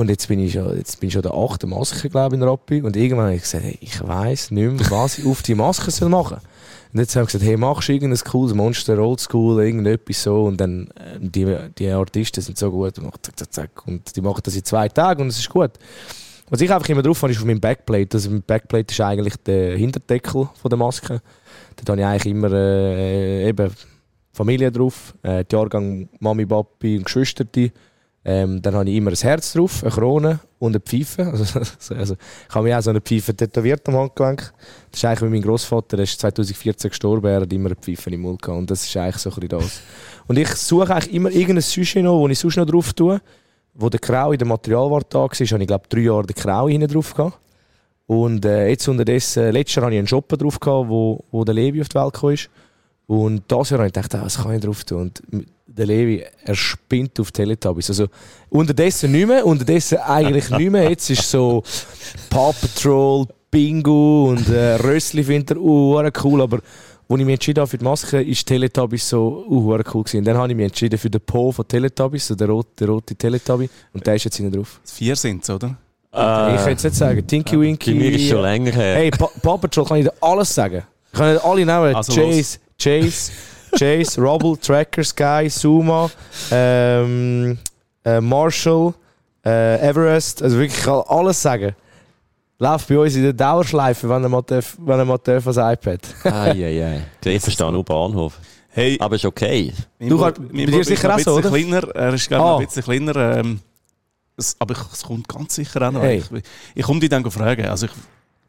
Und 0.00 0.08
jetzt 0.08 0.28
bin 0.28 0.40
ich 0.40 0.54
schon, 0.54 0.78
jetzt 0.78 0.98
bin 0.98 1.08
ich 1.08 1.12
schon 1.12 1.20
der 1.20 1.34
achte 1.34 1.66
Maske, 1.66 2.08
glaube 2.08 2.34
ich, 2.34 2.40
in 2.40 2.48
Rappi. 2.48 2.80
Und 2.80 2.96
irgendwann 2.96 3.26
habe 3.26 3.34
ich 3.34 3.42
gesagt, 3.42 3.64
hey, 3.64 3.76
ich 3.82 4.02
weiss 4.02 4.50
nicht 4.50 4.72
mehr, 4.72 4.90
was 4.90 5.18
ich 5.18 5.26
auf 5.26 5.42
die 5.42 5.54
Maske 5.54 5.90
soll 5.90 6.08
machen 6.08 6.38
soll. 6.40 6.50
Und 6.94 7.00
jetzt 7.00 7.14
habe 7.16 7.24
ich 7.24 7.32
gesagt, 7.32 7.44
hey, 7.44 7.58
machst 7.58 7.90
du 7.90 7.92
irgendein 7.92 8.18
cooles 8.24 8.54
Monster, 8.54 8.98
Oldschool, 8.98 9.62
irgendetwas 9.62 10.22
so. 10.22 10.44
Und 10.44 10.58
dann, 10.58 10.88
äh, 10.94 11.18
die, 11.20 11.54
die 11.76 11.90
Artisten 11.90 12.40
sind 12.40 12.56
so 12.56 12.70
gut 12.70 12.98
und 12.98 13.12
zack, 13.22 13.38
zack, 13.38 13.52
zack. 13.52 13.86
Und 13.86 14.16
die 14.16 14.22
machen 14.22 14.40
das 14.42 14.56
in 14.56 14.64
zwei 14.64 14.88
Tagen 14.88 15.20
und 15.20 15.28
es 15.28 15.38
ist 15.38 15.50
gut. 15.50 15.72
Was 16.48 16.62
ich 16.62 16.72
einfach 16.72 16.88
immer 16.88 17.02
drauf 17.02 17.20
habe, 17.20 17.32
ist 17.32 17.38
auf 17.38 17.44
meinem 17.44 17.60
Backplate. 17.60 18.16
Also 18.16 18.30
mein 18.30 18.40
Backplate 18.40 18.92
ist 18.94 19.00
eigentlich 19.02 19.36
der 19.44 19.76
Hinterdeckel 19.76 20.48
von 20.54 20.68
der 20.70 20.78
Maske. 20.78 21.20
Da 21.84 21.92
habe 21.92 22.00
ich 22.00 22.06
eigentlich 22.06 22.32
immer 22.32 22.50
äh, 22.52 23.50
eben 23.50 23.70
Familie 24.32 24.72
drauf, 24.72 25.12
äh, 25.22 25.44
die 25.44 25.54
Jahrgang 25.54 26.08
Mami, 26.20 26.46
Papi 26.46 26.96
und 26.96 27.04
Geschwister. 27.04 27.44
Ähm, 28.22 28.60
dann 28.60 28.74
habe 28.74 28.90
ich 28.90 28.96
immer 28.96 29.10
ein 29.10 29.16
Herz 29.16 29.54
drauf, 29.54 29.82
eine 29.82 29.92
Krone 29.92 30.40
und 30.58 30.72
eine 30.72 30.80
Pfeife. 30.80 31.24
Also, 31.32 31.94
also, 31.94 32.16
ich 32.48 32.54
habe 32.54 32.68
mir 32.68 32.78
auch 32.78 32.82
so 32.82 32.90
eine 32.90 33.00
Pfeife 33.00 33.34
tätowiert 33.34 33.88
am 33.88 33.96
Handgelenk. 33.96 34.52
Das 34.90 35.00
ist 35.00 35.04
eigentlich 35.04 35.22
wie 35.22 35.34
mein 35.34 35.42
Großvater, 35.42 35.96
der 35.96 36.04
ist 36.04 36.20
2014 36.20 36.90
gestorben, 36.90 37.26
er 37.26 37.40
hat 37.40 37.52
immer 37.52 37.70
eine 37.70 37.76
Pfeife 37.76 38.10
im 38.10 38.20
Mund 38.20 38.42
gehabt. 38.42 38.58
Und 38.58 38.70
das 38.70 38.84
ist 38.84 38.96
eigentlich 38.96 39.16
so 39.16 39.30
ein 39.30 39.48
das. 39.48 39.80
Und 40.26 40.38
ich 40.38 40.48
suche 40.48 40.94
eigentlich 40.94 41.14
immer 41.14 41.30
irgendein 41.30 41.62
Sushi 41.62 42.02
noch, 42.02 42.22
das 42.22 42.32
ich 42.32 42.38
sonst 42.40 42.56
noch 42.56 42.66
drauf 42.66 42.92
tue. 42.92 43.20
Wo 43.72 43.88
der 43.88 44.00
Krau 44.00 44.32
in 44.32 44.38
der 44.38 44.48
Materialwart 44.48 45.14
da 45.14 45.20
war, 45.20 45.28
habe 45.28 45.62
ich 45.62 45.66
glaube 45.66 45.84
drei 45.88 46.00
Jahre 46.00 46.26
den 46.26 46.36
Krau 46.36 46.68
hinten 46.68 46.88
drauf 46.88 47.14
gehabt. 47.14 47.38
Und 48.06 48.44
äh, 48.44 48.68
jetzt 48.68 48.88
unterdessen, 48.88 49.52
letztes 49.52 49.76
Jahr 49.76 49.86
hatte 49.86 49.94
ich 49.94 50.00
einen 50.00 50.08
Shopper 50.08 50.36
drauf 50.36 50.58
gehabt, 50.58 50.88
wo, 50.88 51.24
wo 51.30 51.44
der 51.44 51.54
Levi 51.54 51.80
auf 51.80 51.88
die 51.88 51.94
Welt 51.94 52.12
kam. 52.12 52.36
Und 53.06 53.42
das 53.46 53.70
Jahr 53.70 53.78
habe 53.78 53.86
ich 53.86 53.92
gedacht, 53.92 54.14
ah, 54.16 54.24
was 54.24 54.42
kann 54.42 54.54
ich 54.54 54.60
drauf 54.60 54.84
tun? 54.84 55.12
Und 55.30 55.46
der 55.76 55.86
Levi, 55.86 56.24
er 56.44 56.54
spinnt 56.54 57.18
auf 57.20 57.30
Teletubbies. 57.30 57.90
Also 57.90 58.06
unterdessen 58.48 59.12
nicht 59.12 59.26
mehr, 59.26 59.46
unterdessen 59.46 59.98
eigentlich 59.98 60.50
nicht 60.50 60.70
mehr. 60.70 60.90
Jetzt 60.90 61.10
ist 61.10 61.30
so 61.30 61.62
Paw 62.28 62.52
Patrol, 62.52 63.26
Bingo 63.50 64.30
und 64.30 64.48
äh, 64.48 64.74
Rössli 64.76 65.24
findet 65.24 65.52
er 65.52 65.60
uh, 65.60 66.02
cool, 66.22 66.42
aber 66.42 66.58
als 67.08 67.18
ich 67.18 67.26
mich 67.26 67.34
entschieden 67.34 67.60
habe 67.60 67.70
für 67.70 67.78
die 67.78 67.84
Maske, 67.84 68.22
ist 68.22 68.46
Teletubbies 68.46 69.08
so 69.08 69.44
uh, 69.48 69.72
cool 69.92 70.04
gewesen. 70.04 70.24
dann 70.24 70.36
habe 70.36 70.52
ich 70.52 70.56
mich 70.56 70.66
entschieden 70.66 70.98
für 70.98 71.10
den 71.10 71.20
Po 71.20 71.50
von 71.50 71.66
Teletubbies, 71.66 72.28
so 72.28 72.34
der 72.36 72.48
rote, 72.48 72.70
der 72.78 72.88
rote 72.88 73.16
Teletubby. 73.16 73.68
Und 73.92 74.06
der 74.06 74.14
ist 74.14 74.24
jetzt 74.24 74.36
hinten 74.36 74.56
drauf. 74.56 74.80
Vier 74.84 75.16
sind 75.16 75.42
es, 75.42 75.50
oder? 75.50 75.76
Äh, 76.12 76.54
ich 76.54 76.60
kann 76.60 76.68
jetzt 76.70 76.84
nicht 76.84 76.96
sagen. 76.96 77.26
Tinky 77.26 77.58
Winky. 77.58 77.92
Bei 77.92 77.98
mir 77.98 78.12
ist 78.12 78.28
schon 78.28 78.42
länger 78.42 78.72
her. 78.72 78.94
Hey, 78.94 79.10
pa 79.10 79.28
Paw 79.42 79.58
Patrol 79.58 79.84
kann 79.84 79.96
ich 79.98 80.04
dir 80.04 80.14
alles 80.20 80.54
sagen. 80.54 80.82
Ich 81.12 81.18
kann 81.18 81.34
dir 81.34 81.44
alle 81.44 81.66
nehmen. 81.66 81.94
Also 81.96 82.12
Chase, 82.12 82.58
Chase, 82.80 83.32
Chase, 83.78 84.20
Rubble, 84.20 84.58
Tracker, 84.58 85.04
Sky, 85.04 85.48
Suma, 85.48 86.10
ähm, 86.50 87.58
äh, 88.04 88.20
Marshall, 88.20 88.94
äh, 89.44 89.88
Everest. 89.88 90.42
Also 90.42 90.58
wirklich, 90.58 90.78
ich 90.78 90.84
kann 90.84 91.02
alles 91.08 91.40
sagen 91.40 91.74
läuft 92.60 92.88
bei 92.88 92.98
uns 92.98 93.16
in 93.16 93.22
der 93.22 93.32
Dauerschleife, 93.32 94.08
wenn 94.08 94.22
er 94.22 94.28
mal, 94.28 94.42
darf, 94.42 94.76
wenn 94.78 94.98
er 94.98 95.04
mal 95.04 95.18
darf, 95.18 95.46
iPad. 95.46 96.00
Eieiei. 96.24 97.06
Ich 97.24 97.42
verstehe 97.42 97.72
nur 97.72 97.84
Bahnhof. 97.84 98.38
Hey, 98.68 98.96
aber 99.00 99.16
ist 99.16 99.24
okay. 99.24 99.72
Du 99.98 100.18
kannst, 100.18 100.40
bei 100.52 100.66
dir 100.66 100.84
sicher 100.84 101.12
auch 101.12 101.18
so, 101.18 101.34
oder? 101.34 101.48
Kleiner, 101.48 101.88
er 101.94 102.14
ist 102.14 102.28
glaube 102.28 102.44
ah. 102.44 102.58
ein 102.58 102.66
bisschen 102.66 102.84
kleiner. 102.84 103.38
Ähm, 103.38 103.60
es, 104.36 104.54
aber 104.60 104.76
es 104.92 105.02
kommt 105.02 105.26
ganz 105.26 105.56
sicher 105.56 105.88
auch 105.88 105.90
noch. 105.90 106.02
Hey. 106.02 106.18
Ich, 106.18 106.42
ich 106.76 106.84
komme 106.84 107.00
dich 107.00 107.08
dann 107.08 107.28
fragen. 107.28 107.66
Also 107.66 107.86
ich, 107.86 107.92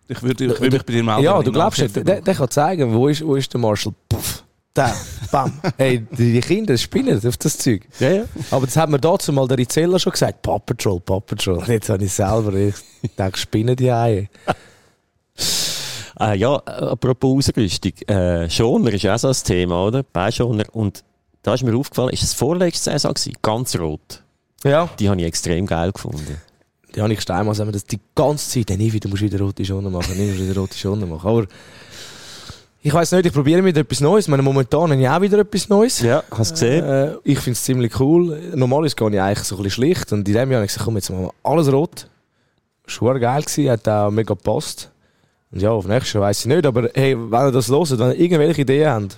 ich 0.10 0.22
würde 0.22 0.46
ich 0.46 0.60
würd 0.62 0.74
mich 0.74 0.86
bei 0.86 0.94
dir 0.94 1.04
melden. 1.04 1.24
Ja, 1.24 1.42
du 1.42 1.52
glaubst 1.52 1.82
nicht. 1.82 1.96
Der, 1.96 2.22
der 2.22 2.36
kann 2.36 2.50
zeigen, 2.52 2.94
wo 2.94 3.08
ist, 3.08 3.26
wo 3.26 3.36
ist 3.36 3.52
der 3.52 3.60
Marshall. 3.60 3.94
Puff. 4.08 4.44
Da, 4.74 4.96
bam. 5.32 5.52
Hey, 5.78 6.06
die 6.12 6.40
Kinder 6.40 6.78
spinnen 6.78 7.20
auf 7.26 7.38
das 7.38 7.58
Zeug. 7.58 7.88
Ja, 8.00 8.10
ja. 8.10 8.24
Aber 8.52 8.66
das 8.66 8.78
hat 8.78 8.90
mir 8.90 9.00
dazu 9.00 9.34
mal 9.34 9.48
der 9.48 9.58
Rizella 9.58 10.00
schon 10.00 10.14
gesagt. 10.14 10.42
Paw 10.42 10.60
Patrol, 10.60 11.00
Paw 11.00 11.20
Patrol. 11.20 11.64
Jetzt 11.68 11.90
habe 11.90 12.04
ich 12.06 12.14
selber, 12.14 12.54
ich 12.54 12.76
denke, 13.18 13.38
spinnen 13.38 13.76
die 13.76 13.92
Eier. 13.92 14.28
Äh, 16.20 16.38
ja, 16.38 16.56
apropos 16.56 17.50
Ausrüstung. 17.50 17.94
Äh, 18.08 18.50
Schoner 18.50 18.94
ist 18.94 19.08
auch 19.08 19.18
so 19.18 19.28
ein 19.30 19.36
Thema, 19.44 19.86
oder? 19.86 20.04
Beischoner. 20.04 20.66
Und 20.72 21.04
da 21.42 21.54
ist 21.54 21.64
mir 21.64 21.76
aufgefallen, 21.76 22.10
ist 22.10 22.24
es 22.24 22.34
vorletzte 22.34 22.92
Saison 22.92 23.14
gewesen? 23.14 23.34
Ganz 23.42 23.78
rot. 23.78 24.24
Ja. 24.64 24.90
Die 25.00 25.10
habe 25.10 25.20
ich 25.20 25.28
extrem 25.28 25.66
geil 25.66 25.92
gefunden. 25.92 26.40
Die 26.94 27.02
habe 27.02 27.12
ich 27.12 27.22
steinmal 27.22 27.56
sagen, 27.56 27.72
dass 27.72 27.86
die 27.86 28.00
ganze 28.16 28.50
Zeit, 28.50 28.70
dann 28.70 28.78
nie 28.78 28.92
wieder 28.94 29.10
musst 29.10 29.22
du 29.22 29.26
wieder 29.26 29.40
rote 29.40 29.66
Schoner 29.66 29.90
machen, 29.90 30.16
nie 30.18 30.38
wieder 30.38 30.60
rote 30.60 30.78
Schoner 30.78 31.06
machen. 31.06 31.28
Aber 31.28 31.48
ich 32.84 32.94
weiß 32.94 33.12
nicht, 33.12 33.28
ich 33.28 33.34
probiere 33.34 33.64
wieder 33.64 33.82
etwas 33.82 34.02
Neues. 34.02 34.28
Meine, 34.28 34.42
momentan 34.42 34.92
habe 34.92 35.00
ich 35.00 35.08
auch 35.08 35.22
wieder 35.22 35.38
etwas 35.40 35.70
Neues. 35.70 36.02
Ja, 36.02 36.24
hast 36.32 36.52
du 36.52 36.54
gesehen? 36.54 36.84
Äh, 36.84 37.16
ich 37.24 37.38
finde 37.38 37.52
es 37.52 37.64
ziemlich 37.64 38.00
cool. 38.00 38.42
Normalerweise 38.56 38.96
gehe 38.96 39.10
ich 39.12 39.22
eigentlich 39.22 39.44
so 39.48 39.56
ein 39.56 39.64
bisschen 39.64 39.84
schlicht. 39.84 40.12
Und 40.12 40.28
in 40.28 40.34
dem 40.34 40.52
Jahr 40.52 40.60
habe 40.60 40.66
ich 40.66 40.72
gesagt, 40.72 40.86
komm, 40.86 40.96
jetzt 40.96 41.12
machen 41.12 41.26
wir 41.26 41.34
alles 41.44 41.72
rot. 41.72 42.08
Schon 42.88 43.20
geil 43.20 43.42
gewesen, 43.44 43.70
hat 43.70 43.88
auch 43.88 44.10
mega 44.10 44.34
gepasst. 44.34 44.90
Und 45.52 45.62
ja, 45.62 45.70
auf 45.70 45.86
nächstes 45.86 46.14
Jahr 46.14 46.24
weiss 46.24 46.40
ich 46.40 46.48
nicht. 46.48 46.66
Aber 46.66 46.90
hey, 46.96 47.16
wenn 47.16 47.48
ihr 47.48 47.52
das 47.52 47.70
hört, 47.70 48.00
wenn 48.00 48.12
ihr 48.12 48.20
irgendwelche 48.20 48.62
Ideen 48.62 48.90
habt, 48.90 49.18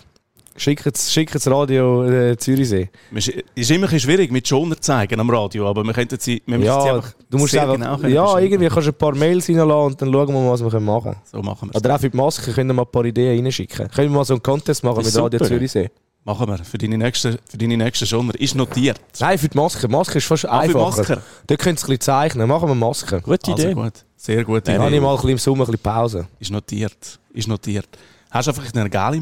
Schickt 0.55 0.85
das 0.85 1.47
Radio 1.47 2.03
äh, 2.05 2.37
Zürichsee. 2.37 2.89
Es 3.13 3.31
ist 3.55 3.71
immer 3.71 3.91
ein 3.91 3.99
schwierig 3.99 4.31
mit 4.31 4.47
Schoner 4.47 4.79
zeigen 4.79 5.19
am 5.19 5.29
Radio, 5.29 5.67
aber 5.67 5.83
wir 5.83 5.93
könnten 5.93 6.19
sie, 6.19 6.41
wir 6.45 6.59
ja, 6.59 6.81
sie 6.81 6.89
einfach 6.89 7.13
du 7.29 7.37
musst 7.37 7.57
einfach, 7.57 7.73
genau 7.75 7.97
Ja, 8.07 8.39
irgendwie 8.39 8.67
kannst 8.67 8.87
du 8.87 8.91
ein 8.91 8.97
paar 8.97 9.15
Mails 9.15 9.49
reinlassen 9.49 9.71
und 9.71 10.01
dann 10.01 10.13
schauen 10.13 10.27
wir 10.27 10.41
mal, 10.41 10.51
was 10.51 10.61
wir 10.61 10.79
machen 10.79 11.03
können. 11.03 11.21
So 11.31 11.41
machen 11.41 11.69
wir 11.71 11.75
Oder 11.75 11.95
auch 11.95 11.99
für 11.99 12.09
die 12.09 12.17
Maske 12.17 12.51
können 12.51 12.69
wir 12.69 12.73
mal 12.73 12.83
ein 12.83 12.91
paar 12.91 13.05
Ideen 13.05 13.43
reinschicken. 13.43 13.89
Können 13.89 14.11
wir 14.11 14.17
mal 14.17 14.25
so 14.25 14.33
einen 14.35 14.43
Contest 14.43 14.83
machen 14.83 15.03
mit 15.03 15.15
Radio 15.15 15.39
Zürichsee? 15.39 15.89
Machen 16.25 16.47
wir, 16.47 16.57
für 16.59 16.77
deine 16.77 16.97
nächsten, 16.97 17.37
für 17.49 17.57
deine 17.57 17.75
nächsten 17.75 18.05
Schoner. 18.05 18.33
Ist 18.39 18.55
notiert. 18.55 18.99
Nein, 19.19 19.37
für 19.37 19.49
die 19.49 19.57
Maske. 19.57 19.89
Maske 19.89 20.19
ist 20.19 20.25
fast 20.25 20.45
ah, 20.45 20.59
einfacher. 20.59 21.03
Für 21.03 21.21
Dort 21.47 21.59
könnt 21.59 21.79
ihr 21.79 21.83
ein 21.83 21.87
bisschen 21.87 21.99
zeichnen. 21.99 22.47
Machen 22.47 22.69
wir 22.69 22.75
Maske. 22.75 23.19
Gute 23.21 23.51
also 23.51 23.61
Idee. 23.61 23.73
Gut. 23.73 24.05
Sehr 24.15 24.45
gute 24.45 24.59
Idee. 24.59 24.71
Dann 24.73 24.83
habe 24.83 24.95
ich 24.95 25.01
mal 25.01 25.09
ein 25.09 25.15
bisschen 25.15 25.29
im 25.31 25.37
Sommer 25.37 25.65
ein 25.65 25.71
bisschen 25.71 25.83
Pause. 25.83 26.27
Ist 26.39 26.51
notiert. 26.51 27.19
Ist 27.33 27.49
notiert. 27.49 27.89
Hast 28.31 28.47
du 28.47 28.51
einfach 28.51 28.73
eine 28.73 28.89
geile 28.89 29.19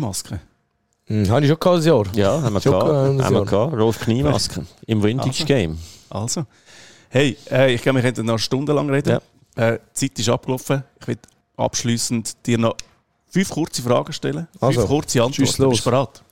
Maske? 1.12 1.28
Hm, 1.28 1.30
habe 1.30 1.42
ich 1.42 1.50
schon 1.50 1.60
gehabt, 1.60 1.78
ein 1.78 1.84
Jahr. 1.84 2.16
Ja, 2.16 2.42
haben 2.42 2.54
wir 2.54 2.62
schon 2.62 2.72
gehabt. 2.72 3.24
Haben 3.24 3.34
wir 3.36 3.46
gehabt. 3.46 3.74
Rolf 3.74 4.00
Kniemasken 4.00 4.68
im 4.88 5.04
Vintage 5.04 5.46
Game. 5.46 5.78
Also. 6.10 6.46
Hey, 7.10 7.38
äh, 7.50 7.74
ich 7.74 7.82
glaube, 7.82 7.98
wir 7.98 8.04
könnten 8.04 8.26
noch 8.26 8.40
stundenlang 8.40 8.90
reden. 8.90 9.20
Ja. 9.58 9.74
Äh, 9.74 9.80
die 9.80 10.08
Zeit 10.08 10.20
ist 10.20 10.30
abgelaufen. 10.30 10.84
Ich 11.02 11.08
will 11.08 11.18
abschließend 11.58 12.46
dir 12.46 12.58
noch 12.58 12.76
fünf 13.30 13.50
kurze 13.50 13.82
Fragen 13.82 14.14
stellen. 14.14 14.48
Fünf 14.52 14.64
also, 14.64 14.88
kurze 14.88 15.22
Antworten. 15.22 15.64
Du 15.64 15.70
bist 15.70 15.84
bereit? 15.84 16.24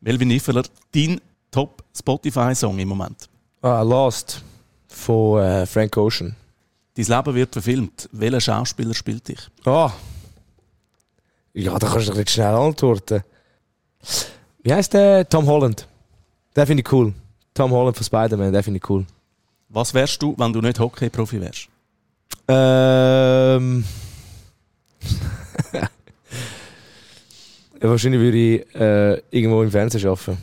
Melvin 0.00 0.28
Niffeler, 0.28 0.62
dein 0.94 1.20
Top 1.50 1.82
Spotify-Song 1.96 2.78
im 2.78 2.88
Moment? 2.88 3.28
Ah, 3.62 3.82
Lost 3.82 4.42
von 4.88 5.42
äh, 5.42 5.66
Frank 5.66 5.96
Ocean. 5.96 6.34
Dein 6.94 7.04
Leben 7.04 7.34
wird 7.34 7.52
verfilmt. 7.52 8.08
Welcher 8.12 8.40
Schauspieler 8.40 8.94
spielt 8.94 9.28
dich? 9.28 9.40
Ah. 9.64 9.90
Ja, 11.52 11.78
da 11.78 11.88
kannst 11.88 12.08
du 12.08 12.14
nicht 12.14 12.30
schnell 12.30 12.54
antworten. 12.54 13.22
Wie 14.62 14.72
heißt 14.72 14.94
der? 14.94 15.28
Tom 15.28 15.46
Holland. 15.46 15.86
Der 16.54 16.66
finde 16.66 16.82
ich 16.82 16.92
cool. 16.92 17.12
Tom 17.54 17.70
Holland 17.70 17.96
von 17.96 18.04
Spider-Man, 18.04 18.52
der 18.52 18.62
finde 18.62 18.78
ich 18.78 18.90
cool. 18.90 19.06
Was 19.68 19.94
wärst 19.94 20.22
du, 20.22 20.34
wenn 20.38 20.52
du 20.52 20.60
nicht 20.60 20.78
Hockey-Profi 20.78 21.40
wärst? 21.40 21.68
Ähm. 22.48 23.84
wahrscheinlich 27.80 28.20
würde 28.20 28.36
ich 28.36 28.74
äh, 28.74 29.22
irgendwo 29.30 29.62
im 29.62 29.70
Fernsehen 29.70 30.08
arbeiten. 30.08 30.38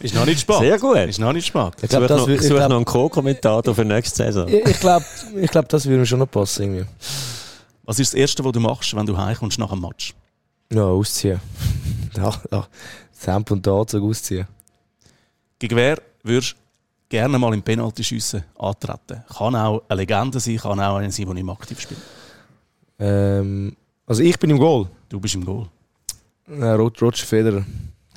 ist 0.00 0.14
noch 0.14 0.24
nicht 0.24 0.40
spät. 0.40 0.58
Sehr 0.58 0.78
gut. 0.78 0.96
Ist 0.96 1.18
noch 1.18 1.32
nicht 1.32 1.46
spät. 1.46 1.72
Ich 1.82 1.90
glaube, 1.90 2.06
das 2.06 2.26
noch, 2.26 2.38
glaub, 2.38 2.68
noch 2.68 2.76
einen 2.76 2.84
Co-Kommentator 2.84 3.74
für 3.74 3.84
nächste 3.84 4.24
Saison. 4.24 4.48
Ich, 4.48 4.66
ich 4.66 4.80
glaube, 4.80 5.04
ich 5.36 5.50
glaub, 5.50 5.68
das 5.68 5.84
würde 5.86 5.98
mir 5.98 6.06
schon 6.06 6.20
noch 6.20 6.30
passen. 6.30 6.62
Irgendwie. 6.62 6.86
Was 7.82 7.98
ist 7.98 8.14
das 8.14 8.18
Erste, 8.18 8.44
was 8.44 8.52
du 8.52 8.60
machst, 8.60 8.94
wenn 8.96 9.06
du 9.06 9.16
heimkommst 9.16 9.58
nach 9.58 9.70
dem 9.70 9.80
Match? 9.80 10.14
Ja, 10.72 10.84
ausziehen. 10.84 11.40
ja, 12.16 12.32
ja. 12.50 12.66
Temp 13.24 13.50
und 13.50 13.66
Anzug 13.66 14.02
ausziehen. 14.02 14.46
Gegen 15.58 15.76
wer 15.76 15.98
würdest 16.22 16.52
du 16.52 16.56
gerne 17.08 17.38
mal 17.38 17.54
im 17.54 17.62
Penalty-Schiessen 17.62 18.44
antreten? 18.58 19.24
Kann 19.34 19.54
auch 19.54 19.82
eine 19.88 20.00
Legende 20.00 20.40
sein, 20.40 20.58
kann 20.58 20.80
auch 20.80 20.96
einer 20.96 21.10
sein, 21.10 21.26
der 21.26 21.34
nicht 21.34 21.48
aktiv 21.48 21.80
spielt. 21.80 22.00
Ähm, 22.98 23.76
also 24.06 24.22
ich 24.22 24.38
bin 24.38 24.50
im 24.50 24.58
Goal. 24.58 24.88
Du 25.08 25.18
bist 25.18 25.34
im 25.34 25.44
Goal. 25.44 25.66
Ja, 26.48 26.74
Roger 26.74 27.12
Federer. 27.12 27.64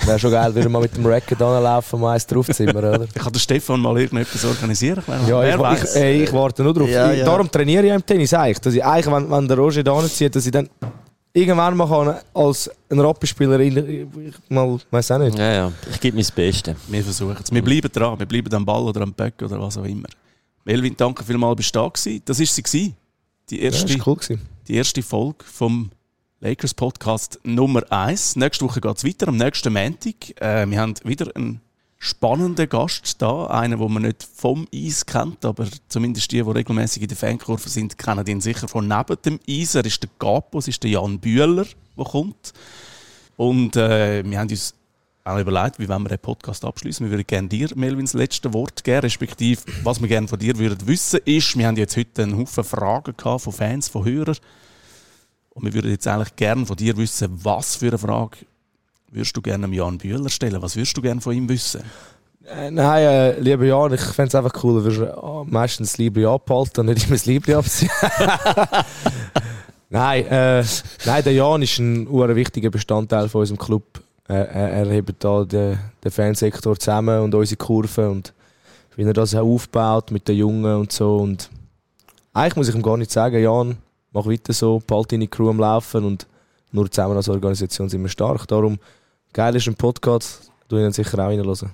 Wäre 0.05 0.19
schon 0.19 0.31
geil, 0.31 0.53
wenn 0.53 0.63
wir 0.63 0.69
mal 0.69 0.81
mit 0.81 0.95
dem 0.95 1.05
Racket 1.05 1.41
anlaufen 1.41 1.95
und 1.95 2.01
mal 2.01 2.13
eins 2.13 2.27
draufzimmern, 2.27 2.77
oder? 2.77 3.07
Kann 3.15 3.33
der 3.33 3.39
Stefan 3.39 3.79
mal 3.79 3.97
irgendetwas 3.97 4.45
organisieren? 4.45 5.03
Ja, 5.27 5.43
ich, 5.43 5.83
ich, 5.83 5.95
ey, 5.95 6.23
ich, 6.23 6.33
warte 6.33 6.63
nur 6.63 6.73
drauf. 6.73 6.89
Ja, 6.89 7.12
ja. 7.12 7.25
Darum 7.25 7.49
trainiere 7.49 7.88
ich 7.88 7.91
im 7.93 8.05
Tennis 8.05 8.33
eigentlich. 8.33 8.60
Dass 8.60 8.73
ich 8.73 8.83
eigentlich, 8.83 9.13
wenn, 9.13 9.29
wenn 9.29 9.47
der 9.47 9.57
Roger 9.57 9.83
da 9.83 10.05
zieht, 10.05 10.36
dass 10.36 10.45
ich 10.45 10.51
dann 10.51 10.69
irgendwann 11.33 11.77
mal 11.77 11.87
kann, 11.87 12.15
als 12.33 12.69
ein 12.89 12.99
Rapperspieler 12.99 13.59
mal, 14.49 14.79
weiß 14.89 15.11
auch 15.11 15.19
nicht. 15.19 15.37
Ja, 15.37 15.53
ja, 15.53 15.71
ich 15.91 15.99
gebe 15.99 16.17
mein 16.17 16.25
Bestes. 16.35 16.75
Wir 16.87 17.03
versuchen 17.03 17.37
es. 17.43 17.51
Wir 17.51 17.61
bleiben 17.61 17.91
dran. 17.91 18.19
Wir 18.19 18.25
bleiben 18.25 18.53
am 18.53 18.65
Ball 18.65 18.83
oder 18.83 19.01
am 19.01 19.13
Böck 19.13 19.41
oder 19.41 19.59
was 19.61 19.77
auch 19.77 19.85
immer. 19.85 20.07
Melvin, 20.65 20.95
danke 20.97 21.23
vielmals, 21.23 21.57
bist 21.57 21.75
du 21.75 21.79
da 21.79 21.87
gewesen. 21.87 22.21
Das 22.25 22.39
war 22.39 22.45
sie. 22.45 22.93
Die 23.49 23.61
erste, 23.61 23.93
ja, 23.93 24.03
cool 24.05 24.17
die 24.67 24.75
erste 24.75 25.01
Folge 25.01 25.45
vom 25.45 25.91
Lakers 26.41 26.73
Podcast 26.73 27.39
Nummer 27.43 27.83
1. 27.89 28.35
Nächste 28.35 28.65
Woche 28.65 28.81
geht 28.81 28.97
es 28.97 29.05
weiter, 29.05 29.29
am 29.29 29.37
nächsten 29.37 29.71
Montag. 29.71 30.39
Äh, 30.41 30.69
wir 30.69 30.79
haben 30.79 30.93
wieder 31.03 31.33
einen 31.35 31.61
spannenden 31.99 32.69
Gast 32.69 33.21
da, 33.21 33.47
einen, 33.47 33.79
den 33.79 33.93
man 33.93 34.03
nicht 34.03 34.23
vom 34.23 34.67
Eis 34.73 35.05
kennt, 35.05 35.43
aber 35.45 35.67
zumindest 35.88 36.31
die, 36.31 36.43
die 36.43 36.49
regelmäßig 36.49 37.01
in 37.03 37.07
der 37.07 37.17
Fankurve 37.17 37.69
sind, 37.69 37.97
kennen 37.97 38.25
ihn 38.27 38.41
sicher 38.41 38.67
von 38.67 38.88
neben 38.88 39.17
dem 39.25 39.39
Eis. 39.49 39.75
Er 39.75 39.86
ist 39.86 40.03
der 40.03 40.10
Capo, 40.19 40.60
es 40.60 40.67
ist 40.67 40.83
der 40.83 40.91
Jan 40.91 41.19
Bühler, 41.19 41.65
der 41.97 42.05
kommt. 42.05 42.53
Und 43.36 43.75
äh, 43.75 44.23
wir 44.23 44.39
haben 44.39 44.49
uns 44.49 44.75
auch 45.23 45.39
überlegt, 45.39 45.79
wie 45.79 45.89
wollen 45.89 46.03
wir 46.03 46.10
den 46.10 46.19
Podcast 46.19 46.63
abschließen. 46.63 47.05
Wir 47.05 47.12
würden 47.12 47.27
gerne 47.27 47.47
dir, 47.47 47.69
Melvin, 47.75 48.05
das 48.05 48.13
letzte 48.13 48.53
Wort 48.53 48.83
geben, 48.83 49.01
respektive 49.01 49.62
was 49.83 49.99
wir 49.99 50.07
gerne 50.07 50.27
von 50.27 50.39
dir 50.39 50.57
würden 50.57 50.88
wissen 50.88 51.19
ist, 51.25 51.57
wir 51.57 51.67
haben 51.67 51.75
jetzt 51.75 51.97
heute 51.97 52.23
einen 52.23 52.38
Haufen 52.38 52.63
Fragen 52.63 53.13
von 53.17 53.53
Fans, 53.53 53.89
von 53.89 54.05
Hörern 54.05 54.38
und 55.49 55.65
wir 55.65 55.73
würden 55.73 55.91
jetzt 55.91 56.07
eigentlich 56.07 56.36
gerne 56.36 56.65
von 56.65 56.77
dir 56.77 56.95
wissen, 56.95 57.43
was 57.43 57.75
für 57.75 57.88
eine 57.88 57.97
Frage 57.97 58.38
würdest 59.10 59.36
du 59.36 59.41
gerne 59.41 59.67
Jan 59.74 59.98
Bühler 59.98 60.30
stellen? 60.30 60.62
Was 60.62 60.76
würdest 60.76 60.98
du 60.98 61.02
gerne 61.02 61.22
von 61.22 61.34
ihm 61.34 61.48
wissen? 61.50 61.82
Äh, 62.46 62.72
nein, 62.72 63.04
äh, 63.04 63.39
lieber 63.39 63.65
Jan, 63.65 63.93
ich 63.93 64.02
fände 64.02 64.30
es 64.30 64.36
einfach 64.36 64.63
cool, 64.63 64.84
wenn 64.84 65.00
wir 65.00 65.22
oh, 65.22 65.46
meistens 65.46 65.91
das 65.91 65.98
Libre 65.98 66.30
abhalten 66.30 66.82
und 66.82 66.93
nicht 66.93 67.06
immer 67.06 67.15
das 67.15 67.26
Libre 67.26 67.58
abziehen. 67.58 67.91
nein, 69.89 70.26
äh, 70.28 70.63
nein, 71.06 71.24
der 71.24 71.34
Jan 71.34 71.62
ist 71.62 71.80
ein 71.80 72.08
wichtiger 72.36 72.70
Bestandteil 72.70 73.28
von 73.28 73.41
unserem 73.41 73.58
Club. 73.58 74.02
Er, 74.30 74.48
er 74.48 74.89
hebt 74.89 75.24
da 75.24 75.43
den, 75.43 75.78
den 76.04 76.12
Fansektor 76.12 76.78
zusammen 76.78 77.22
und 77.22 77.36
unsere 77.36 77.58
Kurve 77.58 78.10
und 78.10 78.34
wie 78.96 79.04
er 79.04 79.13
das 79.13 79.36
aufbaut 79.36 80.12
mit 80.12 80.28
den 80.28 80.38
Jungen 80.38 80.76
und 80.76 80.91
so. 80.91 81.17
Und 81.17 81.50
eigentlich 82.34 82.56
muss 82.56 82.70
ich 82.70 82.76
ihm 82.76 82.82
gar 82.82 82.98
nicht 82.98 83.12
sagen, 83.12 83.41
Jan, 83.41 83.78
mach 84.12 84.26
weiter 84.26 84.54
so, 84.54 84.82
bald 84.86 85.12
deine 85.12 85.28
Crew 85.28 85.50
am 85.50 85.60
Laufen 85.60 86.04
und 86.04 86.28
nur 86.72 86.89
zusammen 86.89 87.15
als 87.15 87.30
Organisation 87.30 87.89
sind 87.89 88.02
wir 88.02 88.10
stark. 88.10 88.48
Darum, 88.48 88.80
geil 89.38 89.56
ist 89.56 89.67
ein 89.67 89.76
Podcast, 89.76 90.52
du 90.67 90.80
ihn 90.80 90.91
sicher 90.91 91.19
auch 91.19 91.28
reinhören. 91.28 91.71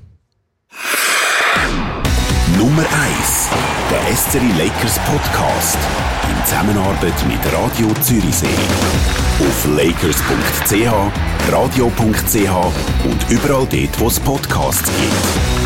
Nummer 2.58 2.82
1, 2.82 3.50
der 3.90 4.16
SCRI 4.18 4.52
Lakers 4.58 5.00
Podcast. 5.00 5.78
In 6.30 6.46
Zusammenarbeit 6.46 7.14
mit 7.26 7.54
Radio 7.54 7.94
Zürichsee. 8.02 8.48
Auf 9.40 9.66
lakers.ch, 9.78 11.54
radio.ch 11.54 13.06
und 13.06 13.30
überall 13.30 13.66
dort, 13.66 14.00
wo 14.00 14.08
es 14.08 14.20
Podcasts 14.20 14.92
gibt. 14.98 15.63